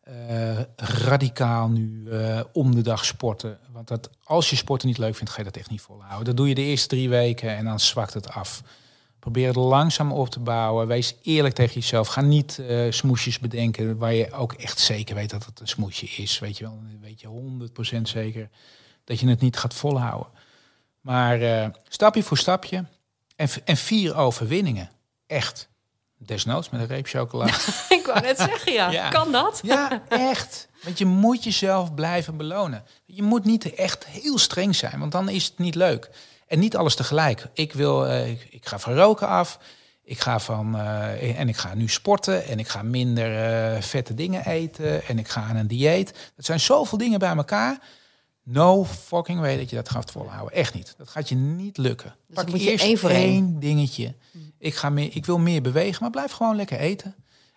eh, 0.00 0.60
radicaal 0.76 1.68
nu 1.68 2.08
om 2.52 2.74
de 2.74 2.82
dag 2.82 3.04
sporten. 3.04 3.58
Want 3.72 3.88
dat, 3.88 4.10
als 4.24 4.50
je 4.50 4.56
sporten 4.56 4.88
niet 4.88 4.98
leuk 4.98 5.14
vindt, 5.16 5.30
ga 5.30 5.38
je 5.38 5.44
dat 5.44 5.56
echt 5.56 5.70
niet 5.70 5.80
volhouden. 5.80 6.24
Dat 6.24 6.36
doe 6.36 6.48
je 6.48 6.54
de 6.54 6.62
eerste 6.62 6.88
drie 6.88 7.08
weken 7.08 7.56
en 7.56 7.64
dan 7.64 7.80
zwakt 7.80 8.14
het 8.14 8.28
af. 8.28 8.62
Probeer 9.28 9.46
het 9.46 9.56
langzaam 9.56 10.12
op 10.12 10.28
te 10.28 10.40
bouwen. 10.40 10.86
Wees 10.86 11.14
eerlijk 11.22 11.54
tegen 11.54 11.74
jezelf. 11.74 12.08
Ga 12.08 12.20
niet 12.20 12.58
eh, 12.58 12.86
smoesjes 12.90 13.38
bedenken 13.38 13.98
waar 13.98 14.14
je 14.14 14.32
ook 14.32 14.52
echt 14.52 14.78
zeker 14.78 15.14
weet 15.14 15.30
dat 15.30 15.44
het 15.44 15.60
een 15.60 15.68
smoesje 15.68 16.06
is. 16.06 16.38
Weet 16.38 16.58
je 16.58 16.64
wel, 16.64 16.78
dan 16.82 17.00
weet 17.00 17.20
je 17.20 17.98
100% 17.98 18.02
zeker 18.02 18.48
dat 19.04 19.20
je 19.20 19.28
het 19.28 19.40
niet 19.40 19.56
gaat 19.56 19.74
volhouden. 19.74 20.26
Maar 21.00 21.40
eh, 21.40 21.68
stapje 21.88 22.22
voor 22.22 22.38
stapje 22.38 22.84
en, 23.36 23.48
en 23.64 23.76
vier 23.76 24.16
overwinningen. 24.16 24.90
Echt. 25.26 25.68
Desnoods 26.18 26.70
met 26.70 26.80
een 26.80 26.86
reep 26.86 27.06
chocola. 27.06 27.46
Ik 27.98 28.06
wou 28.06 28.20
net 28.20 28.38
zeggen, 28.38 28.72
ja. 28.72 28.90
Ja. 28.90 29.08
Kan 29.08 29.32
dat? 29.32 29.60
Ja, 29.62 30.02
echt. 30.08 30.68
Want 30.82 30.98
je 30.98 31.06
moet 31.06 31.44
jezelf 31.44 31.94
blijven 31.94 32.36
belonen. 32.36 32.84
Je 33.04 33.22
moet 33.22 33.44
niet 33.44 33.74
echt 33.74 34.06
heel 34.06 34.38
streng 34.38 34.76
zijn, 34.76 34.98
want 34.98 35.12
dan 35.12 35.28
is 35.28 35.44
het 35.44 35.58
niet 35.58 35.74
leuk. 35.74 36.10
En 36.48 36.58
niet 36.58 36.76
alles 36.76 36.94
tegelijk. 36.94 37.46
Ik 37.52 37.72
wil, 37.72 38.06
eh, 38.06 38.30
ik, 38.30 38.46
ik 38.50 38.66
ga 38.66 38.78
van 38.78 38.94
roken 38.94 39.28
af. 39.28 39.58
Ik 40.04 40.20
ga 40.20 40.40
van, 40.40 40.76
eh, 40.76 41.38
en 41.38 41.48
ik 41.48 41.56
ga 41.56 41.74
nu 41.74 41.88
sporten 41.88 42.44
en 42.44 42.58
ik 42.58 42.68
ga 42.68 42.82
minder 42.82 43.44
eh, 43.44 43.82
vette 43.82 44.14
dingen 44.14 44.46
eten 44.46 45.04
en 45.04 45.18
ik 45.18 45.28
ga 45.28 45.42
aan 45.42 45.56
een 45.56 45.66
dieet. 45.66 46.32
Dat 46.36 46.44
zijn 46.44 46.60
zoveel 46.60 46.98
dingen 46.98 47.18
bij 47.18 47.36
elkaar. 47.36 47.78
No 48.42 48.84
fucking 48.84 49.40
way 49.40 49.56
dat 49.56 49.70
je 49.70 49.76
dat 49.76 49.88
gaat 49.88 50.10
volhouden. 50.10 50.54
Echt 50.54 50.74
niet. 50.74 50.94
Dat 50.96 51.08
gaat 51.08 51.28
je 51.28 51.34
niet 51.34 51.76
lukken. 51.76 52.14
Dus 52.26 52.36
Pak 52.36 52.48
moet 52.50 52.62
je 52.62 52.70
eerst 52.70 52.84
één 52.84 52.98
voor 52.98 53.10
één. 53.10 53.22
één 53.22 53.60
dingetje. 53.60 54.14
Ik, 54.58 54.74
ga 54.74 54.90
meer, 54.90 55.16
ik 55.16 55.26
wil 55.26 55.38
meer 55.38 55.62
bewegen, 55.62 55.98
maar 56.00 56.10
blijf 56.10 56.32
gewoon 56.32 56.56
lekker 56.56 56.78
eten. 56.78 57.14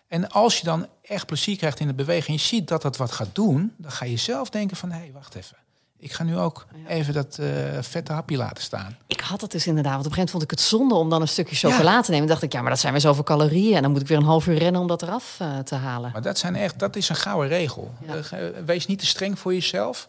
En 0.08 0.28
als 0.28 0.58
je 0.58 0.64
dan 0.64 0.86
echt 1.02 1.26
plezier 1.26 1.56
krijgt 1.56 1.80
in 1.80 1.86
de 1.86 1.94
beweging, 1.94 2.26
en 2.26 2.32
je 2.32 2.40
ziet 2.40 2.68
dat 2.68 2.82
dat 2.82 2.96
wat 2.96 3.12
gaat 3.12 3.34
doen, 3.34 3.74
dan 3.76 3.90
ga 3.90 4.04
je 4.04 4.16
zelf 4.16 4.50
denken 4.50 4.76
van, 4.76 4.90
hé, 4.90 4.98
hey, 4.98 5.12
wacht 5.12 5.34
even. 5.34 5.56
Ik 6.02 6.12
ga 6.12 6.24
nu 6.24 6.38
ook 6.38 6.66
even 6.86 7.14
dat 7.14 7.38
eh, 7.38 7.46
vette 7.80 8.12
hapje 8.12 8.36
laten 8.36 8.62
staan. 8.62 8.96
Ik 9.06 9.20
had 9.20 9.40
dat 9.40 9.50
dus 9.50 9.66
inderdaad. 9.66 9.92
Want 9.92 10.06
op 10.06 10.10
een 10.10 10.18
gegeven 10.18 10.38
moment 10.38 10.52
vond 10.52 10.60
ik 10.68 10.70
het 10.70 10.80
zonde 10.80 10.94
om 10.94 11.10
dan 11.10 11.20
een 11.20 11.28
stukje 11.28 11.56
chocola 11.56 12.00
te 12.00 12.10
nemen. 12.10 12.26
Dan 12.26 12.36
dacht 12.36 12.42
ik, 12.42 12.52
ja, 12.52 12.60
maar 12.60 12.70
dat 12.70 12.80
zijn 12.80 12.92
weer 12.92 13.00
zoveel 13.00 13.22
calorieën. 13.22 13.76
En 13.76 13.82
dan 13.82 13.90
moet 13.90 14.00
ik 14.00 14.06
weer 14.06 14.16
een 14.16 14.24
half 14.24 14.46
uur 14.46 14.58
rennen 14.58 14.80
om 14.80 14.86
dat 14.86 15.02
eraf 15.02 15.36
eh, 15.38 15.58
te 15.58 15.74
halen. 15.74 16.10
Maar 16.12 16.22
dat, 16.22 16.38
zijn 16.38 16.56
echt, 16.56 16.78
dat 16.78 16.96
is 16.96 17.08
een 17.08 17.16
gouden 17.16 17.48
regel. 17.48 17.94
Ja. 18.06 18.14
Eh, 18.14 18.64
Wees 18.64 18.86
niet 18.86 18.98
te 18.98 19.06
streng 19.06 19.38
voor 19.38 19.54
jezelf. 19.54 20.08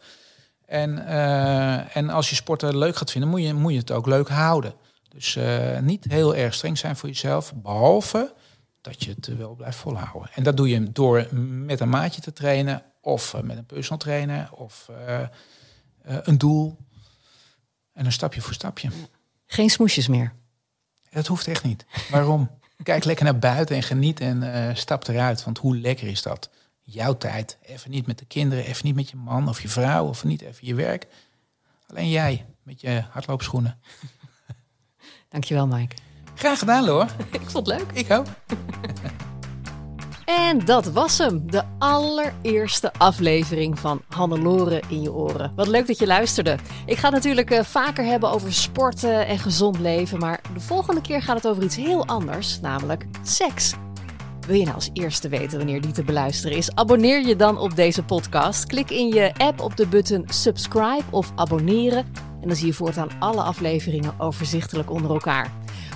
En, 0.65 1.07
en 1.93 2.09
als 2.09 2.29
je 2.29 2.35
sporten 2.35 2.77
leuk 2.77 2.95
gaat 2.95 3.11
vinden, 3.11 3.29
moet 3.29 3.41
je, 3.41 3.53
moet 3.53 3.71
je 3.71 3.77
het 3.77 3.91
ook 3.91 4.05
leuk 4.05 4.29
houden. 4.29 4.73
Dus 5.09 5.37
niet 5.81 6.05
heel 6.09 6.35
erg 6.35 6.53
streng 6.53 6.77
zijn 6.77 6.95
voor 6.95 7.09
jezelf. 7.09 7.53
Behalve 7.55 8.33
dat 8.81 9.03
je 9.03 9.09
het 9.09 9.37
wel 9.37 9.55
blijft 9.55 9.77
volhouden. 9.77 10.29
En 10.33 10.43
dat 10.43 10.57
doe 10.57 10.69
je 10.69 10.91
door 10.91 11.27
met 11.65 11.79
een 11.79 11.89
maatje 11.89 12.21
te 12.21 12.33
trainen. 12.33 12.83
Of 13.01 13.35
met 13.43 13.57
een 13.57 13.65
personal 13.65 13.97
trainer. 13.97 14.49
Of 14.51 14.89
een 16.03 16.37
doel. 16.37 16.77
En 17.93 18.05
een 18.05 18.11
stapje 18.11 18.41
voor 18.41 18.53
stapje. 18.53 18.89
Geen 19.45 19.69
smoesjes 19.69 20.07
meer. 20.07 20.33
Dat 21.09 21.27
hoeft 21.27 21.47
echt 21.47 21.63
niet. 21.63 21.85
Waarom? 22.09 22.49
Kijk 22.83 23.03
lekker 23.03 23.25
naar 23.25 23.39
buiten 23.39 23.75
en 23.75 23.83
geniet 23.83 24.19
en 24.19 24.53
eh, 24.53 24.75
stap 24.75 25.07
eruit. 25.07 25.43
Want 25.43 25.57
hoe 25.57 25.77
lekker 25.77 26.07
is 26.07 26.21
dat? 26.21 26.49
Jouw 26.81 27.17
tijd. 27.17 27.57
Even 27.61 27.91
niet 27.91 28.07
met 28.07 28.19
de 28.19 28.25
kinderen, 28.25 28.65
even 28.65 28.85
niet 28.85 28.95
met 28.95 29.09
je 29.09 29.15
man 29.15 29.49
of 29.49 29.61
je 29.61 29.69
vrouw 29.69 30.07
of 30.07 30.23
niet 30.23 30.41
even 30.41 30.67
je 30.67 30.75
werk. 30.75 31.07
Alleen 31.87 32.09
jij 32.09 32.45
met 32.63 32.81
je 32.81 33.03
hardloopschoenen. 33.09 33.79
Dankjewel, 35.29 35.67
Mike. 35.67 35.95
Graag 36.35 36.59
gedaan, 36.59 36.85
Loor. 36.85 37.05
Ik 37.31 37.49
vond 37.49 37.67
het 37.67 37.77
leuk. 37.77 37.91
Ik 37.91 38.11
ook. 38.11 38.27
En 40.25 40.65
dat 40.65 40.91
was 40.91 41.17
hem, 41.17 41.51
de 41.51 41.63
allereerste 41.79 42.93
aflevering 42.97 43.79
van 43.79 44.01
Hannelore 44.09 44.81
in 44.87 45.01
je 45.01 45.13
oren. 45.13 45.51
Wat 45.55 45.67
leuk 45.67 45.87
dat 45.87 45.99
je 45.99 46.07
luisterde. 46.07 46.57
Ik 46.85 46.97
ga 46.97 47.05
het 47.05 47.13
natuurlijk 47.13 47.51
eh, 47.51 47.63
vaker 47.63 48.05
hebben 48.05 48.29
over 48.29 48.53
sporten 48.53 49.27
en 49.27 49.39
gezond 49.39 49.79
leven, 49.79 50.19
maar 50.19 50.41
de 50.53 50.59
volgende 50.59 51.01
keer 51.01 51.21
gaat 51.21 51.35
het 51.35 51.47
over 51.47 51.63
iets 51.63 51.75
heel 51.75 52.05
anders, 52.05 52.59
namelijk 52.59 53.05
seks. 53.23 53.73
Wil 54.47 54.55
je 54.55 54.63
nou 54.63 54.75
als 54.75 54.89
eerste 54.93 55.29
weten 55.29 55.57
wanneer 55.57 55.81
die 55.81 55.91
te 55.91 56.03
beluisteren 56.03 56.57
is? 56.57 56.75
Abonneer 56.75 57.27
je 57.27 57.35
dan 57.35 57.57
op 57.57 57.75
deze 57.75 58.03
podcast. 58.03 58.65
Klik 58.65 58.89
in 58.89 59.07
je 59.07 59.31
app 59.37 59.59
op 59.59 59.77
de 59.77 59.87
button 59.87 60.23
subscribe 60.27 61.03
of 61.09 61.31
abonneren 61.35 62.05
en 62.41 62.47
dan 62.47 62.55
zie 62.55 62.67
je 62.67 62.73
voortaan 62.73 63.09
alle 63.19 63.41
afleveringen 63.41 64.13
overzichtelijk 64.17 64.91
onder 64.91 65.11
elkaar. 65.11 65.51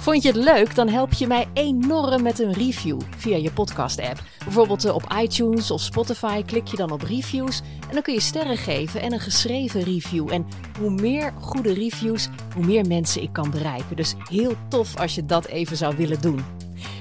Vond 0.08 0.24
je 0.24 0.28
het 0.28 0.44
leuk? 0.44 0.76
Dan 0.76 0.90
help 0.90 1.14
je 1.14 1.28
mij 1.28 1.48
enorm 1.54 2.22
met 2.22 2.40
een 2.40 2.54
review 2.54 3.00
via 3.18 3.38
je 3.38 3.52
podcast-app. 3.52 4.24
Bijvoorbeeld 4.44 4.86
eh, 4.86 4.96
op 4.96 5.14
iTunes 5.22 5.72
of 5.72 5.82
Spotify 5.82 6.44
klik 6.44 6.68
je 6.68 6.78
dan 6.78 6.92
op 6.92 7.02
reviews 7.02 7.60
en 7.60 7.92
dan 7.92 8.02
kun 8.02 8.14
je 8.14 8.20
sterren 8.20 8.58
geven 8.58 9.02
en 9.02 9.14
een 9.14 9.20
geschreven 9.20 9.82
review. 9.82 10.32
En 10.32 10.48
hoe 10.80 10.90
meer 10.90 11.34
goede 11.40 11.74
reviews, 11.74 12.28
hoe 12.56 12.66
meer 12.66 12.88
mensen 12.88 13.22
ik 13.22 13.34
kan 13.34 13.52
bereiken. 13.52 13.96
Dus 13.96 14.16
heel 14.30 14.54
tof 14.70 14.98
als 14.98 15.16
je 15.16 15.26
dat 15.26 15.46
even 15.46 15.78
zou 15.78 15.96
willen 15.98 16.22
doen. 16.22 16.46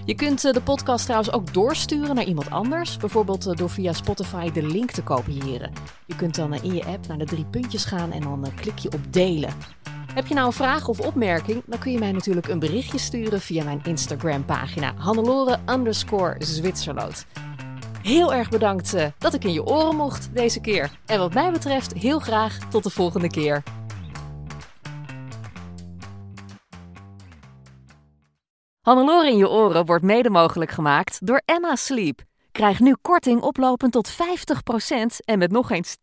Je 0.05 0.15
kunt 0.15 0.45
eh, 0.45 0.53
de 0.53 0.63
podcast 0.63 1.05
trouwens 1.05 1.33
ook 1.33 1.55
doorsturen 1.55 2.15
naar 2.15 2.25
iemand 2.25 2.51
anders. 2.51 2.97
Bijvoorbeeld 2.97 3.47
eh, 3.47 3.57
door 3.57 3.71
via 3.71 3.93
Spotify 3.93 4.51
de 4.51 4.63
link 4.63 4.91
te 4.91 5.03
kopiëren. 5.03 5.73
Je 6.07 6.17
kunt 6.17 6.35
dan 6.35 6.55
in 6.55 6.75
je 6.75 6.85
app 6.85 7.07
naar 7.07 7.19
de 7.19 7.25
drie 7.25 7.45
puntjes 7.45 7.85
gaan 7.85 8.13
en 8.13 8.21
dan 8.21 8.49
klik 8.55 8.79
je 8.79 8.93
op 8.93 9.13
delen. 9.13 9.51
Heb 10.17 10.27
je 10.27 10.35
nou 10.35 10.47
een 10.47 10.53
vraag 10.53 10.89
of 10.89 11.01
opmerking? 11.01 11.63
Dan 11.67 11.79
kun 11.79 11.93
je 11.93 11.99
mij 11.99 12.13
natuurlijk 12.13 12.49
een 12.49 12.59
berichtje 12.59 12.99
sturen 12.99 13.41
via 13.41 13.65
mijn 13.65 13.81
Instagram 13.85 14.45
pagina 14.45 14.95
Hannelore 14.95 15.59
underscore 15.67 16.45
Zwitserloot. 16.45 17.27
Heel 18.03 18.35
erg 18.35 18.49
bedankt 18.49 18.95
eh, 18.95 19.07
dat 19.19 19.35
ik 19.35 19.45
in 19.45 19.53
je 19.53 19.65
oren 19.65 19.97
mocht 19.97 20.35
deze 20.35 20.61
keer. 20.61 20.99
En 21.07 21.19
wat 21.19 21.35
mij 21.35 21.53
betreft 21.53 21.93
heel 21.93 22.19
graag 22.19 22.59
tot 22.59 22.83
de 22.83 22.91
volgende 22.91 23.29
keer. 23.29 23.63
Hannelore 28.81 29.31
in 29.31 29.37
je 29.37 29.49
oren 29.49 29.87
wordt 29.87 30.05
mede 30.05 30.31
mogelijk 30.31 30.71
gemaakt 30.71 31.27
door 31.27 31.43
Emma 31.45 31.75
Sleep. 31.75 32.23
Krijg 32.53 32.81
nu 32.81 32.97
korting 33.03 33.41
oplopend 33.41 33.93
tot 33.93 34.13
50% 34.13 34.17
en 35.25 35.39
met 35.39 35.51
nog 35.51 35.71
eens 35.71 35.97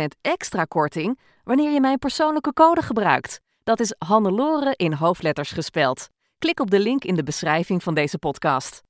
10% 0.00 0.04
extra 0.20 0.64
korting 0.64 1.18
wanneer 1.44 1.70
je 1.70 1.80
mijn 1.80 1.98
persoonlijke 1.98 2.52
code 2.52 2.82
gebruikt. 2.82 3.44
Dat 3.66 3.80
is 3.80 3.94
Hannelore 3.98 4.74
in 4.76 4.92
hoofdletters 4.92 5.50
gespeld. 5.50 6.08
Klik 6.38 6.60
op 6.60 6.70
de 6.70 6.80
link 6.80 7.04
in 7.04 7.14
de 7.14 7.22
beschrijving 7.22 7.82
van 7.82 7.94
deze 7.94 8.18
podcast. 8.18 8.85